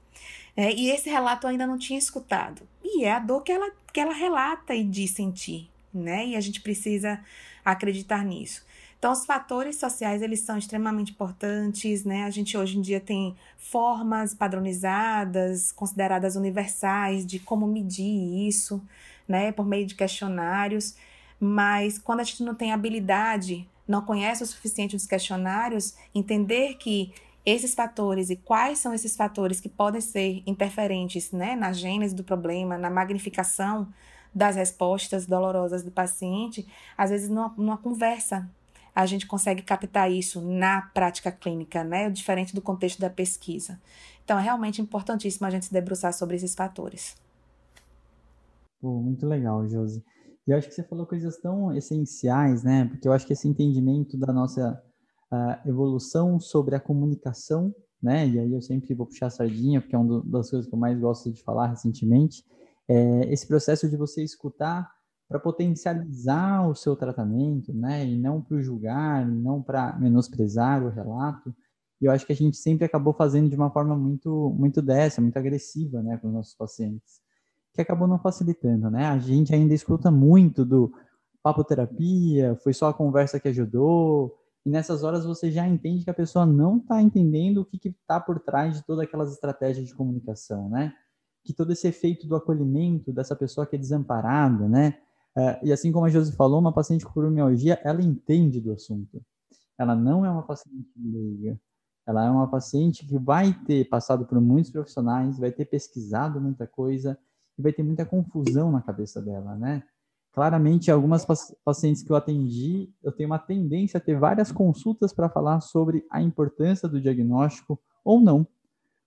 É, 0.57 0.73
e 0.73 0.91
esse 0.91 1.11
relato 1.11 1.47
eu 1.47 1.51
ainda 1.51 1.67
não 1.67 1.79
tinha 1.79 1.99
escutado. 1.99 2.67
E 2.83 3.05
é 3.05 3.13
a 3.13 3.19
dor 3.19 3.43
que 3.43 3.53
ela, 3.53 3.71
que 3.93 4.01
ela 4.01 4.15
relata 4.15 4.75
e 4.75 4.85
diz 4.85 5.11
sentir, 5.11 5.71
né? 5.93 6.27
E 6.29 6.37
a 6.37 6.41
gente 6.41 6.61
precisa 6.61 7.23
acreditar 7.65 8.25
nisso. 8.25 8.66
Então, 9.07 9.15
os 9.15 9.25
fatores 9.25 9.77
sociais, 9.77 10.21
eles 10.21 10.41
são 10.41 10.59
extremamente 10.59 11.13
importantes, 11.13 12.05
né? 12.05 12.25
A 12.25 12.31
gente 12.31 12.59
hoje 12.59 12.77
em 12.77 12.81
dia 12.81 12.99
tem 12.99 13.37
formas 13.57 14.35
padronizadas, 14.35 15.71
consideradas 15.71 16.35
universais, 16.35 17.25
de 17.25 17.39
como 17.39 17.69
medir 17.69 18.49
isso, 18.49 18.83
né? 19.29 19.53
Por 19.53 19.65
meio 19.65 19.87
de 19.87 19.95
questionários. 19.95 20.97
Mas 21.39 22.01
quando 22.01 22.19
a 22.19 22.25
gente 22.25 22.43
não 22.43 22.53
tem 22.53 22.73
habilidade, 22.73 23.71
não 23.87 24.03
conhece 24.03 24.43
o 24.43 24.47
suficiente 24.47 24.97
dos 24.97 25.07
questionários, 25.07 25.95
entender 26.13 26.75
que 26.75 27.15
esses 27.45 27.77
fatores 27.77 28.29
e 28.29 28.35
quais 28.35 28.81
são 28.81 28.93
esses 28.93 29.15
fatores 29.15 29.61
que 29.61 29.69
podem 29.69 30.01
ser 30.01 30.43
interferentes 30.45 31.31
né, 31.31 31.55
na 31.55 31.73
gênese 31.73 32.13
do 32.13 32.25
problema, 32.25 32.77
na 32.77 32.91
magnificação 32.91 33.87
das 34.35 34.57
respostas 34.57 35.27
dolorosas 35.27 35.85
do 35.85 35.93
paciente, 35.93 36.67
às 36.99 37.11
vezes 37.11 37.29
numa, 37.29 37.55
numa 37.57 37.77
conversa 37.77 38.51
a 38.97 39.05
gente 39.05 39.27
consegue 39.27 39.61
captar 39.61 40.11
isso 40.11 40.41
na 40.41 40.81
prática 40.81 41.31
clínica, 41.31 41.85
né? 41.85 42.09
Diferente 42.09 42.55
do 42.55 42.63
contexto 42.63 42.99
da 42.99 43.11
pesquisa. 43.11 43.79
Então, 44.25 44.39
é 44.39 44.43
realmente 44.43 44.81
importantíssimo 44.81 45.47
a 45.47 45.51
gente 45.51 45.67
se 45.67 45.73
debruçar 45.73 46.15
sobre 46.15 46.37
esses 46.37 46.55
fatores. 46.55 47.15
Pô, 48.81 48.99
muito 49.03 49.27
legal, 49.27 49.69
Josi. 49.69 50.03
E 50.47 50.53
acho 50.55 50.67
que 50.67 50.75
você 50.75 50.83
falou 50.83 51.05
coisas 51.07 51.37
tão 51.37 51.77
essenciais, 51.77 52.63
né? 52.63 52.87
Porque 52.87 53.07
eu 53.07 53.13
acho 53.13 53.27
que 53.27 53.35
esse 53.35 53.47
entendimento 53.47 54.17
da 54.17 54.33
nossa 54.33 54.83
uh, 55.31 55.69
evolução 55.69 56.41
sobre 56.41 56.75
a 56.75 56.81
comunicação, 56.81 57.75
né? 58.03 58.27
E 58.27 58.39
aí 58.39 58.51
eu 58.51 58.63
sempre 58.63 58.95
vou 58.95 59.05
puxar 59.05 59.27
a 59.27 59.31
sardinha, 59.31 59.83
porque 59.83 59.95
é 59.95 59.99
uma 59.99 60.23
das 60.25 60.49
coisas 60.49 60.67
que 60.67 60.75
eu 60.75 60.79
mais 60.79 60.99
gosto 60.99 61.31
de 61.31 61.43
falar 61.43 61.67
recentemente, 61.67 62.43
é 62.89 63.31
esse 63.31 63.47
processo 63.47 63.91
de 63.91 63.97
você 63.97 64.25
escutar 64.25 64.91
para 65.29 65.41
potencializar 65.41 66.69
o 66.69 66.75
seu 66.75 66.95
tratamento, 66.95 67.73
né? 67.75 68.07
E 68.07 68.17
não 68.17 68.41
para 68.41 68.61
julgar, 68.61 69.27
não 69.27 69.63
para 69.63 69.97
menosprezar 69.99 70.85
o 70.85 70.89
relato. 70.89 71.55
E 72.01 72.05
eu 72.05 72.13
acho 72.13 72.27
que 72.27 72.33
a 72.33 72.37
gente 72.37 72.57
sempre 72.57 72.85
acabou 72.85 73.13
fazendo 73.13 73.49
de 73.49 73.57
uma 73.57 73.71
forma 73.71 73.97
muito, 73.97 74.55
muito 74.57 74.81
dessa, 74.83 75.21
muito 75.21 75.37
agressiva, 75.37 76.03
né, 76.03 76.19
com 76.19 76.29
os 76.29 76.35
nossos 76.35 76.55
pacientes, 76.55 77.21
que 77.73 77.81
acabou 77.81 78.07
não 78.07 78.19
facilitando, 78.19 78.91
né? 78.91 79.07
A 79.07 79.19
gente 79.19 79.55
ainda 79.55 79.75
escuta 79.75 80.11
muito 80.11 80.65
do 80.65 80.93
papoterapia, 81.43 82.57
foi 82.63 82.73
só 82.73 82.89
a 82.89 82.95
conversa 82.95 83.41
que 83.41 83.49
ajudou, 83.49 84.37
e 84.65 84.71
nessas 84.71 85.05
horas 85.05 85.25
você 85.25 85.51
já 85.51 85.67
entende 85.67 86.05
que 86.05 86.11
a 86.11 86.15
pessoa 86.15 86.45
não 86.45 86.79
está 86.79 87.01
entendendo 87.01 87.59
o 87.59 87.65
que 87.65 87.89
está 87.89 88.21
por 88.21 88.41
trás 88.41 88.77
de 88.77 88.85
todas 88.85 89.05
aquelas 89.05 89.33
estratégias 89.33 89.87
de 89.87 89.95
comunicação, 89.95 90.69
né? 90.69 90.93
Que 91.45 91.55
todo 91.55 91.73
esse 91.73 91.87
efeito 91.87 92.27
do 92.27 92.37
acolhimento 92.37 93.13
dessa 93.13 93.37
pessoa 93.37 93.67
que 93.67 93.77
é 93.77 93.79
desamparada, 93.79 94.69
né? 94.69 94.99
É, 95.37 95.61
e 95.63 95.73
assim 95.73 95.93
como 95.93 96.07
a 96.07 96.09
Josi 96.09 96.35
falou, 96.35 96.59
uma 96.59 96.73
paciente 96.73 97.05
com 97.05 97.13
fibromialgia, 97.13 97.79
ela 97.85 98.01
entende 98.01 98.61
do 98.61 98.73
assunto. 98.73 99.23
Ela 99.79 99.95
não 99.95 100.25
é 100.25 100.31
uma 100.31 100.43
paciente 100.43 100.91
leiga. 100.97 101.61
Ela 102.07 102.25
é 102.25 102.31
uma 102.31 102.49
paciente 102.49 103.05
que 103.05 103.19
vai 103.19 103.53
ter 103.67 103.85
passado 103.89 104.25
por 104.25 104.41
muitos 104.41 104.71
profissionais, 104.71 105.39
vai 105.39 105.53
ter 105.53 105.67
pesquisado 105.67 106.41
muita 106.41 106.67
coisa 106.67 107.19
e 107.59 107.63
vai 107.63 107.73
ter 107.73 107.83
muita 107.83 108.07
confusão 108.07 108.71
na 108.71 108.81
cabeça 108.81 109.21
dela, 109.21 109.57
né? 109.57 109.83
Claramente, 110.33 110.91
algumas 110.91 111.27
pacientes 111.65 112.03
que 112.03 112.13
eu 112.13 112.17
atendi, 112.17 112.93
eu 113.03 113.11
tenho 113.11 113.29
uma 113.29 113.39
tendência 113.39 113.99
a 113.99 114.01
ter 114.01 114.19
várias 114.19 114.53
consultas 114.53 115.13
para 115.13 115.29
falar 115.29 115.61
sobre 115.61 116.07
a 116.11 116.23
importância 116.23 116.89
do 116.89 117.01
diagnóstico 117.01 117.79
ou 118.05 118.21
não. 118.21 118.47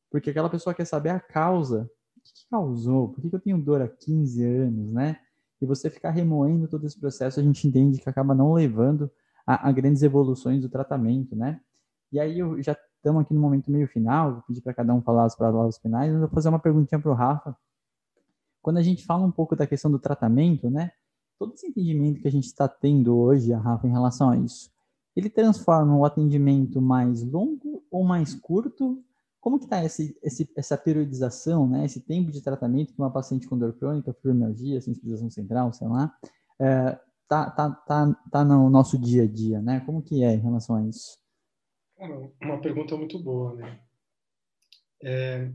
Porque 0.09 0.31
aquela 0.31 0.49
pessoa 0.49 0.73
quer 0.73 0.85
saber 0.85 1.09
a 1.09 1.19
causa. 1.19 1.89
O 2.17 2.21
que 2.21 2.49
causou? 2.49 3.09
Por 3.09 3.21
que 3.21 3.33
eu 3.33 3.39
tenho 3.39 3.61
dor 3.61 3.81
há 3.81 3.87
15 3.87 4.43
anos, 4.43 4.91
né? 4.91 5.19
E 5.61 5.65
você 5.65 5.89
ficar 5.89 6.11
remoendo 6.11 6.67
todo 6.67 6.85
esse 6.85 6.99
processo, 6.99 7.39
a 7.39 7.43
gente 7.43 7.67
entende 7.67 7.99
que 7.99 8.09
acaba 8.09 8.33
não 8.33 8.53
levando 8.53 9.11
a, 9.45 9.69
a 9.69 9.71
grandes 9.71 10.03
evoluções 10.03 10.61
do 10.61 10.69
tratamento, 10.69 11.35
né? 11.35 11.59
E 12.11 12.19
aí, 12.19 12.39
eu, 12.39 12.61
já 12.61 12.77
estamos 12.95 13.21
aqui 13.21 13.33
no 13.33 13.39
momento 13.39 13.71
meio 13.71 13.87
final, 13.87 14.33
vou 14.33 14.41
pedir 14.43 14.61
para 14.61 14.73
cada 14.73 14.93
um 14.93 15.01
falar 15.01 15.25
as 15.25 15.35
palavras 15.35 15.77
finais, 15.77 16.11
mas 16.11 16.19
vou 16.19 16.29
fazer 16.29 16.49
uma 16.49 16.59
perguntinha 16.59 16.99
para 16.99 17.11
o 17.11 17.13
Rafa. 17.13 17.55
Quando 18.61 18.77
a 18.77 18.81
gente 18.81 19.05
fala 19.05 19.25
um 19.25 19.31
pouco 19.31 19.55
da 19.55 19.67
questão 19.67 19.89
do 19.89 19.99
tratamento, 19.99 20.69
né? 20.69 20.91
Todo 21.37 21.53
esse 21.53 21.67
entendimento 21.67 22.21
que 22.21 22.27
a 22.27 22.31
gente 22.31 22.45
está 22.45 22.67
tendo 22.67 23.17
hoje, 23.17 23.53
a 23.53 23.59
Rafa, 23.59 23.87
em 23.87 23.91
relação 23.91 24.29
a 24.29 24.37
isso, 24.37 24.69
ele 25.15 25.29
transforma 25.29 25.95
o 25.95 26.05
atendimento 26.05 26.81
mais 26.81 27.23
longo 27.23 27.83
ou 27.89 28.03
mais 28.03 28.35
curto 28.35 29.03
como 29.39 29.57
que 29.57 29.65
está 29.65 29.81
essa 30.55 30.77
periodização, 30.77 31.67
né, 31.67 31.85
esse 31.85 32.01
tempo 32.01 32.31
de 32.31 32.41
tratamento 32.41 32.93
que 32.93 32.99
uma 32.99 33.11
paciente 33.11 33.47
com 33.47 33.57
dor 33.57 33.73
crônica, 33.73 34.13
fibromialgia, 34.13 34.81
sensibilização 34.81 35.29
central, 35.29 35.71
sei 35.71 35.87
lá, 35.87 36.13
é, 36.59 36.99
tá, 37.27 37.49
tá, 37.51 37.71
tá, 37.71 38.13
tá 38.31 38.43
no 38.43 38.69
nosso 38.69 38.97
dia 38.97 39.23
a 39.23 39.27
dia, 39.27 39.61
né? 39.61 39.81
Como 39.85 40.01
que 40.01 40.23
é 40.23 40.33
em 40.33 40.39
relação 40.39 40.75
a 40.75 40.85
isso? 40.85 41.17
Uma 42.41 42.59
pergunta 42.59 42.97
muito 42.97 43.19
boa, 43.19 43.55
né? 43.55 43.79
É, 45.01 45.49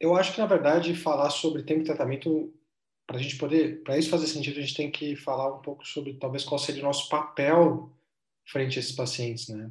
eu 0.00 0.14
acho 0.16 0.32
que, 0.32 0.40
na 0.40 0.46
verdade, 0.46 0.94
falar 0.94 1.30
sobre 1.30 1.62
tempo 1.62 1.80
de 1.80 1.86
tratamento 1.86 2.54
para 3.06 3.16
a 3.16 3.22
gente 3.22 3.36
poder, 3.36 3.82
para 3.82 3.98
isso 3.98 4.10
fazer 4.10 4.26
sentido, 4.26 4.58
a 4.58 4.62
gente 4.62 4.76
tem 4.76 4.90
que 4.90 5.16
falar 5.16 5.54
um 5.54 5.60
pouco 5.60 5.86
sobre 5.86 6.14
talvez 6.14 6.44
qual 6.44 6.58
seria 6.58 6.82
o 6.82 6.86
nosso 6.86 7.08
papel 7.08 7.90
frente 8.46 8.78
a 8.78 8.80
esses 8.80 8.92
pacientes, 8.92 9.48
né? 9.48 9.70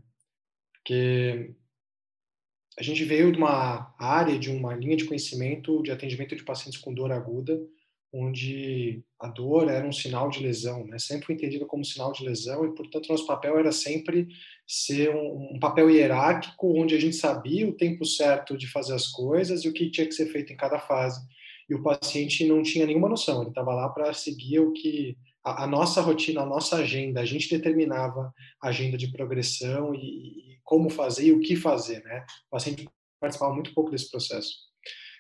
Porque 0.74 1.56
a 2.78 2.84
gente 2.84 3.03
veio 3.03 3.32
de 3.32 3.38
uma 3.38 3.93
área, 3.97 4.39
de 4.39 4.49
uma 4.49 4.74
linha 4.74 4.95
de 4.95 5.05
conhecimento 5.05 5.82
de 5.84 5.91
atendimento 5.91 6.36
de 6.36 6.43
pacientes 6.43 6.80
com 6.80 6.93
dor 6.93 7.11
aguda, 7.11 7.59
onde 8.13 9.03
a 9.19 9.28
dor 9.28 9.69
era 9.69 9.88
um 9.88 9.91
sinal 9.91 10.30
de 10.30 10.41
lesão, 10.41 10.86
né? 10.86 10.99
Sempre 10.99 11.28
foi 11.28 11.36
entendida 11.36 11.65
como 11.65 11.86
sinal 11.86 12.11
de 12.11 12.26
lesão 12.26 12.65
e, 12.65 12.76
portanto, 12.76 13.07
nosso 13.09 13.26
papel 13.26 13.57
era 13.57 13.72
sempre 13.72 14.28
ser 14.67 15.15
um, 15.15 15.53
um, 15.53 15.59
papel 15.59 15.89
hierárquico, 15.89 16.78
onde 16.78 16.93
a 16.93 16.99
gente 16.99 17.15
sabia 17.15 17.67
o 17.67 17.74
tempo 17.74 18.05
certo 18.05 18.57
de 18.57 18.67
fazer 18.67 18.93
as 18.93 19.07
coisas 19.07 19.63
e 19.63 19.69
o 19.69 19.74
que 19.74 19.89
tinha 19.89 20.05
que 20.05 20.13
ser 20.13 20.26
feito 20.28 20.51
em 20.51 20.57
cada 20.57 20.78
fase. 20.78 21.22
E 21.69 21.76
o 21.76 21.82
paciente 21.82 22.45
não 22.45 22.61
tinha 22.61 22.86
nenhuma 22.86 23.07
noção, 23.07 23.41
ele 23.41 23.49
estava 23.49 23.74
lá 23.74 23.88
para 23.88 24.11
seguir 24.11 24.59
o 24.59 24.74
que 24.74 25.17
a, 25.43 25.63
a, 25.63 25.67
nossa 25.67 26.01
rotina, 26.01 26.41
a 26.41 26.45
nossa 26.45 26.78
agenda, 26.78 27.22
a 27.22 27.26
gente 27.26 27.49
determinava 27.49 28.34
a 28.61 28.67
agenda 28.67 28.97
de 28.97 29.09
progressão 29.09 29.95
e, 29.95 30.51
como 30.72 30.89
fazer 30.89 31.26
e 31.26 31.34
o 31.34 31.41
que 31.41 31.57
fazer, 31.57 32.01
né? 32.05 32.26
O 32.47 32.51
paciente 32.51 32.88
participava 33.19 33.53
muito 33.53 33.74
pouco 33.74 33.91
desse 33.91 34.09
processo. 34.09 34.55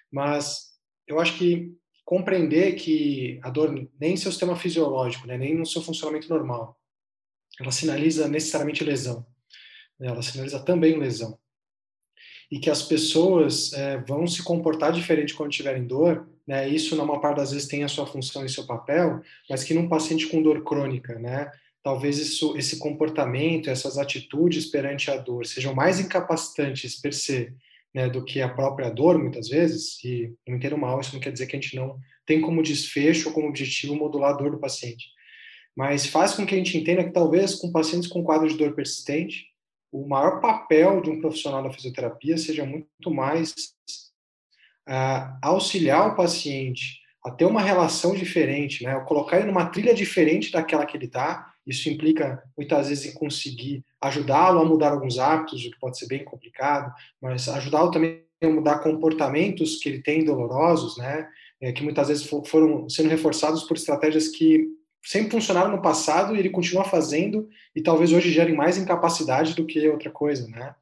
Mas 0.09 0.77
eu 1.05 1.19
acho 1.19 1.37
que 1.37 1.75
compreender 2.05 2.75
que 2.75 3.37
a 3.43 3.49
dor 3.49 3.69
nem 3.99 4.13
em 4.13 4.17
seu 4.17 4.31
sistema 4.31 4.55
fisiológico, 4.55 5.27
né, 5.27 5.37
nem 5.37 5.53
no 5.53 5.65
seu 5.65 5.81
funcionamento 5.81 6.29
normal, 6.29 6.79
ela 7.59 7.69
sinaliza 7.69 8.29
necessariamente 8.29 8.81
lesão. 8.81 9.25
Né, 9.99 10.07
ela 10.07 10.21
sinaliza 10.21 10.63
também 10.63 10.97
lesão. 10.97 11.37
E 12.49 12.57
que 12.57 12.69
as 12.69 12.83
pessoas 12.83 13.73
é, 13.73 13.97
vão 13.97 14.25
se 14.27 14.41
comportar 14.41 14.93
diferente 14.93 15.33
quando 15.33 15.51
tiverem 15.51 15.85
dor, 15.85 16.29
né, 16.47 16.69
isso 16.69 16.95
na 16.95 17.03
maior 17.03 17.19
parte 17.19 17.37
das 17.37 17.51
vezes 17.51 17.67
tem 17.67 17.83
a 17.83 17.89
sua 17.89 18.07
função 18.07 18.45
e 18.45 18.49
seu 18.49 18.65
papel, 18.65 19.21
mas 19.49 19.65
que 19.65 19.73
num 19.73 19.89
paciente 19.89 20.27
com 20.27 20.41
dor 20.41 20.63
crônica, 20.63 21.19
né, 21.19 21.51
talvez 21.83 22.17
isso, 22.17 22.55
esse 22.57 22.77
comportamento, 22.77 23.69
essas 23.69 23.97
atitudes 23.97 24.67
perante 24.67 25.09
a 25.09 25.17
dor 25.17 25.45
sejam 25.45 25.73
mais 25.73 25.99
incapacitantes 25.99 26.99
per 26.99 27.13
se 27.13 27.53
né, 27.93 28.09
do 28.09 28.23
que 28.23 28.41
a 28.41 28.49
própria 28.49 28.89
dor, 28.89 29.17
muitas 29.17 29.49
vezes, 29.49 30.01
e 30.03 30.33
não 30.47 30.55
entendo 30.55 30.77
mal, 30.77 30.99
isso 30.99 31.13
não 31.13 31.19
quer 31.19 31.31
dizer 31.31 31.47
que 31.47 31.55
a 31.55 31.59
gente 31.59 31.75
não 31.75 31.99
tem 32.25 32.39
como 32.39 32.63
desfecho 32.63 33.29
ou 33.29 33.35
como 33.35 33.47
objetivo 33.47 33.95
modular 33.95 34.31
a 34.31 34.37
dor 34.37 34.51
do 34.51 34.59
paciente. 34.59 35.07
Mas 35.75 36.05
faz 36.05 36.33
com 36.33 36.45
que 36.45 36.53
a 36.53 36.57
gente 36.57 36.77
entenda 36.77 37.03
que 37.03 37.11
talvez 37.11 37.55
com 37.55 37.71
pacientes 37.71 38.07
com 38.07 38.23
quadro 38.23 38.47
de 38.47 38.57
dor 38.57 38.73
persistente, 38.73 39.45
o 39.91 40.07
maior 40.07 40.39
papel 40.39 41.01
de 41.01 41.09
um 41.09 41.19
profissional 41.19 41.63
da 41.63 41.71
fisioterapia 41.71 42.37
seja 42.37 42.65
muito 42.65 43.11
mais 43.11 43.53
uh, 44.87 45.37
auxiliar 45.41 46.09
o 46.09 46.15
paciente 46.15 47.01
a 47.23 47.29
ter 47.29 47.45
uma 47.45 47.61
relação 47.61 48.15
diferente, 48.15 48.83
né? 48.83 48.99
colocar 49.01 49.37
ele 49.37 49.47
numa 49.47 49.67
trilha 49.67 49.93
diferente 49.93 50.51
daquela 50.51 50.85
que 50.85 50.97
ele 50.97 51.05
está. 51.05 51.50
Isso 51.71 51.89
implica 51.89 52.43
muitas 52.57 52.89
vezes 52.89 53.05
em 53.05 53.13
conseguir 53.13 53.83
ajudá-lo 53.99 54.59
a 54.59 54.65
mudar 54.65 54.91
alguns 54.91 55.17
hábitos, 55.17 55.65
o 55.65 55.71
que 55.71 55.79
pode 55.79 55.97
ser 55.97 56.07
bem 56.07 56.23
complicado, 56.23 56.93
mas 57.21 57.47
ajudá-lo 57.47 57.91
também 57.91 58.23
a 58.43 58.47
mudar 58.49 58.79
comportamentos 58.79 59.77
que 59.77 59.89
ele 59.89 60.01
tem 60.01 60.23
dolorosos, 60.23 60.97
né? 60.97 61.27
É, 61.59 61.71
que 61.71 61.83
muitas 61.83 62.07
vezes 62.07 62.25
foram 62.25 62.89
sendo 62.89 63.09
reforçados 63.09 63.63
por 63.63 63.77
estratégias 63.77 64.27
que 64.27 64.67
sempre 65.03 65.31
funcionaram 65.31 65.71
no 65.71 65.81
passado 65.81 66.35
e 66.35 66.39
ele 66.39 66.49
continua 66.49 66.83
fazendo 66.83 67.47
e 67.75 67.81
talvez 67.81 68.11
hoje 68.11 68.31
gerem 68.31 68.55
mais 68.55 68.77
incapacidade 68.77 69.55
do 69.55 69.65
que 69.65 69.87
outra 69.87 70.09
coisa, 70.09 70.47
né? 70.47 70.75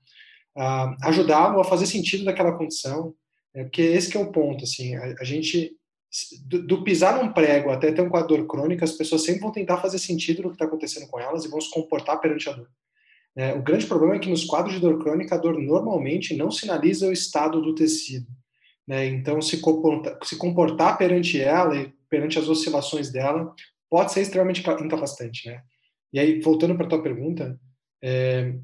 Ah, 0.56 0.96
ajudá-lo 1.04 1.60
a 1.60 1.64
fazer 1.64 1.86
sentido 1.86 2.26
daquela 2.26 2.58
condição, 2.58 3.14
é, 3.54 3.64
porque 3.64 3.82
esse 3.82 4.16
é 4.16 4.20
o 4.20 4.32
ponto, 4.32 4.64
assim, 4.64 4.96
a, 4.96 5.16
a 5.20 5.24
gente 5.24 5.74
do, 6.48 6.66
do, 6.66 6.84
pisar 6.84 7.24
num 7.24 7.32
prego 7.32 7.70
até 7.70 7.92
ter 7.92 8.02
um 8.02 8.10
quadro 8.10 8.36
dor 8.36 8.48
crônica, 8.48 8.84
as 8.84 8.94
pessoas 8.94 9.24
sempre 9.24 9.42
vão 9.42 9.52
tentar 9.52 9.78
fazer 9.78 10.00
sentido 10.00 10.42
no 10.42 10.50
que 10.50 10.56
está 10.56 10.66
acontecendo 10.66 11.08
com 11.08 11.20
elas 11.20 11.46
e 11.46 11.48
vão 11.48 11.62
se 11.62 11.70
comportar 11.70 12.20
perante 12.20 12.50
a 12.50 12.54
dor. 12.54 12.68
É, 13.36 13.54
o 13.54 13.62
grande 13.62 13.86
problema 13.86 14.16
é 14.16 14.20
que 14.20 14.30
nos 14.30 14.44
quadros 14.44 14.74
de 14.74 14.82
dor 14.82 14.98
crônica, 15.00 15.36
a 15.36 15.38
dor 15.38 15.60
normalmente 15.60 16.36
não 16.36 16.50
sinaliza 16.50 17.08
o 17.08 17.14
estado 17.14 17.62
do 17.62 17.76
tecido. 17.76 18.28
Né? 18.88 19.06
Então, 19.06 19.40
se 19.40 19.60
comportar, 19.60 20.18
se 20.24 20.36
comportar 20.36 20.98
perante 20.98 21.40
ela 21.40 21.78
e 21.78 21.94
perante 22.10 22.40
as 22.40 22.50
oscilações 22.50 23.12
dela 23.12 23.54
pode 23.88 24.12
ser 24.12 24.22
extremamente 24.22 24.62
incapacitante. 24.62 25.48
Né? 25.48 25.62
E 26.12 26.20
aí, 26.20 26.42
voltando 26.42 26.76
para 26.76 26.88
a 26.88 26.90
tua 26.90 27.04
pergunta, 27.04 27.60
é, 28.04 28.56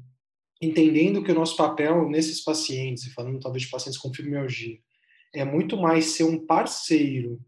entendendo 0.60 1.22
que 1.22 1.30
o 1.30 1.34
nosso 1.34 1.56
papel 1.56 2.08
nesses 2.08 2.42
pacientes, 2.42 3.12
falando 3.14 3.38
talvez 3.38 3.62
de 3.62 3.70
pacientes 3.70 4.00
com 4.00 4.12
fibromialgia, 4.12 4.78
é 5.34 5.44
muito 5.44 5.76
mais 5.76 6.06
ser 6.06 6.24
um 6.24 6.38
parceiro, 6.38 7.40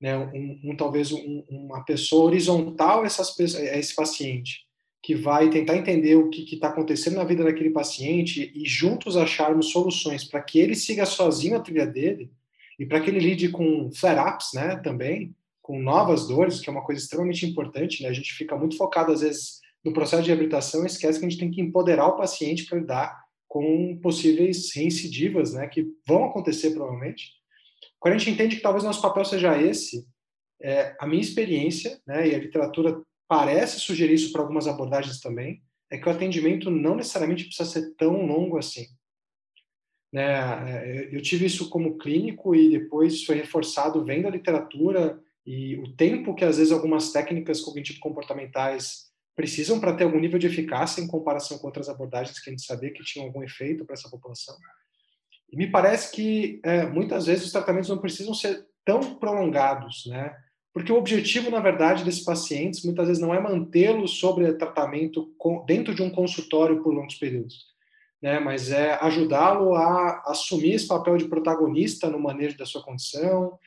né, 0.00 0.16
um, 0.16 0.60
um 0.64 0.76
talvez 0.76 1.12
um, 1.12 1.44
uma 1.48 1.84
pessoa 1.84 2.26
horizontal 2.26 3.02
a, 3.02 3.06
esse 3.06 3.94
paciente, 3.94 4.66
que 5.02 5.14
vai 5.14 5.48
tentar 5.48 5.76
entender 5.76 6.16
o 6.16 6.28
que 6.28 6.42
está 6.54 6.68
acontecendo 6.68 7.16
na 7.16 7.24
vida 7.24 7.44
daquele 7.44 7.70
paciente 7.70 8.52
e 8.54 8.68
juntos 8.68 9.16
acharmos 9.16 9.70
soluções 9.70 10.24
para 10.24 10.42
que 10.42 10.58
ele 10.58 10.74
siga 10.74 11.06
sozinho 11.06 11.56
a 11.56 11.60
trilha 11.60 11.86
dele 11.86 12.30
e 12.78 12.84
para 12.84 13.00
que 13.00 13.10
ele 13.10 13.20
lide 13.20 13.48
com 13.48 13.90
flare-ups, 13.92 14.50
né, 14.54 14.76
também, 14.76 15.34
com 15.62 15.80
novas 15.80 16.28
dores, 16.28 16.60
que 16.60 16.68
é 16.68 16.72
uma 16.72 16.84
coisa 16.84 17.00
extremamente 17.00 17.46
importante, 17.46 18.02
né, 18.02 18.08
a 18.08 18.12
gente 18.12 18.32
fica 18.34 18.56
muito 18.56 18.76
focado 18.76 19.12
às 19.12 19.20
vezes 19.20 19.60
no 19.84 19.92
processo 19.92 20.22
de 20.22 20.28
reabilitação 20.28 20.82
e 20.82 20.86
esquece 20.86 21.18
que 21.18 21.24
a 21.24 21.28
gente 21.28 21.40
tem 21.40 21.50
que 21.50 21.60
empoderar 21.60 22.08
o 22.08 22.16
paciente 22.16 22.64
para 22.64 22.78
lidar 22.78 23.25
com 23.56 23.98
possíveis 24.02 24.70
reincidivas, 24.74 25.54
né, 25.54 25.66
que 25.66 25.86
vão 26.06 26.26
acontecer 26.26 26.72
provavelmente. 26.72 27.30
Quando 27.98 28.14
a 28.14 28.18
gente 28.18 28.30
entende 28.30 28.56
que 28.56 28.62
talvez 28.62 28.84
nosso 28.84 29.00
papel 29.00 29.24
seja 29.24 29.58
esse, 29.58 30.06
é, 30.60 30.94
a 31.00 31.06
minha 31.06 31.22
experiência, 31.22 31.98
né, 32.06 32.28
e 32.28 32.34
a 32.34 32.38
literatura 32.38 33.00
parece 33.26 33.80
sugerir 33.80 34.12
isso 34.12 34.30
para 34.30 34.42
algumas 34.42 34.66
abordagens 34.66 35.20
também, 35.20 35.62
é 35.90 35.96
que 35.96 36.06
o 36.06 36.12
atendimento 36.12 36.70
não 36.70 36.96
necessariamente 36.96 37.46
precisa 37.46 37.66
ser 37.66 37.94
tão 37.94 38.26
longo 38.26 38.58
assim. 38.58 38.84
Né, 40.12 40.22
é, 40.22 41.08
eu 41.10 41.22
tive 41.22 41.46
isso 41.46 41.70
como 41.70 41.96
clínico 41.96 42.54
e 42.54 42.68
depois 42.68 43.24
foi 43.24 43.36
reforçado 43.36 44.04
vendo 44.04 44.28
a 44.28 44.30
literatura 44.30 45.18
e 45.46 45.78
o 45.78 45.96
tempo 45.96 46.34
que 46.34 46.44
às 46.44 46.58
vezes 46.58 46.74
algumas 46.74 47.10
técnicas 47.10 47.62
cognitivo-comportamentais 47.62 49.06
precisam 49.36 49.78
para 49.78 49.92
ter 49.92 50.04
algum 50.04 50.18
nível 50.18 50.38
de 50.38 50.46
eficácia 50.46 51.02
em 51.02 51.06
comparação 51.06 51.58
com 51.58 51.66
outras 51.66 51.90
abordagens 51.90 52.40
que 52.40 52.48
a 52.48 52.52
gente 52.52 52.64
sabia 52.64 52.90
que 52.90 53.04
tinham 53.04 53.26
algum 53.26 53.42
efeito 53.42 53.84
para 53.84 53.92
essa 53.92 54.08
população. 54.08 54.56
E 55.52 55.56
me 55.56 55.70
parece 55.70 56.10
que 56.10 56.58
é, 56.64 56.86
muitas 56.86 57.26
vezes 57.26 57.44
os 57.44 57.52
tratamentos 57.52 57.90
não 57.90 57.98
precisam 57.98 58.32
ser 58.32 58.66
tão 58.84 59.16
prolongados, 59.16 60.06
né? 60.06 60.34
Porque 60.72 60.92
o 60.92 60.96
objetivo, 60.96 61.50
na 61.50 61.60
verdade, 61.60 62.04
desses 62.04 62.24
pacientes 62.24 62.84
muitas 62.84 63.06
vezes 63.06 63.22
não 63.22 63.34
é 63.34 63.40
mantê-los 63.40 64.18
sobre 64.18 64.52
tratamento 64.54 65.30
dentro 65.66 65.94
de 65.94 66.02
um 66.02 66.10
consultório 66.10 66.82
por 66.82 66.92
longos 66.92 67.14
períodos, 67.14 67.66
né? 68.20 68.40
Mas 68.40 68.70
é 68.70 68.94
ajudá-lo 69.02 69.74
a 69.74 70.22
assumir 70.26 70.72
esse 70.72 70.88
papel 70.88 71.16
de 71.18 71.28
protagonista 71.28 72.08
no 72.08 72.18
manejo 72.18 72.56
da 72.56 72.66
sua 72.66 72.82
condição, 72.82 73.58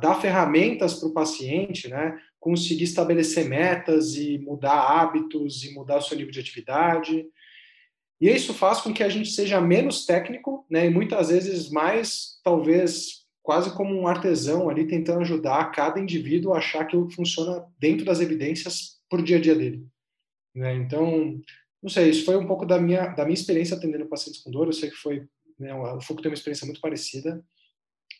dar 0.00 0.20
ferramentas 0.20 0.94
para 0.94 1.08
o 1.08 1.12
paciente, 1.12 1.88
né? 1.88 2.18
conseguir 2.46 2.84
estabelecer 2.84 3.48
metas 3.48 4.14
e 4.14 4.38
mudar 4.38 4.80
hábitos 4.80 5.64
e 5.64 5.74
mudar 5.74 5.96
o 5.96 6.00
seu 6.00 6.16
nível 6.16 6.30
de 6.30 6.38
atividade. 6.38 7.26
E 8.20 8.30
isso 8.30 8.54
faz 8.54 8.80
com 8.80 8.94
que 8.94 9.02
a 9.02 9.08
gente 9.08 9.30
seja 9.30 9.60
menos 9.60 10.06
técnico, 10.06 10.64
né, 10.70 10.86
e 10.86 10.90
muitas 10.90 11.28
vezes 11.28 11.68
mais, 11.68 12.40
talvez, 12.44 13.26
quase 13.42 13.74
como 13.74 13.94
um 13.94 14.06
artesão 14.06 14.70
ali 14.70 14.86
tentando 14.86 15.22
ajudar 15.22 15.72
cada 15.72 16.00
indivíduo 16.00 16.54
a 16.54 16.58
achar 16.58 16.86
que 16.86 16.96
funciona 17.16 17.64
dentro 17.80 18.04
das 18.04 18.20
evidências 18.20 19.00
por 19.10 19.22
dia 19.22 19.38
a 19.38 19.40
dia 19.40 19.56
dele. 19.56 19.84
Né? 20.54 20.74
Então, 20.76 21.40
não 21.82 21.90
sei, 21.90 22.10
isso 22.10 22.24
foi 22.24 22.36
um 22.36 22.46
pouco 22.46 22.64
da 22.64 22.78
minha, 22.78 23.08
da 23.08 23.24
minha 23.24 23.34
experiência 23.34 23.76
atendendo 23.76 24.06
pacientes 24.06 24.40
com 24.40 24.52
dor, 24.52 24.68
eu 24.68 24.72
sei 24.72 24.88
que 24.88 24.96
foi, 24.96 25.26
né, 25.58 25.74
o 25.74 26.00
FUC 26.00 26.22
tem 26.22 26.30
uma 26.30 26.34
experiência 26.34 26.64
muito 26.64 26.80
parecida, 26.80 27.44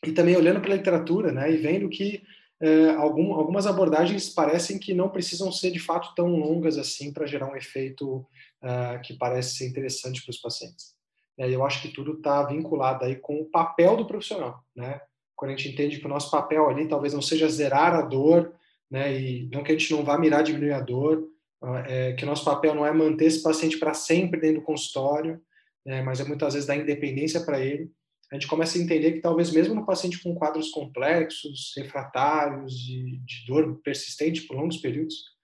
e 0.05 0.13
também 0.13 0.37
olhando 0.37 0.61
para 0.61 0.73
a 0.73 0.77
literatura, 0.77 1.33
né, 1.33 1.51
e 1.51 1.57
vendo 1.57 1.89
que 1.89 2.23
é, 2.61 2.91
algum, 2.91 3.35
algumas 3.35 3.67
abordagens 3.67 4.31
parecem 4.31 4.79
que 4.79 4.95
não 4.95 5.11
precisam 5.11 5.53
ser 5.53 5.71
de 5.71 5.79
fato 5.79 6.15
tão 6.15 6.37
longas 6.37 6.79
assim 6.79 7.13
para 7.13 7.27
gerar 7.27 7.51
um 7.51 7.57
efeito 7.57 8.27
uh, 8.63 9.01
que 9.05 9.15
parece 9.15 9.57
ser 9.57 9.69
interessante 9.69 10.23
para 10.23 10.31
os 10.31 10.39
pacientes. 10.39 10.95
E 11.39 11.53
eu 11.53 11.65
acho 11.67 11.83
que 11.83 11.89
tudo 11.89 12.15
está 12.15 12.43
vinculado 12.45 13.05
aí 13.05 13.17
com 13.17 13.41
o 13.41 13.45
papel 13.45 13.95
do 13.95 14.07
profissional, 14.07 14.65
né? 14.75 14.99
Quando 15.35 15.51
a 15.51 15.57
gente 15.57 15.69
entende 15.69 16.01
que 16.01 16.07
o 16.07 16.09
nosso 16.09 16.31
papel 16.31 16.67
ali 16.67 16.89
talvez 16.89 17.13
não 17.13 17.21
seja 17.21 17.47
zerar 17.47 17.95
a 17.95 18.01
dor, 18.01 18.55
né? 18.91 19.21
E 19.21 19.51
não 19.53 19.63
que 19.63 19.73
a 19.73 19.79
gente 19.79 19.93
não 19.93 20.03
vá 20.03 20.19
mirar 20.19 20.43
diminuir 20.43 20.73
a 20.73 20.81
dor, 20.81 21.29
é, 21.87 22.15
que 22.15 22.25
o 22.25 22.27
nosso 22.27 22.43
papel 22.43 22.75
não 22.75 22.87
é 22.87 22.93
manter 22.93 23.27
esse 23.27 23.43
paciente 23.43 23.79
para 23.79 23.93
sempre 23.93 24.41
dentro 24.41 24.61
do 24.61 24.67
consultório, 24.67 25.41
né? 25.85 26.03
mas 26.03 26.21
é 26.21 26.25
muitas 26.25 26.55
vezes 26.55 26.67
dar 26.67 26.77
independência 26.77 27.41
para 27.45 27.61
ele 27.61 27.91
a 28.31 28.35
gente 28.35 28.49
começa 28.49 28.77
a 28.77 28.81
entender 28.81 29.13
que 29.13 29.21
talvez 29.21 29.53
mesmo 29.53 29.75
no 29.75 29.87
paciente 29.87 30.21
com 30.23 30.35
quadros 30.35 30.71
complexos, 30.71 31.73
refratários, 31.77 32.79
de, 32.79 33.21
de 33.25 33.47
dor 33.47 33.81
persistente 33.85 34.43
por 34.43 34.57
longos 34.57 34.79
períodos, 34.79 35.37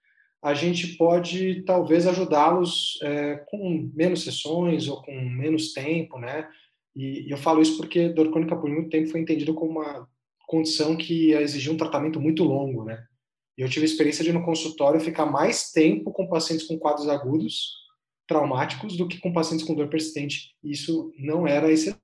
a 0.43 0.53
gente 0.53 0.97
pode 0.97 1.63
talvez 1.63 2.05
ajudá-los 2.05 2.99
é, 3.01 3.37
com 3.47 3.89
menos 3.95 4.23
sessões 4.23 4.89
ou 4.89 5.01
com 5.01 5.13
menos 5.13 5.71
tempo, 5.71 6.19
né? 6.19 6.49
E, 6.93 7.27
e, 7.27 7.31
eu 7.31 7.37
falo 7.37 7.61
isso 7.61 7.77
porque 7.77 8.09
dor 8.09 8.29
crônica 8.29 8.55
por 8.55 8.69
muito 8.69 8.89
tempo 8.89 9.09
foi 9.09 9.21
entendido 9.21 9.53
como 9.53 9.79
uma 9.79 10.07
condição 10.45 10.97
que 10.97 11.29
ia 11.29 11.41
exigir 11.41 11.71
um 11.71 11.77
tratamento 11.77 12.19
muito 12.19 12.43
longo, 12.43 12.83
né? 12.83 13.01
E 13.57 13.61
eu 13.61 13.69
tive 13.69 13.85
a 13.85 13.89
experiência 13.89 14.23
de 14.23 14.33
no 14.33 14.43
consultório 14.43 14.99
ficar 14.99 15.25
mais 15.25 15.71
tempo 15.71 16.11
com 16.11 16.27
pacientes 16.27 16.67
com 16.67 16.77
quadros 16.77 17.07
agudos 17.07 17.81
traumáticos 18.27 18.97
do 18.97 19.07
que 19.07 19.19
com 19.19 19.31
pacientes 19.31 19.65
com 19.65 19.75
dor 19.75 19.87
persistente. 19.87 20.55
Isso 20.61 21.13
não 21.17 21.47
era 21.47 21.71
exceção. 21.71 21.99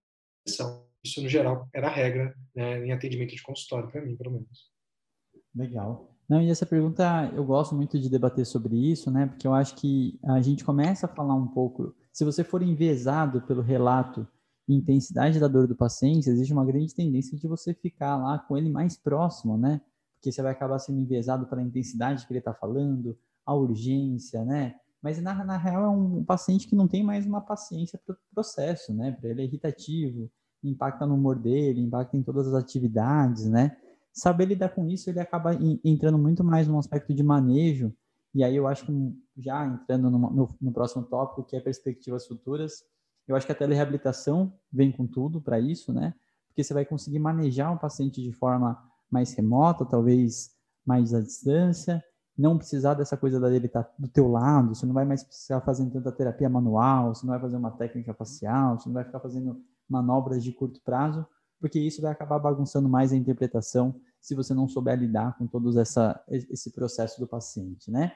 Isso, 0.45 1.21
no 1.21 1.29
geral, 1.29 1.67
era 1.73 1.87
a 1.87 1.91
regra 1.91 2.35
né, 2.55 2.85
em 2.85 2.91
atendimento 2.91 3.35
de 3.35 3.41
consultório, 3.41 3.89
para 3.89 4.01
mim, 4.01 4.15
pelo 4.15 4.31
menos. 4.31 4.71
Legal. 5.55 6.15
Não, 6.29 6.41
e 6.41 6.49
essa 6.49 6.65
pergunta, 6.65 7.31
eu 7.35 7.43
gosto 7.43 7.73
muito 7.73 7.99
de 7.99 8.09
debater 8.09 8.45
sobre 8.45 8.75
isso, 8.75 9.09
né? 9.09 9.25
Porque 9.25 9.47
eu 9.47 9.53
acho 9.53 9.75
que 9.75 10.19
a 10.23 10.39
gente 10.41 10.63
começa 10.63 11.07
a 11.07 11.09
falar 11.09 11.33
um 11.33 11.47
pouco. 11.47 11.95
Se 12.13 12.23
você 12.23 12.43
for 12.43 12.61
enviesado 12.61 13.41
pelo 13.41 13.61
relato 13.61 14.27
e 14.67 14.75
intensidade 14.75 15.39
da 15.39 15.47
dor 15.47 15.67
do 15.67 15.75
paciente, 15.75 16.29
existe 16.29 16.53
uma 16.53 16.65
grande 16.65 16.93
tendência 16.93 17.35
de 17.35 17.47
você 17.47 17.73
ficar 17.73 18.15
lá 18.17 18.37
com 18.37 18.55
ele 18.55 18.69
mais 18.69 18.95
próximo, 18.95 19.57
né? 19.57 19.81
Porque 20.15 20.31
você 20.31 20.41
vai 20.43 20.51
acabar 20.51 20.77
sendo 20.77 20.99
enviesado 20.99 21.47
pela 21.47 21.63
intensidade 21.63 22.27
que 22.27 22.31
ele 22.31 22.39
está 22.39 22.53
falando, 22.53 23.17
a 23.43 23.55
urgência, 23.55 24.45
né? 24.45 24.75
Mas 25.01 25.21
na, 25.21 25.33
na 25.43 25.57
real 25.57 25.83
é 25.83 25.89
um 25.89 26.23
paciente 26.23 26.67
que 26.67 26.75
não 26.75 26.87
tem 26.87 27.03
mais 27.03 27.25
uma 27.25 27.41
paciência 27.41 27.99
para 28.05 28.13
o 28.13 28.17
processo, 28.33 28.93
né? 28.93 29.11
Para 29.11 29.29
ele 29.29 29.41
é 29.41 29.45
irritativo, 29.45 30.29
impacta 30.63 31.05
no 31.05 31.15
humor 31.15 31.39
dele, 31.39 31.81
impacta 31.81 32.17
em 32.17 32.23
todas 32.23 32.47
as 32.47 32.53
atividades, 32.53 33.45
né? 33.45 33.77
Saber 34.11 34.45
lidar 34.45 34.69
com 34.69 34.87
isso, 34.87 35.09
ele 35.09 35.19
acaba 35.19 35.51
entrando 35.83 36.17
muito 36.17 36.43
mais 36.43 36.67
num 36.67 36.77
aspecto 36.77 37.13
de 37.13 37.23
manejo, 37.23 37.93
e 38.33 38.43
aí 38.43 38.55
eu 38.55 38.67
acho 38.67 38.85
que 38.85 38.93
já 39.37 39.65
entrando 39.65 40.09
no, 40.09 40.19
no, 40.19 40.57
no 40.61 40.71
próximo 40.71 41.03
tópico, 41.03 41.43
que 41.43 41.55
é 41.55 41.59
perspectivas 41.59 42.27
futuras, 42.27 42.83
eu 43.27 43.35
acho 43.35 43.45
que 43.45 43.51
a 43.51 43.55
telereabilitação 43.55 44.53
vem 44.71 44.91
com 44.91 45.07
tudo 45.07 45.41
para 45.41 45.59
isso, 45.59 45.93
né? 45.93 46.13
Porque 46.47 46.63
você 46.63 46.73
vai 46.73 46.83
conseguir 46.83 47.19
manejar 47.19 47.71
um 47.71 47.77
paciente 47.77 48.21
de 48.21 48.31
forma 48.31 48.77
mais 49.09 49.33
remota, 49.33 49.85
talvez 49.85 50.51
mais 50.85 51.13
à 51.13 51.21
distância, 51.21 52.03
não 52.39 52.57
precisar 52.57 52.93
dessa 52.93 53.17
coisa 53.17 53.39
dele 53.39 53.65
estar 53.65 53.83
tá 53.83 53.93
do 53.99 54.07
teu 54.07 54.29
lado, 54.29 54.73
você 54.73 54.85
não 54.85 54.93
vai 54.93 55.03
mais 55.03 55.23
precisar 55.23 55.59
fazer 55.61 55.85
tanta 55.89 56.09
terapia 56.09 56.49
manual, 56.49 57.13
você 57.13 57.25
não 57.25 57.33
vai 57.33 57.41
fazer 57.41 57.57
uma 57.57 57.71
técnica 57.71 58.13
facial, 58.13 58.79
você 58.79 58.87
não 58.87 58.93
vai 58.93 59.03
ficar 59.03 59.19
fazendo 59.19 59.61
manobras 59.89 60.41
de 60.41 60.53
curto 60.53 60.81
prazo, 60.81 61.25
porque 61.59 61.77
isso 61.77 62.01
vai 62.01 62.11
acabar 62.11 62.39
bagunçando 62.39 62.87
mais 62.87 63.11
a 63.11 63.17
interpretação 63.17 63.93
se 64.21 64.35
você 64.35 64.53
não 64.53 64.69
souber 64.69 64.97
lidar 64.97 65.37
com 65.37 65.47
todo 65.47 65.77
essa, 65.79 66.23
esse 66.29 66.71
processo 66.71 67.19
do 67.19 67.27
paciente, 67.27 67.91
né? 67.91 68.13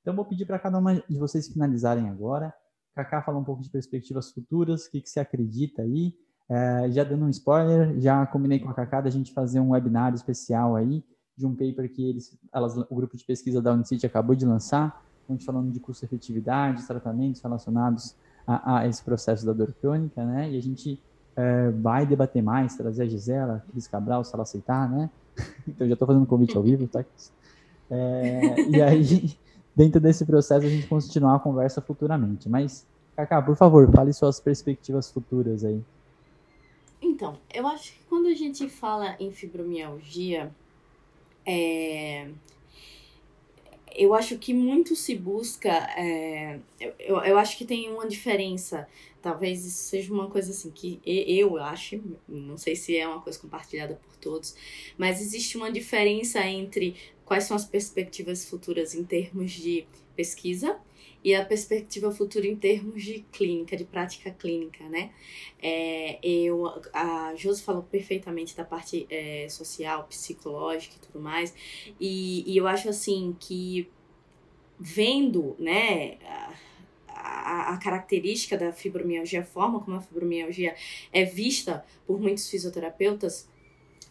Então, 0.00 0.14
vou 0.14 0.24
pedir 0.24 0.46
para 0.46 0.58
cada 0.58 0.78
uma 0.78 0.94
de 0.94 1.18
vocês 1.18 1.48
finalizarem 1.48 2.08
agora. 2.08 2.54
Kaká 2.94 3.20
fala 3.22 3.38
um 3.38 3.44
pouco 3.44 3.62
de 3.62 3.68
perspectivas 3.68 4.30
futuras, 4.30 4.86
o 4.86 4.90
que, 4.90 5.02
que 5.02 5.10
você 5.10 5.20
acredita 5.20 5.82
aí. 5.82 6.14
É, 6.48 6.90
já 6.92 7.02
dando 7.02 7.24
um 7.24 7.28
spoiler, 7.28 7.98
já 8.00 8.24
combinei 8.24 8.60
com 8.60 8.70
a 8.70 8.74
Kaká 8.74 9.00
da 9.00 9.10
gente 9.10 9.32
fazer 9.32 9.58
um 9.58 9.70
webinar 9.70 10.14
especial 10.14 10.76
aí, 10.76 11.04
de 11.36 11.46
um 11.46 11.54
paper 11.54 11.92
que 11.92 12.08
eles, 12.08 12.36
elas, 12.52 12.76
o 12.76 12.94
grupo 12.94 13.16
de 13.16 13.24
pesquisa 13.24 13.60
da 13.60 13.72
Unicity 13.72 14.06
acabou 14.06 14.34
de 14.34 14.46
lançar, 14.46 15.04
a 15.28 15.32
gente 15.32 15.44
falando 15.44 15.70
de 15.70 15.78
custo-efetividade, 15.80 16.86
tratamentos 16.86 17.40
relacionados 17.40 18.14
a, 18.46 18.78
a, 18.78 18.88
esse 18.88 19.02
processo 19.02 19.44
da 19.44 19.52
dor 19.52 19.74
crônica, 19.80 20.24
né? 20.24 20.50
E 20.50 20.56
a 20.56 20.62
gente 20.62 21.00
é, 21.34 21.70
vai 21.70 22.06
debater 22.06 22.42
mais, 22.42 22.76
trazer 22.76 23.02
a 23.02 23.06
Gisela, 23.06 23.64
Cris 23.70 23.86
Cabral, 23.86 24.24
se 24.24 24.32
ela 24.32 24.44
aceitar, 24.44 24.88
né? 24.88 25.10
então 25.68 25.86
já 25.86 25.92
estou 25.92 26.06
fazendo 26.06 26.26
convite 26.26 26.56
ao 26.56 26.62
vivo, 26.62 26.86
tá? 26.86 27.04
É, 27.90 28.68
e 28.68 28.80
aí, 28.80 29.36
dentro 29.74 30.00
desse 30.00 30.24
processo, 30.24 30.64
a 30.64 30.70
gente 30.70 30.86
continuar 30.86 31.36
a 31.36 31.40
conversa 31.40 31.80
futuramente. 31.80 32.48
Mas, 32.48 32.86
Cacá, 33.16 33.42
por 33.42 33.56
favor, 33.56 33.90
fale 33.90 34.12
suas 34.12 34.40
perspectivas 34.40 35.10
futuras 35.10 35.64
aí. 35.64 35.82
Então, 37.02 37.36
eu 37.52 37.66
acho 37.66 37.92
que 37.92 37.98
quando 38.08 38.26
a 38.26 38.34
gente 38.34 38.68
fala 38.68 39.16
em 39.20 39.30
fibromialgia, 39.30 40.50
é, 41.46 42.28
eu 43.94 44.14
acho 44.14 44.36
que 44.38 44.52
muito 44.52 44.94
se 44.94 45.14
busca. 45.14 45.70
É, 45.96 46.58
eu, 46.98 47.16
eu 47.18 47.38
acho 47.38 47.56
que 47.56 47.64
tem 47.64 47.90
uma 47.90 48.06
diferença. 48.06 48.86
Talvez 49.22 49.64
isso 49.64 49.88
seja 49.88 50.12
uma 50.12 50.28
coisa 50.28 50.50
assim 50.50 50.70
que 50.70 51.00
eu 51.04 51.56
acho, 51.56 52.00
não 52.28 52.56
sei 52.56 52.76
se 52.76 52.96
é 52.96 53.08
uma 53.08 53.20
coisa 53.20 53.38
compartilhada 53.38 53.96
por 53.96 54.16
todos, 54.18 54.54
mas 54.96 55.20
existe 55.20 55.56
uma 55.56 55.72
diferença 55.72 56.46
entre 56.46 56.94
quais 57.24 57.42
são 57.44 57.56
as 57.56 57.64
perspectivas 57.64 58.48
futuras 58.48 58.94
em 58.94 59.02
termos 59.02 59.50
de 59.50 59.84
pesquisa 60.14 60.78
e 61.26 61.34
a 61.34 61.44
perspectiva 61.44 62.12
futura 62.12 62.46
em 62.46 62.54
termos 62.54 63.02
de 63.02 63.26
clínica, 63.32 63.76
de 63.76 63.84
prática 63.84 64.30
clínica, 64.30 64.88
né? 64.88 65.10
É, 65.60 66.20
eu, 66.22 66.80
a 66.92 67.34
Josi 67.34 67.64
falou 67.64 67.82
perfeitamente 67.82 68.56
da 68.56 68.64
parte 68.64 69.08
é, 69.10 69.48
social, 69.48 70.04
psicológica 70.04 70.94
e 70.94 71.00
tudo 71.04 71.20
mais, 71.20 71.52
e, 71.98 72.44
e 72.46 72.56
eu 72.56 72.68
acho 72.68 72.88
assim 72.88 73.36
que 73.40 73.90
vendo, 74.78 75.56
né, 75.58 76.16
a, 77.08 77.72
a, 77.72 77.76
característica 77.78 78.56
da 78.56 78.70
fibromialgia, 78.70 79.40
a 79.40 79.44
forma 79.44 79.80
como 79.80 79.96
a 79.96 80.00
fibromialgia 80.00 80.76
é 81.12 81.24
vista 81.24 81.84
por 82.06 82.20
muitos 82.20 82.48
fisioterapeutas, 82.48 83.48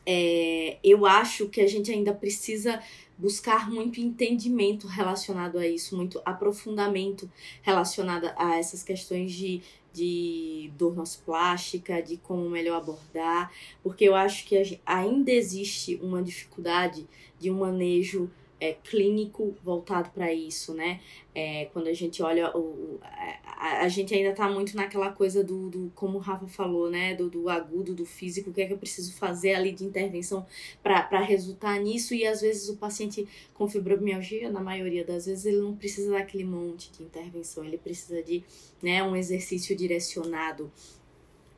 é, 0.05 0.77
eu 0.83 1.05
acho 1.05 1.49
que 1.49 1.61
a 1.61 1.67
gente 1.67 1.91
ainda 1.91 2.13
precisa 2.13 2.81
buscar 3.17 3.69
muito 3.69 3.99
entendimento 3.99 4.87
relacionado 4.87 5.57
a 5.57 5.67
isso, 5.67 5.95
muito 5.95 6.21
aprofundamento 6.25 7.31
relacionado 7.61 8.29
a 8.37 8.57
essas 8.57 8.83
questões 8.83 9.31
de, 9.31 9.61
de 9.93 10.71
dor 10.77 10.95
plástica, 11.25 12.01
de 12.01 12.17
como 12.17 12.49
melhor 12.49 12.77
abordar, 12.77 13.51
porque 13.81 14.03
eu 14.03 14.15
acho 14.15 14.45
que 14.45 14.79
ainda 14.85 15.31
existe 15.31 15.95
uma 16.01 16.21
dificuldade 16.21 17.07
de 17.39 17.49
um 17.49 17.59
manejo 17.59 18.29
é, 18.59 18.73
clínico 18.73 19.55
voltado 19.63 20.09
para 20.11 20.33
isso, 20.33 20.73
né? 20.73 21.01
É, 21.33 21.65
quando 21.73 21.87
a 21.87 21.93
gente 21.93 22.23
olha, 22.23 22.55
o, 22.55 22.99
a, 23.01 23.81
a 23.83 23.87
gente 23.89 24.13
ainda 24.13 24.29
está 24.29 24.49
muito 24.49 24.75
naquela 24.75 25.11
coisa 25.11 25.43
do, 25.43 25.69
do, 25.69 25.91
como 25.93 26.17
o 26.17 26.21
Rafa 26.21 26.47
falou, 26.47 26.89
né? 26.89 27.13
Do, 27.15 27.29
do 27.29 27.49
agudo, 27.49 27.93
do 27.93 28.05
físico, 28.05 28.49
o 28.49 28.53
que 28.53 28.61
é 28.61 28.67
que 28.67 28.73
eu 28.73 28.77
preciso 28.77 29.13
fazer 29.13 29.55
ali 29.55 29.73
de 29.73 29.83
intervenção 29.83 30.45
para 30.81 31.19
resultar 31.19 31.79
nisso, 31.79 32.13
e 32.13 32.25
às 32.25 32.41
vezes 32.41 32.69
o 32.69 32.77
paciente 32.77 33.27
com 33.53 33.67
fibromialgia, 33.67 34.49
na 34.49 34.61
maioria 34.61 35.03
das 35.03 35.25
vezes, 35.25 35.45
ele 35.45 35.57
não 35.57 35.75
precisa 35.75 36.11
daquele 36.11 36.45
monte 36.45 36.91
de 36.91 37.03
intervenção, 37.03 37.65
ele 37.65 37.77
precisa 37.77 38.23
de 38.23 38.43
né, 38.81 39.03
um 39.03 39.15
exercício 39.15 39.75
direcionado 39.75 40.71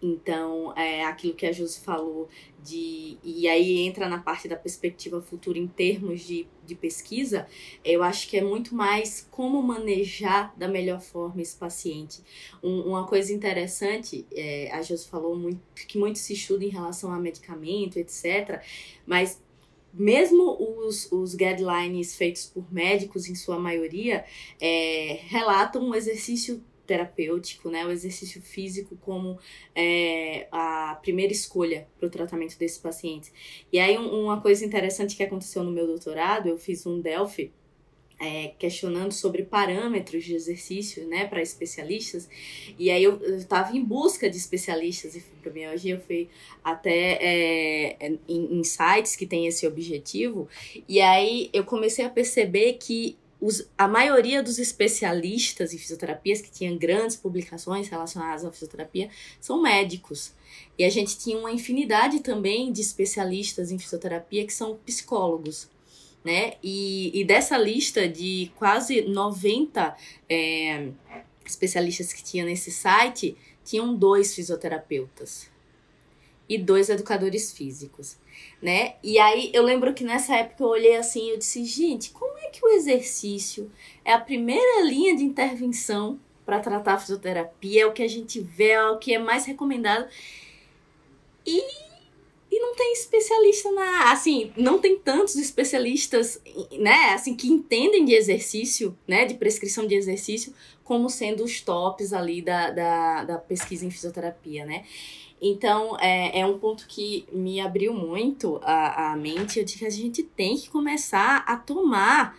então, 0.02 0.74
é 0.78 1.04
aquilo 1.06 1.34
que 1.34 1.46
a 1.46 1.52
Josi 1.52 1.80
falou 1.80 2.30
de. 2.64 3.18
E 3.24 3.48
aí 3.48 3.80
entra 3.80 4.08
na 4.08 4.20
parte 4.20 4.48
da 4.48 4.56
perspectiva 4.56 5.22
futura 5.22 5.58
em 5.58 5.68
termos 5.68 6.22
de, 6.22 6.48
de 6.66 6.76
pesquisa, 6.76 7.48
eu 7.84 8.04
acho 8.04 8.30
que 8.30 8.38
é 8.38 8.44
muito 8.44 8.76
mais 8.76 9.28
como 9.32 9.62
manejar 9.64 10.54
da 10.56 10.68
melhor 10.68 11.02
forma 11.02 11.42
esse 11.42 11.56
paciente. 11.56 12.22
Um, 12.62 12.82
uma 12.82 13.08
coisa 13.08 13.34
interessante, 13.34 14.26
é, 14.32 14.72
a 14.72 14.82
Josi 14.84 15.08
falou 15.08 15.36
muito, 15.36 15.62
que 15.88 15.98
muito 15.98 16.20
se 16.20 16.34
estuda 16.34 16.64
em 16.64 16.70
relação 16.70 17.12
a 17.12 17.20
medicamento, 17.20 17.98
etc. 17.98 18.62
Mas 19.06 19.42
mesmo 19.92 20.58
os, 20.60 21.12
os 21.12 21.34
guidelines 21.34 22.16
feitos 22.16 22.46
por 22.46 22.72
médicos, 22.72 23.28
em 23.28 23.34
sua 23.34 23.58
maioria, 23.60 24.26
é, 24.62 25.22
relatam 25.24 25.82
um 25.82 25.96
exercício 25.96 26.64
terapêutico, 26.88 27.70
né, 27.70 27.86
o 27.86 27.92
exercício 27.92 28.42
físico 28.42 28.98
como 29.02 29.38
é, 29.76 30.48
a 30.52 30.98
primeira 31.02 31.34
escolha 31.34 31.88
para 32.00 32.08
o 32.08 32.10
tratamento 32.10 32.58
desses 32.58 32.78
pacientes. 32.78 33.32
E 33.72 33.78
aí 33.78 33.98
um, 33.98 34.24
uma 34.24 34.42
coisa 34.42 34.66
interessante 34.66 35.16
que 35.16 35.22
aconteceu 35.22 35.64
no 35.64 35.72
meu 35.72 35.86
doutorado, 35.86 36.48
eu 36.48 36.58
fiz 36.58 36.86
um 36.86 37.02
Delphi 37.02 37.52
é, 38.20 38.54
questionando 38.58 39.12
sobre 39.12 39.44
parâmetros 39.44 40.24
de 40.24 40.34
exercício, 40.34 41.08
né, 41.08 41.26
para 41.26 41.42
especialistas. 41.42 42.28
E 42.78 42.90
aí 42.90 43.04
eu 43.04 43.22
estava 43.38 43.76
em 43.76 43.84
busca 43.84 44.30
de 44.30 44.38
especialistas 44.38 45.16
em 45.16 45.20
fibromialgia, 45.20 45.96
eu 45.96 46.02
fui 46.02 46.28
até 46.64 47.18
é, 47.22 47.98
em, 48.28 48.60
em 48.60 48.64
sites 48.64 49.16
que 49.16 49.26
tem 49.26 49.46
esse 49.46 49.68
objetivo. 49.68 50.48
E 50.88 51.00
aí 51.00 51.50
eu 51.54 51.64
comecei 51.64 52.06
a 52.06 52.10
perceber 52.10 52.74
que 52.74 53.18
os, 53.40 53.68
a 53.78 53.88
maioria 53.88 54.42
dos 54.42 54.58
especialistas 54.58 55.74
em 55.74 55.78
fisioterapias 55.78 56.42
que 56.42 56.50
tinham 56.50 56.78
grandes 56.78 57.16
publicações 57.16 57.88
relacionadas 57.88 58.44
à 58.44 58.52
fisioterapia 58.52 59.10
são 59.40 59.62
médicos. 59.62 60.34
E 60.78 60.84
a 60.84 60.90
gente 60.90 61.18
tinha 61.18 61.38
uma 61.38 61.52
infinidade 61.52 62.22
também 62.22 62.72
de 62.72 62.82
especialistas 62.82 63.72
em 63.72 63.78
fisioterapia 63.78 64.46
que 64.46 64.54
são 64.54 64.78
psicólogos. 64.78 65.70
Né? 66.24 66.54
E, 66.64 67.12
e 67.18 67.24
dessa 67.24 67.58
lista 67.58 68.08
de 68.08 68.52
quase 68.56 69.02
90 69.04 69.96
é, 70.28 70.90
especialistas 71.46 72.12
que 72.12 72.24
tinha 72.24 72.44
nesse 72.44 72.72
site, 72.72 73.38
tinham 73.64 73.96
dois 73.96 74.34
fisioterapeutas 74.34 75.50
e 76.50 76.58
dois 76.58 76.90
educadores 76.90 77.52
físicos 77.52 78.18
né? 78.62 78.96
E 79.04 79.20
aí 79.20 79.52
eu 79.54 79.64
lembro 79.64 79.94
que 79.94 80.04
nessa 80.04 80.36
época 80.36 80.64
eu 80.64 80.68
olhei 80.68 80.96
assim 80.96 81.28
e 81.28 81.30
eu 81.32 81.38
disse, 81.38 81.64
gente, 81.64 82.12
como 82.12 82.38
é 82.40 82.50
que 82.50 82.66
o 82.66 82.70
exercício 82.70 83.72
é 84.04 84.14
a 84.14 84.20
primeira 84.20 84.82
linha 84.84 85.16
de 85.16 85.24
intervenção 85.24 86.20
para 86.46 86.60
tratar 86.60 86.94
a 86.94 87.00
fisioterapia, 87.00 87.84
é 87.84 87.86
o 87.86 87.92
que 87.92 88.02
a 88.02 88.08
gente 88.08 88.40
vê, 88.40 88.70
é 88.70 88.90
o 88.90 88.98
que 88.98 89.14
é 89.14 89.20
mais 89.20 89.46
recomendado. 89.46 90.08
E, 91.46 91.62
e 92.50 92.60
não 92.60 92.74
tem 92.74 92.94
especialista 92.94 93.72
na. 93.72 94.12
Assim, 94.12 94.52
não 94.56 94.80
tem 94.80 94.98
tantos 94.98 95.36
especialistas, 95.36 96.42
né? 96.72 97.12
Assim, 97.14 97.36
que 97.36 97.48
entendem 97.48 98.06
de 98.06 98.14
exercício, 98.14 98.98
né? 99.06 99.26
De 99.26 99.34
prescrição 99.36 99.86
de 99.86 99.96
exercício, 99.96 100.54
como 100.84 101.10
sendo 101.10 101.44
os 101.44 101.60
tops 101.60 102.14
ali 102.14 102.42
da, 102.42 102.72
da, 102.72 103.24
da 103.26 103.38
pesquisa 103.38 103.86
em 103.86 103.92
fisioterapia, 103.92 104.66
né? 104.66 104.86
Então, 105.42 105.98
é, 106.00 106.40
é 106.40 106.46
um 106.46 106.58
ponto 106.58 106.88
que 106.88 107.26
me 107.32 107.60
abriu 107.60 107.94
muito 107.94 108.60
a, 108.64 109.12
a 109.12 109.16
mente 109.16 109.64
de 109.64 109.78
que 109.78 109.86
a 109.86 109.90
gente 109.90 110.24
tem 110.24 110.58
que 110.58 110.70
começar 110.70 111.44
a 111.48 111.56
tomar 111.56 112.38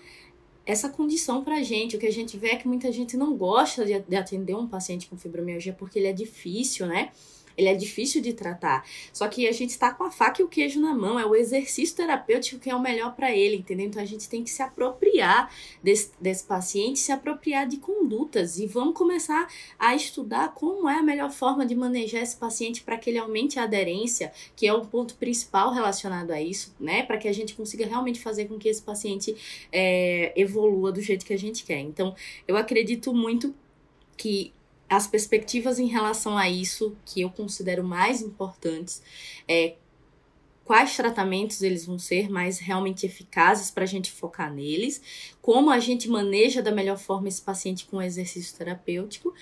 essa 0.67 0.89
condição 0.89 1.43
pra 1.43 1.63
gente. 1.63 1.97
O 1.97 1.99
que 1.99 2.07
a 2.07 2.13
gente 2.13 2.37
vê 2.37 2.49
é 2.49 2.57
que 2.57 2.67
muita 2.69 2.91
gente 2.93 3.17
não 3.17 3.35
gosta 3.35 3.85
de, 3.85 3.99
de 4.01 4.17
atender 4.17 4.55
um 4.55 4.67
paciente 4.67 5.09
com 5.09 5.17
fibromialgia 5.17 5.73
porque 5.73 5.99
ele 5.99 6.09
é 6.09 6.13
difícil, 6.13 6.87
né? 6.87 7.11
Ele 7.59 7.69
é 7.69 7.75
difícil 7.75 8.23
de 8.23 8.33
tratar. 8.33 8.87
Só 9.13 9.27
que 9.27 9.49
a 9.49 9.53
gente 9.53 9.71
está 9.71 9.93
com 9.93 10.05
a 10.05 10.11
faca 10.11 10.41
e 10.41 10.45
o 10.45 10.49
queijo 10.49 10.81
na 10.81 10.95
mão, 10.95 11.19
é 11.19 11.27
o 11.27 11.35
exercício 11.35 11.97
terapêutico 11.97 12.61
que 12.61 12.71
é 12.71 12.75
o 12.75 12.81
melhor 12.81 13.15
para 13.17 13.35
ele, 13.35 13.57
entendeu? 13.57 13.87
Então 13.87 14.01
a 14.01 14.07
gente 14.07 14.29
tem 14.29 14.45
que 14.45 14.51
se 14.51 14.63
apropriar 14.63 15.53
desse, 15.83 16.13
desse 16.21 16.45
paciente, 16.45 17.01
se 17.01 17.11
apropriar 17.11 17.67
de 17.67 17.79
condutas 17.79 18.59
e 18.59 18.67
vamos 18.67 18.95
começar 18.95 19.49
a 19.79 19.95
estudar 19.95 20.55
como 20.55 20.89
é 20.89 20.99
a 20.99 21.03
melhor 21.03 21.31
forma 21.33 21.67
de 21.67 21.75
manejar 21.75 22.23
esse 22.23 22.37
paciente 22.37 22.83
para 22.83 22.97
que 22.97 23.11
ele 23.11 23.19
aumente 23.19 23.59
a 23.59 23.65
aderência, 23.65 24.33
que 24.55 24.67
é 24.67 24.73
o 24.73 24.87
ponto 24.87 25.17
principal 25.17 25.73
relacionado 25.73 26.31
a 26.31 26.41
isso, 26.41 26.75
né? 26.79 27.03
Para 27.03 27.19
que 27.19 27.27
a 27.27 27.33
gente 27.33 27.55
consiga 27.55 27.85
realmente 27.85 28.21
fazer 28.21 28.47
com 28.47 28.57
que 28.57 28.69
esse 28.69 28.83
paciente 28.83 29.35
é, 29.73 30.33
evolua 30.37 30.93
do 30.93 31.01
jeito 31.01 31.27
que 31.27 31.33
a 31.33 31.39
gente 31.39 31.65
quer. 31.65 31.81
Então, 31.81 32.15
eu 32.47 32.57
acredito 32.57 33.13
muito 33.13 33.53
que 34.17 34.53
as 34.89 35.07
perspectivas 35.07 35.79
em 35.79 35.87
relação 35.87 36.37
a 36.37 36.49
isso 36.49 36.97
que 37.05 37.21
eu 37.21 37.31
considero 37.31 37.85
mais 37.85 38.23
importantes 38.23 39.03
é 39.47 39.77
quais 40.69 40.95
tratamentos 40.95 41.63
eles 41.63 41.87
vão 41.87 41.99
ser 41.99 42.29
mais 42.29 42.59
realmente 42.59 43.07
eficazes 43.07 43.71
para 43.71 43.85
a 43.85 43.87
gente 43.87 44.13
focar 44.13 44.53
neles, 44.53 45.01
como 45.41 45.71
a 45.71 45.81
gente 45.81 46.11
maneja 46.11 46.61
da 46.61 46.71
melhor 46.71 46.99
forma 46.99 47.27
esse 47.27 47.41
paciente 47.41 47.87
com 47.87 48.03
exercício 48.03 48.55
terapêutico 48.55 49.33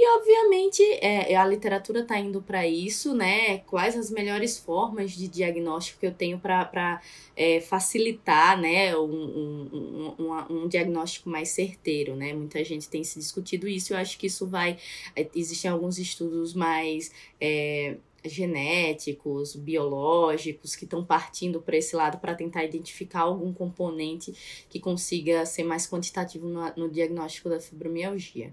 e, 0.00 0.08
obviamente, 0.16 0.80
é, 1.00 1.34
a 1.34 1.44
literatura 1.44 2.02
está 2.02 2.16
indo 2.16 2.40
para 2.40 2.64
isso, 2.64 3.16
né? 3.16 3.58
Quais 3.66 3.96
as 3.96 4.12
melhores 4.12 4.56
formas 4.56 5.10
de 5.10 5.26
diagnóstico 5.26 5.98
que 5.98 6.06
eu 6.06 6.14
tenho 6.14 6.38
para 6.38 7.02
é, 7.34 7.60
facilitar 7.60 8.56
né? 8.60 8.96
Um, 8.96 9.02
um, 9.02 10.14
um, 10.16 10.62
um, 10.62 10.68
diagnóstico 10.68 11.28
mais 11.28 11.48
certeiro, 11.48 12.14
né? 12.14 12.32
Muita 12.32 12.62
gente 12.62 12.88
tem 12.88 13.02
se 13.02 13.18
discutido 13.18 13.66
isso, 13.66 13.92
eu 13.92 13.96
acho 13.96 14.16
que 14.16 14.28
isso 14.28 14.46
vai. 14.46 14.78
É, 15.16 15.28
existem 15.34 15.68
alguns 15.68 15.98
estudos 15.98 16.54
mais. 16.54 17.10
É, 17.40 17.96
genéticos, 18.24 19.54
biológicos, 19.54 20.74
que 20.74 20.84
estão 20.84 21.04
partindo 21.04 21.60
para 21.60 21.76
esse 21.76 21.94
lado 21.94 22.18
para 22.18 22.34
tentar 22.34 22.64
identificar 22.64 23.20
algum 23.20 23.52
componente 23.52 24.32
que 24.68 24.80
consiga 24.80 25.46
ser 25.46 25.64
mais 25.64 25.86
quantitativo 25.86 26.48
no, 26.48 26.60
no 26.76 26.90
diagnóstico 26.90 27.48
da 27.48 27.60
fibromialgia. 27.60 28.52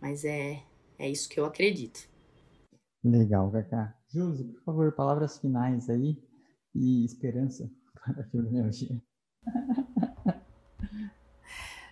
Mas 0.00 0.24
é, 0.24 0.62
é 0.98 1.08
isso 1.08 1.28
que 1.28 1.40
eu 1.40 1.44
acredito. 1.44 2.08
Legal, 3.04 3.50
Cacá. 3.50 3.96
Josi, 4.08 4.44
por 4.44 4.62
favor, 4.64 4.92
palavras 4.92 5.38
finais 5.38 5.88
aí 5.88 6.16
e 6.74 7.04
esperança 7.04 7.70
para 7.94 8.22
a 8.22 8.24
fibromialgia. 8.24 9.00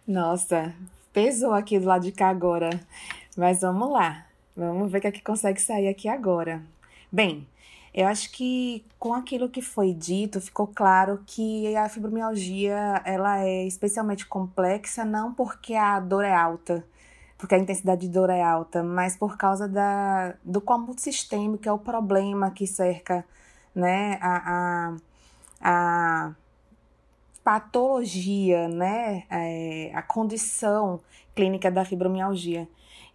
Nossa, 0.06 0.74
pesou 1.12 1.52
aqui 1.52 1.78
do 1.78 1.86
lado 1.86 2.02
de 2.02 2.12
cá 2.12 2.28
agora. 2.28 2.68
Mas 3.36 3.62
vamos 3.62 3.90
lá. 3.90 4.26
Vamos 4.56 4.90
ver 4.92 4.98
o 4.98 5.00
que 5.00 5.06
é 5.06 5.12
que 5.12 5.22
consegue 5.22 5.60
sair 5.60 5.88
aqui 5.88 6.08
agora. 6.08 6.62
Bem, 7.14 7.46
eu 7.94 8.08
acho 8.08 8.28
que 8.32 8.84
com 8.98 9.14
aquilo 9.14 9.48
que 9.48 9.62
foi 9.62 9.94
dito, 9.94 10.40
ficou 10.40 10.66
claro 10.66 11.22
que 11.24 11.76
a 11.76 11.88
fibromialgia 11.88 13.00
ela 13.04 13.38
é 13.38 13.64
especialmente 13.68 14.26
complexa, 14.26 15.04
não 15.04 15.32
porque 15.32 15.74
a 15.76 16.00
dor 16.00 16.24
é 16.24 16.34
alta, 16.34 16.84
porque 17.38 17.54
a 17.54 17.58
intensidade 17.58 18.00
de 18.00 18.08
dor 18.08 18.30
é 18.30 18.42
alta, 18.42 18.82
mas 18.82 19.16
por 19.16 19.36
causa 19.36 19.68
da, 19.68 20.34
do 20.44 20.60
quão 20.60 20.92
sistêmico 20.98 21.68
é 21.68 21.72
o 21.72 21.78
problema 21.78 22.50
que 22.50 22.66
cerca 22.66 23.24
né, 23.72 24.18
a, 24.20 24.96
a, 25.60 26.26
a 26.26 26.34
patologia, 27.44 28.66
né, 28.66 29.22
é, 29.30 29.92
a 29.94 30.02
condição 30.02 31.00
clínica 31.32 31.70
da 31.70 31.84
fibromialgia. 31.84 32.66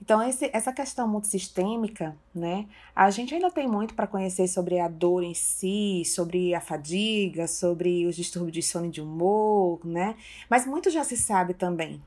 Então, 0.01 0.21
esse, 0.23 0.49
essa 0.53 0.71
questão 0.71 1.07
multissistêmica, 1.07 2.15
né, 2.33 2.67
a 2.95 3.09
gente 3.09 3.33
ainda 3.33 3.51
tem 3.51 3.67
muito 3.67 3.93
para 3.93 4.07
conhecer 4.07 4.47
sobre 4.47 4.79
a 4.79 4.87
dor 4.87 5.23
em 5.23 5.33
si, 5.33 6.03
sobre 6.05 6.55
a 6.55 6.61
fadiga, 6.61 7.47
sobre 7.47 8.05
os 8.07 8.15
distúrbios 8.15 8.53
de 8.53 8.63
sono 8.63 8.85
e 8.85 8.89
de 8.89 9.01
humor, 9.01 9.79
né, 9.85 10.15
mas 10.49 10.65
muito 10.65 10.89
já 10.89 11.03
se 11.03 11.17
sabe 11.17 11.53
também, 11.53 12.01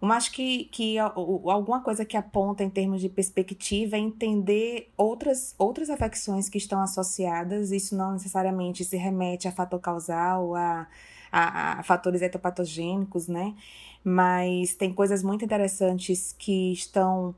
eu 0.00 0.12
acho 0.12 0.30
que, 0.30 0.66
que 0.66 0.96
alguma 0.96 1.80
coisa 1.80 2.04
que 2.04 2.16
aponta 2.16 2.62
em 2.62 2.70
termos 2.70 3.00
de 3.00 3.08
perspectiva 3.08 3.96
é 3.96 3.98
entender 3.98 4.92
outras, 4.96 5.56
outras 5.58 5.90
afecções 5.90 6.48
que 6.48 6.56
estão 6.56 6.80
associadas. 6.80 7.72
Isso 7.72 7.96
não 7.96 8.12
necessariamente 8.12 8.84
se 8.84 8.96
remete 8.96 9.48
a 9.48 9.52
fator 9.52 9.80
causal, 9.80 10.54
a, 10.54 10.86
a, 11.32 11.80
a 11.80 11.82
fatores 11.82 12.22
etopatogênicos, 12.22 13.26
né? 13.26 13.54
Mas 14.02 14.74
tem 14.74 14.92
coisas 14.92 15.22
muito 15.22 15.44
interessantes 15.44 16.34
que 16.38 16.72
estão 16.72 17.34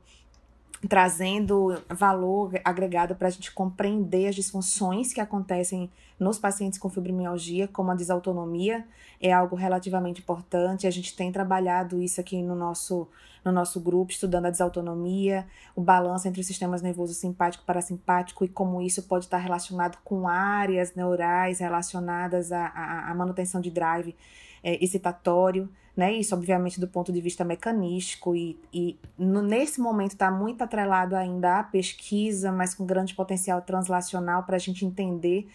trazendo 0.87 1.79
valor 1.89 2.59
agregado 2.63 3.15
para 3.15 3.27
a 3.27 3.31
gente 3.31 3.51
compreender 3.51 4.27
as 4.27 4.35
disfunções 4.35 5.13
que 5.13 5.21
acontecem 5.21 5.91
nos 6.19 6.39
pacientes 6.39 6.79
com 6.79 6.89
fibromialgia, 6.89 7.67
como 7.67 7.91
a 7.91 7.95
desautonomia, 7.95 8.85
é 9.19 9.31
algo 9.31 9.55
relativamente 9.55 10.21
importante. 10.21 10.87
A 10.87 10.91
gente 10.91 11.15
tem 11.15 11.31
trabalhado 11.31 12.01
isso 12.01 12.19
aqui 12.19 12.41
no 12.41 12.55
nosso, 12.55 13.07
no 13.45 13.51
nosso 13.51 13.79
grupo, 13.79 14.11
estudando 14.11 14.45
a 14.45 14.49
desautonomia, 14.49 15.47
o 15.75 15.81
balanço 15.81 16.27
entre 16.27 16.41
os 16.41 16.47
sistemas 16.47 16.81
nervoso 16.81 17.13
simpático 17.13 17.63
e 17.63 17.67
parasimpático 17.67 18.43
e 18.43 18.47
como 18.47 18.81
isso 18.81 19.03
pode 19.03 19.25
estar 19.25 19.37
relacionado 19.37 19.97
com 20.03 20.27
áreas 20.27 20.95
neurais 20.95 21.59
relacionadas 21.59 22.51
à, 22.51 22.67
à, 22.67 23.11
à 23.11 23.15
manutenção 23.15 23.61
de 23.61 23.69
drive 23.69 24.15
é, 24.63 24.83
excitatório 24.83 25.69
né? 25.95 26.13
Isso, 26.13 26.33
obviamente, 26.33 26.79
do 26.79 26.87
ponto 26.87 27.11
de 27.11 27.19
vista 27.19 27.43
mecanístico, 27.43 28.35
e, 28.35 28.57
e 28.73 28.97
no, 29.17 29.41
nesse 29.41 29.81
momento 29.81 30.11
está 30.11 30.31
muito 30.31 30.63
atrelado 30.63 31.15
ainda 31.15 31.59
à 31.59 31.63
pesquisa, 31.63 32.51
mas 32.51 32.73
com 32.73 32.85
grande 32.85 33.13
potencial 33.13 33.61
translacional 33.61 34.43
para 34.43 34.55
a 34.55 34.59
gente 34.59 34.85
entender 34.85 35.47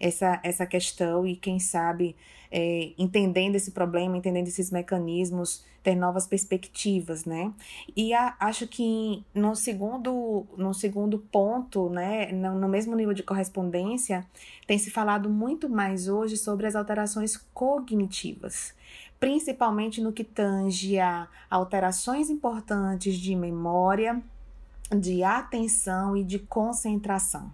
essa, 0.00 0.40
essa 0.42 0.66
questão 0.66 1.26
e, 1.26 1.36
quem 1.36 1.58
sabe, 1.60 2.16
é, 2.56 2.92
entendendo 2.96 3.56
esse 3.56 3.72
problema, 3.72 4.16
entendendo 4.16 4.46
esses 4.46 4.70
mecanismos, 4.70 5.64
ter 5.82 5.96
novas 5.96 6.24
perspectivas, 6.24 7.24
né? 7.24 7.52
E 7.96 8.14
a, 8.14 8.36
acho 8.38 8.68
que 8.68 9.24
no 9.34 9.56
segundo, 9.56 10.46
no 10.56 10.72
segundo 10.72 11.18
ponto, 11.18 11.90
né, 11.90 12.30
no, 12.30 12.56
no 12.56 12.68
mesmo 12.68 12.94
nível 12.94 13.12
de 13.12 13.24
correspondência, 13.24 14.24
tem 14.68 14.78
se 14.78 14.88
falado 14.88 15.28
muito 15.28 15.68
mais 15.68 16.06
hoje 16.06 16.36
sobre 16.36 16.68
as 16.68 16.76
alterações 16.76 17.36
cognitivas 17.52 18.72
principalmente 19.18 20.02
no 20.02 20.12
que 20.12 20.22
tange 20.22 20.98
a 20.98 21.26
alterações 21.48 22.28
importantes 22.28 23.16
de 23.16 23.34
memória, 23.34 24.22
de 24.94 25.22
atenção 25.22 26.14
e 26.14 26.22
de 26.22 26.38
concentração. 26.38 27.50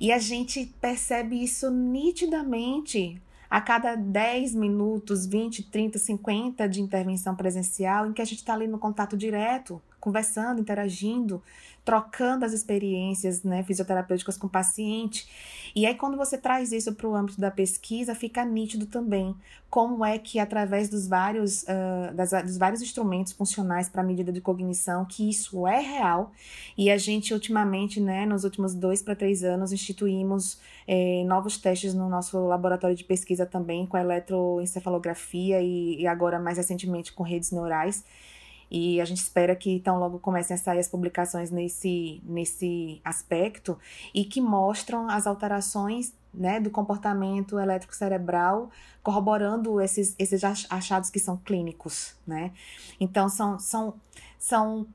E 0.00 0.10
a 0.10 0.18
gente 0.18 0.66
percebe 0.80 1.40
isso 1.40 1.70
nitidamente 1.70 3.22
a 3.48 3.60
cada 3.60 3.94
10 3.94 4.54
minutos, 4.54 5.26
20, 5.26 5.70
30, 5.70 5.98
50 5.98 6.68
de 6.68 6.80
intervenção 6.80 7.34
presencial, 7.34 8.06
em 8.06 8.12
que 8.12 8.22
a 8.22 8.24
gente 8.24 8.38
está 8.38 8.54
ali 8.54 8.66
no 8.66 8.78
contato 8.78 9.16
direto, 9.16 9.80
conversando, 10.06 10.60
interagindo, 10.60 11.42
trocando 11.84 12.44
as 12.44 12.52
experiências 12.52 13.42
né, 13.42 13.64
fisioterapêuticas 13.64 14.36
com 14.36 14.46
o 14.46 14.50
paciente. 14.50 15.28
E 15.74 15.84
aí, 15.84 15.96
quando 15.96 16.16
você 16.16 16.38
traz 16.38 16.70
isso 16.70 16.94
para 16.94 17.08
o 17.08 17.14
âmbito 17.16 17.40
da 17.40 17.50
pesquisa, 17.50 18.14
fica 18.14 18.44
nítido 18.44 18.86
também 18.86 19.34
como 19.68 20.04
é 20.04 20.16
que, 20.16 20.38
através 20.38 20.88
dos 20.88 21.08
vários, 21.08 21.64
uh, 21.64 22.14
das, 22.14 22.30
dos 22.44 22.56
vários 22.56 22.80
instrumentos 22.80 23.32
funcionais 23.32 23.88
para 23.88 24.00
a 24.00 24.04
medida 24.04 24.32
de 24.32 24.40
cognição, 24.40 25.04
que 25.04 25.28
isso 25.28 25.66
é 25.66 25.80
real. 25.80 26.30
E 26.78 26.88
a 26.88 26.96
gente, 26.96 27.34
ultimamente, 27.34 28.00
né, 28.00 28.24
nos 28.24 28.44
últimos 28.44 28.76
dois 28.76 29.02
para 29.02 29.16
três 29.16 29.42
anos, 29.42 29.72
instituímos 29.72 30.60
eh, 30.86 31.24
novos 31.26 31.58
testes 31.58 31.94
no 31.94 32.08
nosso 32.08 32.46
laboratório 32.46 32.94
de 32.94 33.02
pesquisa 33.02 33.44
também, 33.44 33.86
com 33.86 33.98
eletroencefalografia 33.98 35.60
e, 35.60 36.00
e 36.00 36.06
agora, 36.06 36.38
mais 36.38 36.58
recentemente, 36.58 37.12
com 37.12 37.24
redes 37.24 37.50
neurais 37.50 38.04
e 38.70 39.00
a 39.00 39.04
gente 39.04 39.18
espera 39.18 39.54
que 39.54 39.80
tão 39.80 39.98
logo 39.98 40.18
comecem 40.18 40.54
a 40.54 40.58
sair 40.58 40.78
as 40.78 40.88
publicações 40.88 41.50
nesse, 41.50 42.20
nesse 42.24 43.00
aspecto 43.04 43.78
e 44.14 44.24
que 44.24 44.40
mostram 44.40 45.08
as 45.08 45.26
alterações 45.26 46.12
né, 46.34 46.60
do 46.60 46.70
comportamento 46.70 47.58
elétrico 47.58 47.94
cerebral, 47.94 48.70
corroborando 49.02 49.80
esses, 49.80 50.14
esses 50.18 50.42
achados 50.44 51.08
que 51.08 51.18
são 51.18 51.36
clínicos. 51.36 52.14
Né? 52.26 52.52
Então, 53.00 53.28
são, 53.28 53.58
são, 53.58 53.94
são 54.38 54.86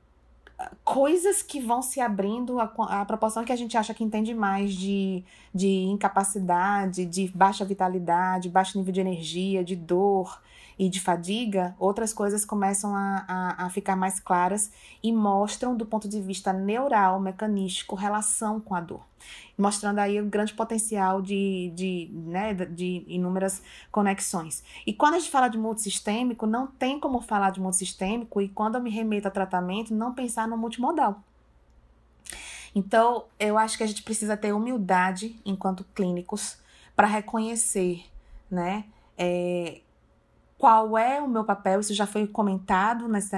coisas 0.84 1.42
que 1.42 1.60
vão 1.60 1.82
se 1.82 2.00
abrindo 2.00 2.60
a 2.60 3.04
proporção 3.04 3.44
que 3.44 3.52
a 3.52 3.56
gente 3.56 3.76
acha 3.76 3.92
que 3.92 4.04
entende 4.04 4.34
mais 4.34 4.74
de, 4.74 5.24
de 5.52 5.68
incapacidade, 5.84 7.04
de 7.04 7.28
baixa 7.34 7.64
vitalidade, 7.64 8.48
baixo 8.48 8.78
nível 8.78 8.92
de 8.92 9.00
energia, 9.00 9.64
de 9.64 9.74
dor 9.74 10.40
e 10.82 10.88
de 10.88 10.98
fadiga, 10.98 11.76
outras 11.78 12.12
coisas 12.12 12.44
começam 12.44 12.92
a, 12.92 13.24
a, 13.28 13.66
a 13.66 13.70
ficar 13.70 13.94
mais 13.94 14.18
claras 14.18 14.72
e 15.00 15.12
mostram, 15.12 15.76
do 15.76 15.86
ponto 15.86 16.08
de 16.08 16.20
vista 16.20 16.52
neural, 16.52 17.20
mecanístico, 17.20 17.94
relação 17.94 18.60
com 18.60 18.74
a 18.74 18.80
dor 18.80 19.00
mostrando 19.56 20.00
aí 20.00 20.20
o 20.20 20.24
grande 20.24 20.52
potencial 20.54 21.22
de, 21.22 21.70
de, 21.76 22.10
né, 22.12 22.52
de 22.52 23.04
inúmeras 23.06 23.62
conexões. 23.92 24.64
E 24.84 24.92
quando 24.92 25.14
a 25.14 25.18
gente 25.20 25.30
fala 25.30 25.46
de 25.46 25.56
multissistêmico, 25.56 26.48
não 26.48 26.66
tem 26.66 26.98
como 26.98 27.20
falar 27.20 27.50
de 27.50 27.60
multissistêmico 27.60 28.40
e 28.40 28.48
quando 28.48 28.74
eu 28.74 28.82
me 28.82 28.90
remeto 28.90 29.28
a 29.28 29.30
tratamento, 29.30 29.94
não 29.94 30.12
pensar 30.12 30.48
no 30.48 30.56
multimodal. 30.56 31.22
Então, 32.74 33.26
eu 33.38 33.56
acho 33.56 33.76
que 33.76 33.84
a 33.84 33.86
gente 33.86 34.02
precisa 34.02 34.36
ter 34.36 34.52
humildade 34.52 35.38
enquanto 35.44 35.84
clínicos 35.94 36.56
para 36.96 37.06
reconhecer, 37.06 38.04
né, 38.50 38.84
é, 39.16 39.80
qual 40.62 40.96
é 40.96 41.20
o 41.20 41.26
meu 41.26 41.42
papel, 41.42 41.80
isso 41.80 41.92
já 41.92 42.06
foi 42.06 42.24
comentado 42.24 43.08
nessa, 43.08 43.36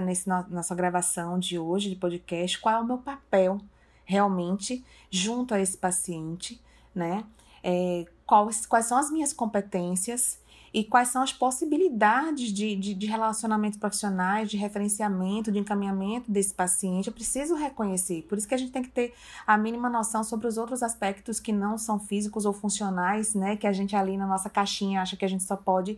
nossa 0.50 0.74
gravação 0.74 1.38
de 1.38 1.58
hoje, 1.58 1.88
de 1.88 1.96
podcast, 1.96 2.60
qual 2.60 2.74
é 2.74 2.80
o 2.80 2.84
meu 2.84 2.98
papel 2.98 3.62
realmente 4.04 4.84
junto 5.10 5.54
a 5.54 5.58
esse 5.58 5.74
paciente, 5.74 6.60
né? 6.94 7.24
É, 7.62 8.04
quais 8.26 8.84
são 8.84 8.98
as 8.98 9.10
minhas 9.10 9.32
competências 9.32 10.38
e 10.74 10.82
quais 10.82 11.08
são 11.08 11.22
as 11.22 11.32
possibilidades 11.32 12.52
de, 12.52 12.74
de, 12.74 12.94
de 12.94 13.06
relacionamentos 13.06 13.78
profissionais, 13.78 14.50
de 14.50 14.56
referenciamento, 14.56 15.52
de 15.52 15.60
encaminhamento 15.60 16.32
desse 16.32 16.52
paciente. 16.52 17.06
Eu 17.06 17.12
preciso 17.12 17.54
reconhecer. 17.54 18.22
Por 18.22 18.36
isso 18.36 18.48
que 18.48 18.54
a 18.54 18.58
gente 18.58 18.72
tem 18.72 18.82
que 18.82 18.90
ter 18.90 19.14
a 19.46 19.56
mínima 19.56 19.88
noção 19.88 20.24
sobre 20.24 20.48
os 20.48 20.58
outros 20.58 20.82
aspectos 20.82 21.38
que 21.38 21.52
não 21.52 21.78
são 21.78 22.00
físicos 22.00 22.44
ou 22.44 22.52
funcionais, 22.52 23.36
né? 23.36 23.56
Que 23.56 23.68
a 23.68 23.72
gente 23.72 23.94
ali 23.94 24.16
na 24.16 24.26
nossa 24.26 24.50
caixinha 24.50 25.00
acha 25.00 25.16
que 25.16 25.24
a 25.24 25.28
gente 25.28 25.44
só 25.44 25.54
pode 25.54 25.96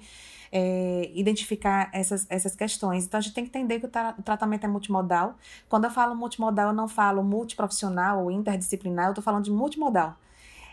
é, 0.52 1.10
identificar 1.14 1.88
essas, 1.90 2.26
essas 2.28 2.54
questões. 2.54 3.06
Então, 3.06 3.16
a 3.16 3.22
gente 3.22 3.32
tem 3.32 3.44
que 3.44 3.48
entender 3.48 3.80
que 3.80 3.86
o, 3.86 3.88
tra 3.88 4.14
o 4.18 4.22
tratamento 4.22 4.64
é 4.64 4.68
multimodal. 4.68 5.36
Quando 5.70 5.84
eu 5.84 5.90
falo 5.90 6.14
multimodal, 6.14 6.68
eu 6.68 6.74
não 6.74 6.86
falo 6.86 7.24
multiprofissional 7.24 8.24
ou 8.24 8.30
interdisciplinar, 8.30 9.06
eu 9.06 9.12
estou 9.12 9.24
falando 9.24 9.44
de 9.44 9.50
multimodal. 9.50 10.16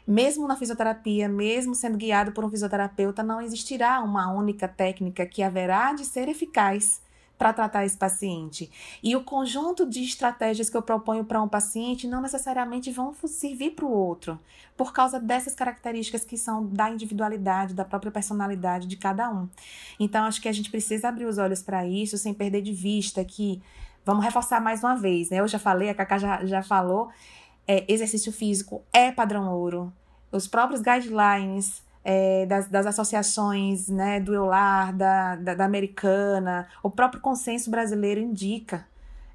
Mesmo 0.06 0.47
na 0.47 0.56
fisioterapia, 0.56 1.30
mesmo 1.30 1.74
sendo 1.74 1.97
guiado 1.97 2.32
por 2.32 2.43
um 2.43 2.49
fisioterapeuta, 2.49 3.24
não 3.24 3.41
existirá 3.41 4.01
uma 4.01 4.32
única 4.32 4.68
técnica 4.68 5.26
que 5.26 5.41
haverá 5.41 5.93
de 5.93 6.06
ser 6.06 6.28
eficaz 6.28 7.01
para 7.38 7.51
tratar 7.51 7.86
esse 7.86 7.97
paciente. 7.97 8.72
E 9.01 9.16
o 9.16 9.24
conjunto 9.24 9.86
de 9.86 10.04
estratégias 10.04 10.70
que 10.70 10.78
eu 10.78 10.82
proponho 10.82 11.26
para 11.26 11.41
um 11.41 11.47
paciente 11.47 12.08
não 12.08 12.22
necessariamente 12.22 12.91
vão 12.91 13.14
servir 13.26 13.72
para 13.72 13.86
o 13.86 13.91
outro, 13.91 14.39
por 14.78 14.93
causa 14.93 15.20
dessas 15.20 15.54
características 15.54 16.24
que 16.24 16.38
são 16.38 16.66
da 16.66 16.89
individualidade, 16.89 17.74
da 17.74 17.84
própria 17.84 18.12
personalidade 18.12 18.88
de 18.88 18.95
cada 18.95 19.30
um. 19.30 19.49
Então, 19.99 20.26
acho 20.26 20.41
que 20.41 20.47
a 20.47 20.54
gente 20.54 20.72
precisa 20.72 21.10
abrir 21.10 21.26
os 21.26 21.38
olhos 21.38 21.62
para 21.62 21.86
isso, 21.86 22.18
sem 22.18 22.34
perder 22.34 22.62
de 22.62 22.74
vista 22.74 23.24
que. 23.26 23.62
Vamos 24.06 24.26
reforçar 24.26 24.60
mais 24.60 24.84
uma 24.84 24.95
vez, 24.95 25.30
né? 25.30 25.39
Eu 25.39 25.47
já 25.47 25.58
falei, 25.58 25.89
a 25.89 25.95
Cacá 25.95 26.18
já, 26.18 26.45
já 26.45 26.62
falou, 26.62 27.10
é, 27.68 27.86
exercício 27.91 28.32
físico 28.32 28.84
é 28.91 29.11
padrão 29.11 29.51
ouro. 29.51 29.93
Os 30.32 30.47
próprios 30.47 30.82
guidelines 30.82 31.84
é, 32.03 32.45
das, 32.45 32.68
das, 32.68 32.86
associações 32.86 33.88
né, 33.88 34.20
do 34.20 34.34
EULAR, 34.34 34.95
da, 34.95 35.36
da, 35.36 35.53
da, 35.55 35.66
Americana, 35.66 36.68
o 36.82 36.89
próprio 36.89 37.22
consenso 37.22 37.72
brasileiro 37.72 38.20
indica 38.20 38.86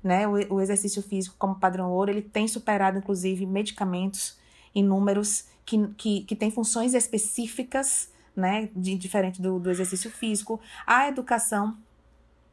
né, 0.02 0.28
o, 0.28 0.54
o, 0.54 0.60
exercício 0.60 1.02
físico 1.02 1.36
como 1.38 1.54
padrão 1.54 1.90
ouro, 1.90 2.10
ele 2.10 2.22
tem 2.22 2.46
superado, 2.46 2.98
inclusive, 2.98 3.46
medicamentos 3.46 4.38
inúmeros 4.74 5.46
que, 5.64 5.88
que, 5.96 6.20
que 6.22 6.36
têm 6.36 6.50
funções 6.50 6.94
específicas, 6.94 8.10
né, 8.36 8.68
de, 8.76 8.96
diferente 8.96 9.40
do, 9.40 9.58
do 9.58 9.70
exercício 9.70 10.10
físico. 10.10 10.60
A 10.86 11.08
educação 11.08 11.76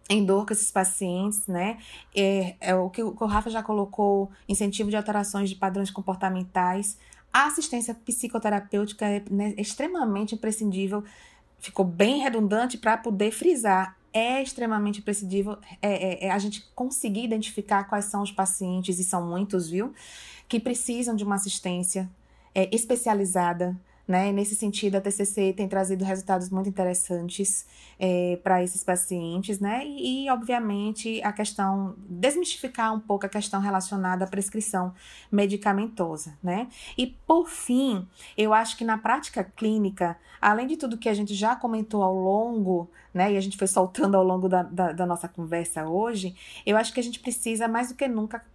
em 0.09 0.23
dor 0.23 0.45
com 0.45 0.53
esses 0.53 0.69
pacientes, 0.69 1.47
né? 1.47 1.79
É, 2.15 2.55
é 2.59 2.75
o 2.75 2.89
que 2.89 3.01
o 3.01 3.25
Rafa 3.25 3.49
já 3.49 3.63
colocou, 3.63 4.29
incentivo 4.47 4.89
de 4.89 4.95
alterações 4.95 5.49
de 5.49 5.55
padrões 5.55 5.89
comportamentais, 5.89 6.97
a 7.35 7.47
assistência 7.47 7.93
psicoterapêutica 7.93 9.05
é 9.05 9.21
né, 9.29 9.53
extremamente 9.57 10.35
imprescindível, 10.35 11.03
ficou 11.59 11.83
bem 11.83 12.19
redundante 12.19 12.77
para 12.77 12.95
poder 12.95 13.29
frisar. 13.31 13.97
É 14.13 14.41
extremamente 14.41 15.01
imprescindível 15.01 15.57
é, 15.81 15.89
é, 15.91 16.27
é, 16.27 16.31
a 16.31 16.39
gente 16.39 16.65
conseguir 16.73 17.25
identificar 17.25 17.83
quais 17.83 18.05
são 18.05 18.21
os 18.21 18.31
pacientes, 18.31 18.99
e 18.99 19.03
são 19.03 19.27
muitos, 19.27 19.69
viu? 19.69 19.93
Que 20.47 20.61
precisam 20.61 21.13
de 21.13 21.25
uma 21.25 21.35
assistência 21.35 22.09
é, 22.53 22.73
especializada, 22.73 23.75
né? 24.07 24.31
Nesse 24.31 24.55
sentido, 24.55 24.95
a 24.95 25.01
TCC 25.01 25.53
tem 25.53 25.67
trazido 25.67 26.03
resultados 26.03 26.49
muito 26.49 26.69
interessantes 26.69 27.65
é, 27.99 28.39
para 28.43 28.63
esses 28.63 28.83
pacientes, 28.83 29.59
né? 29.59 29.83
E, 29.85 30.25
e, 30.25 30.29
obviamente, 30.29 31.21
a 31.23 31.33
questão, 31.33 31.95
desmistificar 32.07 32.93
um 32.93 32.99
pouco 32.99 33.25
a 33.25 33.29
questão 33.29 33.59
relacionada 33.59 34.25
à 34.25 34.27
prescrição 34.27 34.93
medicamentosa, 35.31 36.37
né? 36.43 36.67
E, 36.97 37.07
por 37.25 37.49
fim, 37.49 38.07
eu 38.37 38.53
acho 38.53 38.77
que 38.77 38.85
na 38.85 38.97
prática 38.97 39.43
clínica, 39.43 40.17
além 40.39 40.67
de 40.67 40.77
tudo 40.77 40.97
que 40.97 41.09
a 41.09 41.13
gente 41.13 41.33
já 41.33 41.55
comentou 41.55 42.03
ao 42.03 42.13
longo, 42.13 42.89
né? 43.11 43.33
E 43.33 43.37
a 43.37 43.41
gente 43.41 43.57
foi 43.57 43.67
soltando 43.67 44.15
ao 44.15 44.23
longo 44.23 44.47
da, 44.47 44.61
da, 44.61 44.91
da 44.91 45.05
nossa 45.05 45.27
conversa 45.27 45.87
hoje, 45.87 46.35
eu 46.63 46.77
acho 46.77 46.93
que 46.93 46.99
a 46.99 47.03
gente 47.03 47.19
precisa, 47.19 47.67
mais 47.67 47.89
do 47.89 47.95
que 47.95 48.07
nunca, 48.07 48.45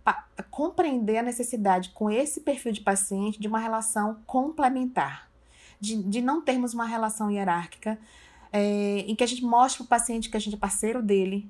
compreender 0.48 1.18
a 1.18 1.22
necessidade 1.22 1.90
com 1.90 2.08
esse 2.08 2.40
perfil 2.40 2.70
de 2.70 2.80
paciente 2.82 3.40
de 3.40 3.48
uma 3.48 3.58
relação 3.58 4.18
complementar 4.26 5.30
de, 5.80 6.02
de 6.02 6.20
não 6.20 6.42
termos 6.42 6.74
uma 6.74 6.84
relação 6.84 7.30
hierárquica, 7.30 7.98
é, 8.52 9.04
em 9.06 9.14
que 9.14 9.24
a 9.24 9.26
gente 9.26 9.44
mostre 9.44 9.78
para 9.78 9.84
o 9.84 9.88
paciente 9.88 10.28
que 10.28 10.36
a 10.36 10.40
gente 10.40 10.54
é 10.54 10.58
parceiro 10.58 11.02
dele, 11.02 11.48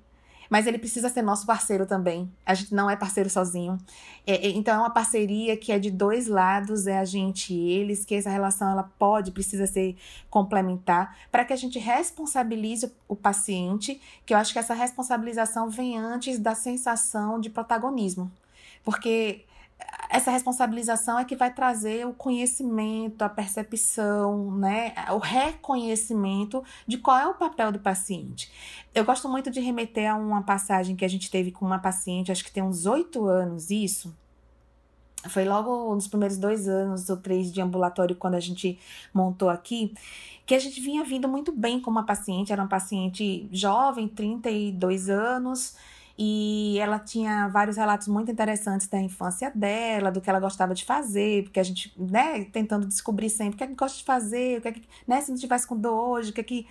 mas 0.50 0.66
ele 0.66 0.78
precisa 0.78 1.08
ser 1.08 1.22
nosso 1.22 1.46
parceiro 1.46 1.86
também. 1.86 2.30
A 2.44 2.54
gente 2.54 2.74
não 2.74 2.90
é 2.90 2.96
parceiro 2.96 3.30
sozinho. 3.30 3.78
É, 4.26 4.48
é, 4.48 4.50
então 4.50 4.74
é 4.74 4.78
uma 4.78 4.90
parceria 4.90 5.56
que 5.56 5.70
é 5.70 5.78
de 5.78 5.92
dois 5.92 6.26
lados, 6.26 6.88
é 6.88 6.98
a 6.98 7.04
gente 7.04 7.54
e 7.54 7.70
eles, 7.70 8.04
que 8.04 8.16
essa 8.16 8.28
relação 8.28 8.68
ela 8.68 8.82
pode, 8.98 9.30
precisa 9.30 9.66
ser 9.68 9.96
complementar, 10.28 11.16
para 11.30 11.44
que 11.44 11.52
a 11.52 11.56
gente 11.56 11.78
responsabilize 11.78 12.92
o 13.06 13.14
paciente, 13.14 14.00
que 14.26 14.34
eu 14.34 14.38
acho 14.38 14.52
que 14.52 14.58
essa 14.58 14.74
responsabilização 14.74 15.70
vem 15.70 15.96
antes 15.96 16.38
da 16.40 16.56
sensação 16.56 17.40
de 17.40 17.48
protagonismo. 17.48 18.30
Porque 18.84 19.44
essa 20.10 20.30
responsabilização 20.30 21.18
é 21.18 21.24
que 21.24 21.36
vai 21.36 21.54
trazer 21.54 22.04
o 22.06 22.12
conhecimento, 22.12 23.22
a 23.22 23.28
percepção, 23.28 24.50
né, 24.50 24.92
o 25.10 25.18
reconhecimento 25.18 26.64
de 26.86 26.98
qual 26.98 27.16
é 27.16 27.26
o 27.28 27.34
papel 27.34 27.70
do 27.70 27.78
paciente. 27.78 28.50
Eu 28.92 29.04
gosto 29.04 29.28
muito 29.28 29.50
de 29.50 29.60
remeter 29.60 30.10
a 30.10 30.16
uma 30.16 30.42
passagem 30.42 30.96
que 30.96 31.04
a 31.04 31.08
gente 31.08 31.30
teve 31.30 31.52
com 31.52 31.64
uma 31.64 31.78
paciente, 31.78 32.32
acho 32.32 32.44
que 32.44 32.50
tem 32.50 32.62
uns 32.62 32.86
oito 32.86 33.26
anos 33.26 33.70
isso. 33.70 34.12
Foi 35.28 35.44
logo 35.44 35.94
nos 35.94 36.08
primeiros 36.08 36.38
dois 36.38 36.66
anos 36.66 37.08
ou 37.08 37.16
três 37.16 37.52
de 37.52 37.60
ambulatório, 37.60 38.16
quando 38.16 38.34
a 38.34 38.40
gente 38.40 38.78
montou 39.12 39.48
aqui, 39.48 39.94
que 40.46 40.54
a 40.54 40.58
gente 40.58 40.80
vinha 40.80 41.04
vindo 41.04 41.28
muito 41.28 41.52
bem 41.52 41.80
com 41.80 41.90
uma 41.90 42.04
paciente, 42.04 42.52
era 42.52 42.62
uma 42.62 42.68
paciente 42.68 43.48
jovem, 43.52 44.08
32 44.08 45.08
anos, 45.10 45.76
e 46.22 46.78
ela 46.78 46.98
tinha 46.98 47.48
vários 47.48 47.78
relatos 47.78 48.06
muito 48.06 48.30
interessantes 48.30 48.86
da 48.86 49.00
infância 49.00 49.50
dela, 49.54 50.12
do 50.12 50.20
que 50.20 50.28
ela 50.28 50.38
gostava 50.38 50.74
de 50.74 50.84
fazer, 50.84 51.44
porque 51.44 51.58
a 51.58 51.62
gente, 51.62 51.94
né, 51.96 52.44
tentando 52.44 52.86
descobrir 52.86 53.30
sempre 53.30 53.54
o 53.54 53.56
que 53.56 53.64
é 53.64 53.66
que 53.66 53.74
gosta 53.74 53.96
de 53.96 54.04
fazer, 54.04 54.58
o 54.58 54.60
que 54.60 54.68
é 54.68 54.72
que, 54.72 54.82
né, 55.08 55.22
se 55.22 55.30
não 55.30 55.38
tivesse 55.38 55.66
com 55.66 55.74
dor 55.74 56.18
hoje, 56.18 56.30
o 56.30 56.34
que 56.34 56.42
é 56.42 56.44
que 56.44 56.66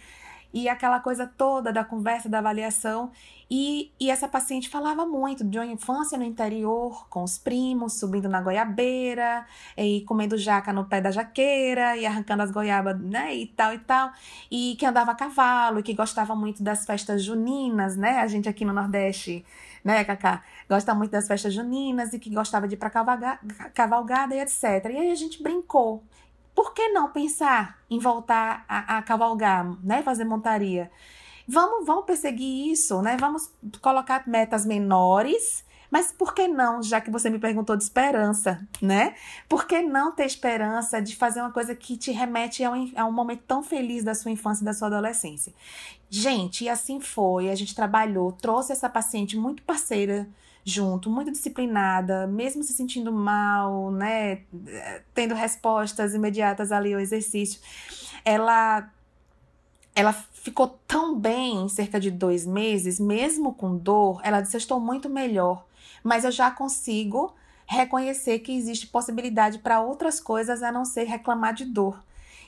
e 0.53 0.67
aquela 0.67 0.99
coisa 0.99 1.27
toda 1.27 1.71
da 1.71 1.83
conversa, 1.83 2.27
da 2.27 2.39
avaliação. 2.39 3.11
E, 3.51 3.91
e 3.99 4.11
essa 4.11 4.27
paciente 4.27 4.69
falava 4.69 5.05
muito 5.05 5.43
de 5.43 5.57
uma 5.57 5.65
infância 5.65 6.17
no 6.17 6.23
interior, 6.23 7.07
com 7.09 7.23
os 7.23 7.37
primos, 7.37 7.99
subindo 7.99 8.29
na 8.29 8.41
goiabeira, 8.41 9.45
e 9.77 10.01
comendo 10.01 10.37
jaca 10.37 10.71
no 10.71 10.85
pé 10.85 11.01
da 11.01 11.11
jaqueira, 11.11 11.97
e 11.97 12.05
arrancando 12.05 12.43
as 12.43 12.51
goiabas, 12.51 12.99
né, 12.99 13.35
e 13.35 13.47
tal 13.47 13.73
e 13.73 13.79
tal. 13.79 14.11
E 14.51 14.75
que 14.77 14.85
andava 14.85 15.11
a 15.11 15.15
cavalo, 15.15 15.79
e 15.79 15.83
que 15.83 15.93
gostava 15.93 16.35
muito 16.35 16.63
das 16.63 16.85
festas 16.85 17.23
juninas, 17.23 17.95
né? 17.95 18.19
A 18.19 18.27
gente 18.27 18.47
aqui 18.47 18.63
no 18.63 18.73
Nordeste, 18.73 19.43
né, 19.83 20.03
Cacá, 20.03 20.43
gosta 20.69 20.93
muito 20.93 21.11
das 21.11 21.27
festas 21.27 21.53
juninas, 21.53 22.13
e 22.13 22.19
que 22.19 22.29
gostava 22.29 22.67
de 22.67 22.75
ir 22.75 22.77
pra 22.77 22.89
cavalgada 22.89 24.35
e 24.35 24.39
etc. 24.39 24.63
E 24.85 24.97
aí 24.97 25.11
a 25.11 25.15
gente 25.15 25.41
brincou 25.41 26.03
por 26.59 26.73
que 26.73 26.89
não 26.89 27.09
pensar 27.09 27.79
em 27.89 27.99
voltar 27.99 28.65
a, 28.67 28.97
a 28.97 29.01
cavalgar, 29.01 29.65
né? 29.81 30.03
Fazer 30.03 30.25
montaria? 30.25 30.91
Vamos, 31.47 31.85
vamos 31.85 32.03
perseguir 32.03 32.69
isso, 32.73 33.01
né? 33.01 33.15
Vamos 33.17 33.49
colocar 33.81 34.27
metas 34.27 34.65
menores, 34.65 35.63
mas 35.89 36.11
por 36.11 36.33
que 36.33 36.49
não, 36.49 36.83
já 36.83 36.99
que 36.99 37.09
você 37.09 37.29
me 37.29 37.39
perguntou 37.39 37.77
de 37.77 37.83
esperança, 37.83 38.67
né? 38.81 39.15
Por 39.47 39.65
que 39.65 39.81
não 39.81 40.11
ter 40.11 40.25
esperança 40.25 41.01
de 41.01 41.15
fazer 41.15 41.39
uma 41.39 41.53
coisa 41.53 41.73
que 41.73 41.95
te 41.95 42.11
remete 42.11 42.61
a 42.61 42.71
um, 42.71 42.91
a 42.93 43.05
um 43.05 43.11
momento 43.13 43.43
tão 43.47 43.63
feliz 43.63 44.03
da 44.03 44.13
sua 44.13 44.29
infância 44.29 44.61
e 44.61 44.65
da 44.65 44.73
sua 44.73 44.89
adolescência? 44.89 45.53
Gente, 46.09 46.65
e 46.65 46.69
assim 46.69 46.99
foi. 46.99 47.49
A 47.49 47.55
gente 47.55 47.73
trabalhou, 47.73 48.33
trouxe 48.33 48.73
essa 48.73 48.89
paciente 48.89 49.37
muito 49.37 49.63
parceira 49.63 50.27
junto, 50.63 51.09
muito 51.09 51.31
disciplinada, 51.31 52.27
mesmo 52.27 52.63
se 52.63 52.73
sentindo 52.73 53.11
mal, 53.11 53.91
né, 53.91 54.41
tendo 55.13 55.33
respostas 55.33 56.13
imediatas 56.13 56.71
ali 56.71 56.93
ao 56.93 56.99
exercício. 56.99 57.59
Ela 58.23 58.91
ela 59.95 60.13
ficou 60.13 60.79
tão 60.87 61.17
bem 61.17 61.65
em 61.65 61.69
cerca 61.69 61.99
de 61.99 62.09
dois 62.09 62.45
meses, 62.45 62.99
mesmo 62.99 63.53
com 63.53 63.75
dor. 63.75 64.21
Ela 64.23 64.41
disse: 64.41 64.55
Eu 64.55 64.59
estou 64.59 64.79
muito 64.79 65.09
melhor, 65.09 65.65
mas 66.03 66.23
eu 66.23 66.31
já 66.31 66.49
consigo 66.51 67.33
reconhecer 67.65 68.39
que 68.39 68.55
existe 68.55 68.87
possibilidade 68.87 69.59
para 69.59 69.81
outras 69.81 70.19
coisas 70.19 70.63
a 70.63 70.71
não 70.71 70.85
ser 70.85 71.03
reclamar 71.03 71.53
de 71.53 71.65
dor. 71.65 72.01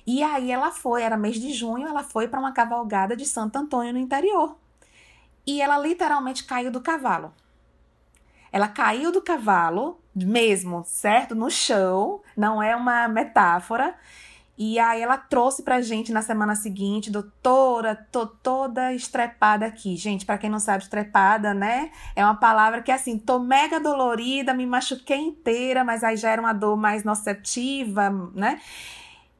E 0.05 0.23
aí 0.23 0.51
ela 0.51 0.71
foi, 0.71 1.03
era 1.03 1.15
mês 1.15 1.39
de 1.39 1.53
junho, 1.53 1.87
ela 1.87 2.03
foi 2.03 2.27
para 2.27 2.39
uma 2.39 2.51
cavalgada 2.51 3.15
de 3.15 3.25
Santo 3.25 3.57
Antônio 3.57 3.93
no 3.93 3.99
interior. 3.99 4.57
E 5.45 5.61
ela 5.61 5.77
literalmente 5.77 6.43
caiu 6.43 6.71
do 6.71 6.81
cavalo. 6.81 7.33
Ela 8.51 8.67
caiu 8.67 9.11
do 9.11 9.21
cavalo, 9.21 10.01
mesmo, 10.15 10.83
certo? 10.85 11.33
No 11.33 11.49
chão, 11.49 12.21
não 12.35 12.61
é 12.61 12.75
uma 12.75 13.07
metáfora. 13.07 13.95
E 14.57 14.77
aí 14.77 15.01
ela 15.01 15.17
trouxe 15.17 15.63
pra 15.63 15.81
gente 15.81 16.11
na 16.11 16.21
semana 16.21 16.55
seguinte, 16.55 17.09
doutora, 17.09 17.95
tô 18.11 18.27
toda 18.27 18.93
estrepada 18.93 19.65
aqui. 19.65 19.95
Gente, 19.95 20.25
para 20.25 20.37
quem 20.37 20.49
não 20.49 20.59
sabe, 20.59 20.83
estrepada, 20.83 21.53
né? 21.53 21.89
É 22.15 22.23
uma 22.23 22.35
palavra 22.35 22.81
que 22.81 22.91
assim, 22.91 23.17
tô 23.17 23.39
mega 23.39 23.79
dolorida, 23.79 24.53
me 24.53 24.67
machuquei 24.67 25.17
inteira, 25.17 25.83
mas 25.83 26.03
aí 26.03 26.15
já 26.15 26.29
era 26.29 26.41
uma 26.41 26.53
dor 26.53 26.77
mais 26.77 27.03
noceptiva, 27.03 28.09
né? 28.35 28.61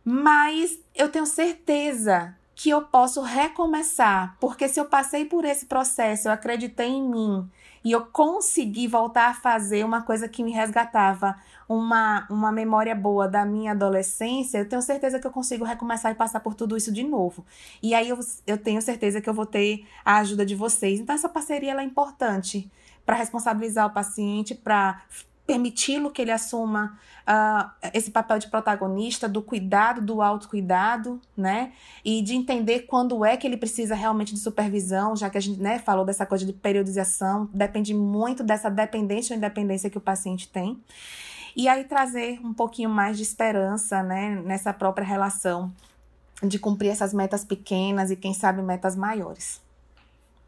Mas 0.04 0.80
eu 0.96 1.10
tenho 1.10 1.28
certeza 1.28 2.36
que 2.56 2.70
eu 2.70 2.82
posso 2.82 3.22
recomeçar, 3.22 4.36
porque 4.40 4.68
se 4.68 4.80
eu 4.80 4.86
passei 4.86 5.26
por 5.26 5.46
esse 5.46 5.66
processo, 5.68 6.28
eu 6.28 6.32
acreditei 6.32 6.88
em 6.88 7.08
mim 7.08 7.50
e 7.84 7.92
eu 7.92 8.06
consegui 8.06 8.88
voltar 8.88 9.30
a 9.30 9.34
fazer 9.34 9.84
uma 9.84 10.02
coisa 10.02 10.28
que 10.28 10.44
me 10.44 10.52
resgatava 10.52 11.36
uma, 11.68 12.28
uma 12.30 12.52
memória 12.52 12.94
boa 12.94 13.28
da 13.28 13.46
minha 13.46 13.72
adolescência, 13.72 14.60
eu 14.60 14.68
tenho 14.68 14.82
certeza 14.82 15.20
que 15.20 15.26
eu 15.26 15.32
consigo 15.32 15.64
recomeçar 15.64 16.12
e 16.12 16.16
passar 16.16 16.42
por 16.42 16.54
tudo 16.54 16.76
isso 16.76 16.92
de 16.92 17.04
novo. 17.04 17.46
E 17.82 17.94
aí 17.94 18.10
eu, 18.10 18.20
eu 18.46 18.58
tenho 18.58 18.82
certeza 18.82 19.22
que 19.22 19.30
eu 19.30 19.34
vou 19.34 19.46
ter 19.46 19.86
a 20.04 20.18
ajuda 20.18 20.46
de 20.46 20.54
vocês. 20.54 21.00
Então, 21.00 21.16
essa 21.16 21.30
parceria 21.30 21.74
é 21.74 21.84
importante 21.84 22.70
para 23.06 23.16
responsabilizar 23.16 23.88
o 23.88 23.94
paciente, 23.94 24.54
para 24.54 25.02
permiti-lo 25.52 26.12
que 26.12 26.22
ele 26.22 26.32
assuma 26.32 26.98
uh, 27.28 27.70
esse 27.94 28.10
papel 28.10 28.40
de 28.40 28.48
protagonista 28.48 29.28
do 29.28 29.42
cuidado, 29.42 30.02
do 30.02 30.22
autocuidado, 30.22 31.20
né? 31.36 31.74
E 32.06 32.22
de 32.22 32.36
entender 32.36 32.82
quando 32.82 33.26
é 33.26 33.36
que 33.36 33.46
ele 33.46 33.58
precisa 33.58 33.94
realmente 33.94 34.34
de 34.34 34.40
supervisão, 34.40 35.14
já 35.14 35.30
que 35.30 35.38
a 35.38 35.42
gente 35.42 35.60
né, 35.60 35.78
falou 35.78 36.06
dessa 36.06 36.26
coisa 36.26 36.46
de 36.46 36.54
periodização, 36.54 37.50
depende 37.54 37.94
muito 37.94 38.46
dessa 38.46 38.70
dependência 38.70 39.34
ou 39.34 39.38
independência 39.38 39.90
que 39.90 39.98
o 39.98 40.02
paciente 40.02 40.48
tem. 40.48 40.82
E 41.54 41.68
aí 41.68 41.84
trazer 41.84 42.40
um 42.42 42.54
pouquinho 42.54 42.90
mais 42.90 43.18
de 43.18 43.24
esperança, 43.24 44.02
né, 44.02 44.42
nessa 44.46 44.72
própria 44.72 45.06
relação 45.06 45.70
de 46.42 46.58
cumprir 46.58 46.92
essas 46.92 47.14
metas 47.14 47.44
pequenas 47.44 48.10
e, 48.10 48.16
quem 48.16 48.34
sabe, 48.34 48.62
metas 48.62 48.96
maiores. 48.96 49.60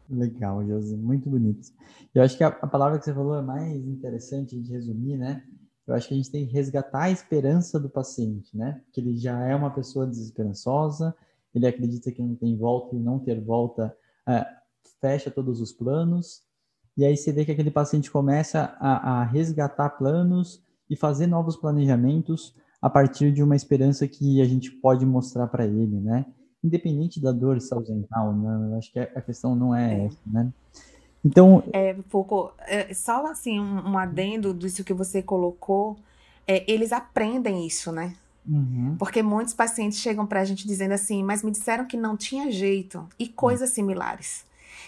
Legal, 0.08 0.64
Josi, 0.66 0.96
muito 0.96 1.28
bonito. 1.30 1.72
Eu 2.14 2.22
acho 2.22 2.36
que 2.36 2.44
a, 2.44 2.48
a, 2.48 2.66
palavra 2.66 2.98
que 2.98 3.04
você 3.04 3.14
falou 3.14 3.36
é 3.36 3.42
mais 3.42 3.86
interessante 3.86 4.60
de 4.60 4.72
resumir, 4.72 5.16
né? 5.16 5.42
Eu 5.86 5.94
acho 5.94 6.08
que 6.08 6.14
a 6.14 6.16
gente 6.16 6.30
tem 6.30 6.46
que 6.46 6.52
resgatar 6.52 7.04
a 7.04 7.10
esperança 7.10 7.80
do 7.80 7.88
paciente, 7.88 8.56
né? 8.56 8.82
Que 8.92 9.00
ele 9.00 9.16
já 9.16 9.38
é 9.46 9.54
uma 9.54 9.70
pessoa 9.70 10.06
desesperançosa, 10.06 11.14
ele 11.54 11.66
acredita 11.66 12.12
que 12.12 12.22
não 12.22 12.34
tem 12.34 12.56
volta 12.56 12.94
e 12.94 13.00
não 13.00 13.18
ter 13.18 13.40
volta 13.40 13.96
é, 14.26 14.46
fecha 15.00 15.30
todos 15.30 15.60
os 15.60 15.72
planos, 15.72 16.42
e 16.96 17.04
aí 17.04 17.16
você 17.16 17.32
vê 17.32 17.44
que 17.44 17.50
aquele 17.50 17.70
paciente 17.70 18.10
começa 18.10 18.76
a, 18.78 19.20
a 19.20 19.24
resgatar 19.24 19.90
planos 19.90 20.62
e 20.88 20.96
fazer 20.96 21.26
novos 21.26 21.56
planejamentos 21.56 22.54
a 22.80 22.88
partir 22.88 23.32
de 23.32 23.42
uma 23.42 23.56
esperança 23.56 24.06
que 24.06 24.40
a 24.40 24.44
gente 24.44 24.70
pode 24.70 25.04
mostrar 25.04 25.46
para 25.48 25.66
ele, 25.66 26.00
né? 26.00 26.26
Independente 26.64 27.20
da 27.20 27.30
dor 27.30 27.60
sausental, 27.60 28.32
né? 28.32 28.70
Eu 28.70 28.78
acho 28.78 28.90
que 28.90 28.98
a 28.98 29.20
questão 29.20 29.54
não 29.54 29.74
é, 29.74 29.94
é. 29.94 30.06
essa, 30.06 30.18
né? 30.26 30.50
Então... 31.22 31.62
É, 31.72 31.94
pouco, 32.10 32.52
é, 32.60 32.92
só 32.94 33.26
assim, 33.26 33.60
um, 33.60 33.90
um, 33.90 33.98
adendo 33.98 34.54
disso 34.54 34.82
que 34.82 34.94
você 34.94 35.22
colocou, 35.22 35.96
é, 36.46 36.64
eles 36.70 36.92
aprendem 36.92 37.66
isso, 37.66 37.92
né? 37.92 38.16
Uhum. 38.46 38.96
Porque 38.98 39.22
muitos 39.22 39.54
pacientes 39.54 39.98
chegam 39.98 40.26
para 40.26 40.40
a 40.40 40.44
gente 40.44 40.66
dizendo 40.66 40.92
assim, 40.92 41.22
mas 41.22 41.42
me 41.42 41.50
disseram 41.50 41.86
que 41.86 41.96
não 41.96 42.16
tinha 42.16 42.50
jeito, 42.50 43.06
e 43.18 43.28
coisas 43.28 43.68
uhum. 43.70 43.74
similares. 43.74 44.44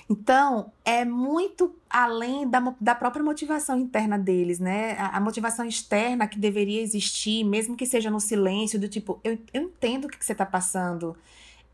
Então, 0.09 0.70
é 0.85 1.05
muito 1.05 1.74
além 1.91 2.49
da, 2.49 2.74
da 2.81 2.95
própria 2.95 3.24
motivação 3.24 3.79
interna 3.79 4.18
deles, 4.18 4.61
né? 4.61 4.93
A, 4.99 5.16
a, 5.16 5.20
motivação 5.20 5.66
externa 5.66 6.29
que 6.29 6.39
deveria 6.39 6.81
existir, 6.81 7.43
mesmo 7.45 7.77
que 7.77 7.87
seja 7.87 8.11
no 8.11 8.20
silêncio, 8.20 8.79
do 8.79 8.89
tipo, 8.89 9.18
eu, 9.24 9.39
eu 9.53 9.62
entendo 9.62 10.05
o 10.05 10.09
que, 10.09 10.18
que 10.18 10.24
você 10.24 10.33
está 10.33 10.47
passando, 10.47 11.16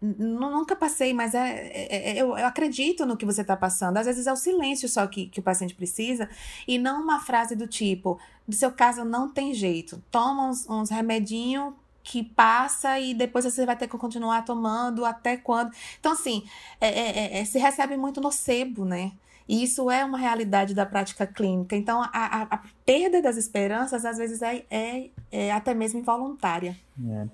nunca 0.03 0.75
passei, 0.75 1.15
mas 1.15 1.33
é, 1.35 1.69
é, 1.69 2.11
é 2.11 2.13
eu, 2.17 2.37
eu, 2.37 2.47
acredito 2.47 3.07
no 3.07 3.17
que 3.17 3.25
você 3.25 3.43
está 3.43 3.57
passando. 3.57 3.97
Às 3.97 4.07
vezes 4.07 4.27
é 4.27 4.33
o 4.33 4.37
silêncio 4.37 4.89
só 4.89 5.07
que, 5.07 5.27
que 5.27 5.39
o 5.39 5.43
paciente 5.43 5.75
precisa 5.75 6.29
e 6.67 6.77
não 6.77 7.03
uma 7.03 7.21
frase 7.21 7.55
do 7.55 7.69
tipo: 7.69 8.19
no 8.47 8.53
seu 8.53 8.73
caso 8.73 9.05
não 9.05 9.29
tem 9.29 9.55
jeito, 9.55 10.03
toma 10.11 10.49
uns, 10.49 10.69
uns 10.69 10.91
remedinhos 10.91 11.73
que 12.03 12.25
passa 12.25 12.99
e 12.99 13.15
depois 13.15 13.45
você 13.45 13.65
vai 13.65 13.77
ter 13.77 13.87
que 13.87 13.97
continuar 13.97 14.45
tomando 14.45 15.05
até 15.05 15.37
quando. 15.37 15.73
Então, 16.01 16.13
assim, 16.13 16.45
é, 16.81 16.89
é, 16.89 17.19
é, 17.19 17.39
é 17.39 17.45
se 17.45 17.59
recebe 17.59 17.97
muito 17.97 18.21
nocebo, 18.21 18.85
né? 18.85 19.13
E 19.49 19.63
isso 19.63 19.91
é 19.91 20.05
uma 20.05 20.19
realidade 20.19 20.75
da 20.75 20.87
prática 20.87 21.27
clínica. 21.27 21.77
Então, 21.77 22.01
a, 22.03 22.11
a, 22.13 22.43
a 22.43 22.63
perda 22.87 23.21
das 23.21 23.37
esperanças, 23.37 24.05
às 24.05 24.17
vezes, 24.17 24.41
é, 24.41 24.65
é, 24.71 25.11
é 25.31 25.53
até 25.53 25.75
mesmo 25.75 26.01
involuntária. 26.01 26.77
É. 27.09 27.27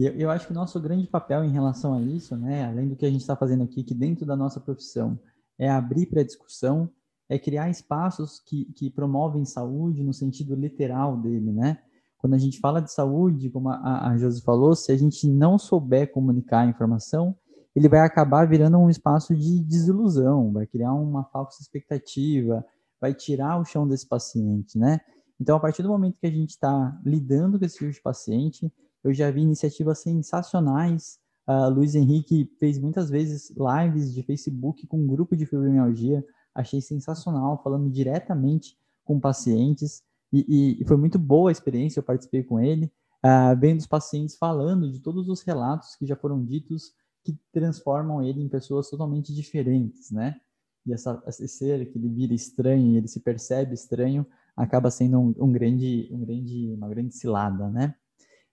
E 0.00 0.06
eu, 0.06 0.14
eu 0.14 0.30
acho 0.30 0.46
que 0.46 0.52
o 0.52 0.54
nosso 0.54 0.80
grande 0.80 1.06
papel 1.06 1.44
em 1.44 1.50
relação 1.50 1.92
a 1.92 2.00
isso, 2.00 2.34
né, 2.34 2.64
além 2.64 2.88
do 2.88 2.96
que 2.96 3.04
a 3.04 3.10
gente 3.10 3.20
está 3.20 3.36
fazendo 3.36 3.64
aqui, 3.64 3.84
que 3.84 3.92
dentro 3.92 4.24
da 4.24 4.34
nossa 4.34 4.58
profissão, 4.58 5.20
é 5.58 5.68
abrir 5.68 6.06
para 6.06 6.22
discussão, 6.22 6.88
é 7.28 7.38
criar 7.38 7.68
espaços 7.68 8.40
que, 8.40 8.64
que 8.72 8.88
promovem 8.88 9.44
saúde 9.44 10.02
no 10.02 10.14
sentido 10.14 10.54
literal 10.54 11.18
dele, 11.18 11.52
né? 11.52 11.82
Quando 12.16 12.32
a 12.32 12.38
gente 12.38 12.58
fala 12.60 12.80
de 12.80 12.90
saúde, 12.90 13.50
como 13.50 13.68
a, 13.68 14.08
a 14.08 14.16
Josi 14.16 14.40
falou, 14.42 14.74
se 14.74 14.90
a 14.90 14.96
gente 14.96 15.28
não 15.28 15.58
souber 15.58 16.10
comunicar 16.10 16.60
a 16.60 16.66
informação, 16.66 17.36
ele 17.76 17.86
vai 17.86 18.00
acabar 18.00 18.48
virando 18.48 18.78
um 18.78 18.88
espaço 18.88 19.36
de 19.36 19.62
desilusão, 19.62 20.50
vai 20.50 20.66
criar 20.66 20.94
uma 20.94 21.24
falsa 21.24 21.60
expectativa, 21.60 22.64
vai 22.98 23.12
tirar 23.12 23.60
o 23.60 23.66
chão 23.66 23.86
desse 23.86 24.08
paciente, 24.08 24.78
né? 24.78 24.98
Então, 25.38 25.58
a 25.58 25.60
partir 25.60 25.82
do 25.82 25.90
momento 25.90 26.18
que 26.18 26.26
a 26.26 26.32
gente 26.32 26.50
está 26.50 26.98
lidando 27.04 27.58
com 27.58 27.66
esse 27.66 27.76
tipo 27.76 27.92
de 27.92 28.00
paciente, 28.00 28.72
eu 29.02 29.12
já 29.12 29.30
vi 29.30 29.42
iniciativas 29.42 30.00
sensacionais. 30.00 31.18
Uh, 31.48 31.68
Luiz 31.70 31.94
Henrique 31.94 32.50
fez 32.58 32.78
muitas 32.78 33.10
vezes 33.10 33.50
lives 33.50 34.12
de 34.12 34.22
Facebook 34.22 34.86
com 34.86 34.98
um 34.98 35.06
grupo 35.06 35.36
de 35.36 35.46
fibromialgia. 35.46 36.24
Achei 36.54 36.80
sensacional, 36.80 37.62
falando 37.62 37.90
diretamente 37.90 38.76
com 39.04 39.18
pacientes. 39.18 40.02
E, 40.32 40.44
e, 40.48 40.82
e 40.82 40.84
foi 40.86 40.96
muito 40.96 41.18
boa 41.18 41.50
a 41.50 41.52
experiência, 41.52 41.98
eu 41.98 42.04
participei 42.04 42.42
com 42.42 42.60
ele. 42.60 42.92
Uh, 43.24 43.58
vendo 43.58 43.80
os 43.80 43.86
pacientes 43.86 44.36
falando 44.36 44.90
de 44.90 44.98
todos 44.98 45.28
os 45.28 45.42
relatos 45.42 45.94
que 45.96 46.06
já 46.06 46.16
foram 46.16 46.42
ditos 46.42 46.94
que 47.22 47.38
transformam 47.52 48.22
ele 48.22 48.40
em 48.40 48.48
pessoas 48.48 48.88
totalmente 48.88 49.34
diferentes, 49.34 50.10
né? 50.10 50.40
E 50.86 50.92
essa, 50.92 51.22
esse 51.26 51.46
ser 51.46 51.90
que 51.90 51.98
ele 51.98 52.08
vira 52.08 52.32
estranho, 52.32 52.96
ele 52.96 53.08
se 53.08 53.20
percebe 53.20 53.74
estranho, 53.74 54.26
acaba 54.56 54.90
sendo 54.90 55.20
um, 55.20 55.34
um 55.38 55.52
grande, 55.52 56.08
um 56.10 56.20
grande, 56.20 56.72
uma 56.72 56.88
grande 56.88 57.14
cilada, 57.14 57.68
né? 57.68 57.94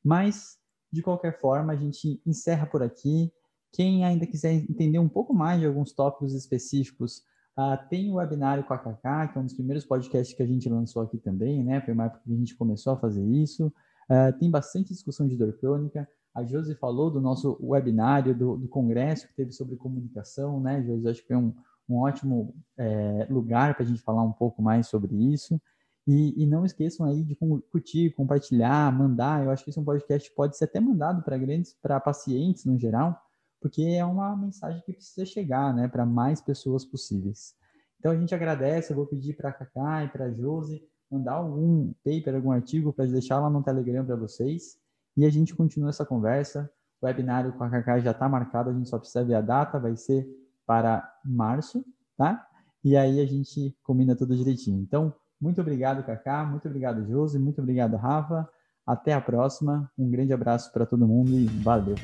Mas, 0.08 0.58
de 0.90 1.02
qualquer 1.02 1.38
forma, 1.38 1.74
a 1.74 1.76
gente 1.76 2.22
encerra 2.26 2.66
por 2.66 2.82
aqui. 2.82 3.30
Quem 3.74 4.06
ainda 4.06 4.26
quiser 4.26 4.54
entender 4.54 5.00
um 5.00 5.10
pouco 5.10 5.34
mais 5.34 5.60
de 5.60 5.66
alguns 5.68 5.92
tópicos 5.92 6.34
específicos, 6.34 7.18
uh, 7.60 7.78
tem 7.90 8.10
o 8.10 8.14
webinário 8.16 8.64
com 8.64 8.74
a 8.74 8.78
Kaká, 8.78 9.28
que 9.28 9.38
é 9.38 9.42
um 9.42 9.44
dos 9.44 9.54
primeiros 9.54 9.84
podcasts 9.86 10.34
que 10.34 10.42
a 10.42 10.48
gente 10.48 10.70
lançou 10.70 11.02
aqui 11.02 11.18
também, 11.18 11.62
né? 11.62 11.82
Foi 11.82 11.94
uma 11.94 12.06
época 12.06 12.22
que 12.24 12.34
a 12.34 12.38
gente 12.38 12.56
começou 12.56 12.94
a 12.94 12.98
fazer 12.98 13.22
isso. 13.22 13.68
Uh, 14.10 14.32
tem 14.40 14.50
bastante 14.50 14.94
discussão 14.94 15.28
de 15.28 15.36
dor 15.36 15.52
crônica. 15.60 16.08
A 16.34 16.42
Josi 16.42 16.74
falou 16.76 17.12
do 17.12 17.20
nosso 17.20 17.60
webinário, 17.62 18.34
do, 18.34 18.56
do 18.56 18.68
congresso 18.70 19.28
que 19.28 19.36
teve 19.36 19.52
sobre 19.52 19.76
comunicação, 19.76 20.62
né, 20.62 20.82
Josi? 20.84 21.10
Acho 21.10 21.22
que 21.22 21.28
foi 21.28 21.36
um, 21.36 21.54
um 21.90 21.98
ótimo 21.98 22.56
é, 22.78 23.28
lugar 23.30 23.76
para 23.76 23.84
a 23.84 23.86
gente 23.86 24.02
falar 24.02 24.24
um 24.24 24.32
pouco 24.32 24.62
mais 24.62 24.88
sobre 24.88 25.14
isso. 25.34 25.60
E, 26.08 26.42
e, 26.42 26.46
não 26.46 26.66
esqueçam 26.66 27.06
aí 27.06 27.22
de 27.22 27.36
curtir, 27.36 28.12
compartilhar, 28.12 28.98
mandar. 28.98 29.44
Eu 29.44 29.52
acho 29.52 29.64
que 29.64 29.70
esse 29.70 29.78
é 29.78 29.82
um 29.82 29.86
podcast 29.86 30.32
pode 30.34 30.56
ser 30.56 30.64
até 30.64 30.80
mandado 30.80 31.22
para 31.22 31.38
grandes, 31.38 31.76
para 31.82 32.00
pacientes 32.00 32.64
no 32.64 32.80
geral, 32.80 33.22
porque 33.60 33.82
é 33.82 34.06
uma 34.06 34.36
mensagem 34.38 34.82
que 34.86 34.94
precisa 34.94 35.26
chegar, 35.26 35.74
né, 35.74 35.90
para 35.90 36.06
mais 36.06 36.40
pessoas 36.40 36.86
possíveis. 36.86 37.54
Então 38.00 38.12
a 38.12 38.16
gente 38.16 38.34
agradece. 38.34 38.94
Eu 38.94 38.96
vou 38.96 39.06
pedir 39.06 39.36
para 39.36 39.50
a 39.50 40.04
e 40.06 40.08
para 40.08 40.26
a 40.26 40.32
Josi 40.32 40.82
mandar 41.12 41.34
algum 41.34 41.92
paper, 42.06 42.36
algum 42.36 42.52
artigo 42.52 42.94
para 42.94 43.06
deixar 43.06 43.40
lá 43.40 43.50
no 43.50 43.62
Telegram 43.62 44.06
para 44.06 44.16
vocês. 44.16 44.80
E 45.16 45.26
a 45.26 45.30
gente 45.30 45.54
continua 45.54 45.90
essa 45.90 46.06
conversa. 46.06 46.72
O 47.02 47.06
webinário 47.06 47.52
com 47.54 47.64
a 47.64 47.70
Cacá 47.70 48.00
já 48.00 48.12
está 48.12 48.30
marcado, 48.30 48.70
a 48.70 48.74
gente 48.74 48.90
só 48.90 48.98
precisa 48.98 49.26
ver 49.26 49.36
a 49.36 49.42
data, 49.42 49.80
vai 49.80 49.96
ser 49.96 50.26
para 50.66 51.08
março, 51.24 51.86
tá? 52.16 52.48
e 52.88 52.96
aí 52.96 53.20
a 53.20 53.26
gente 53.26 53.76
combina 53.84 54.16
tudo 54.16 54.36
direitinho. 54.36 54.82
Então, 54.82 55.14
muito 55.40 55.62
obrigado, 55.62 56.04
Kaká, 56.04 56.44
muito 56.46 56.68
obrigado, 56.68 57.06
Josi, 57.06 57.40
muito 57.40 57.62
obrigado, 57.62 57.96
Rafa. 57.96 58.48
Até 58.86 59.14
a 59.14 59.20
próxima. 59.20 59.92
Um 59.98 60.10
grande 60.10 60.32
abraço 60.32 60.72
para 60.72 60.86
todo 60.86 61.08
mundo 61.08 61.32
e 61.32 61.46
valeu. 61.46 61.96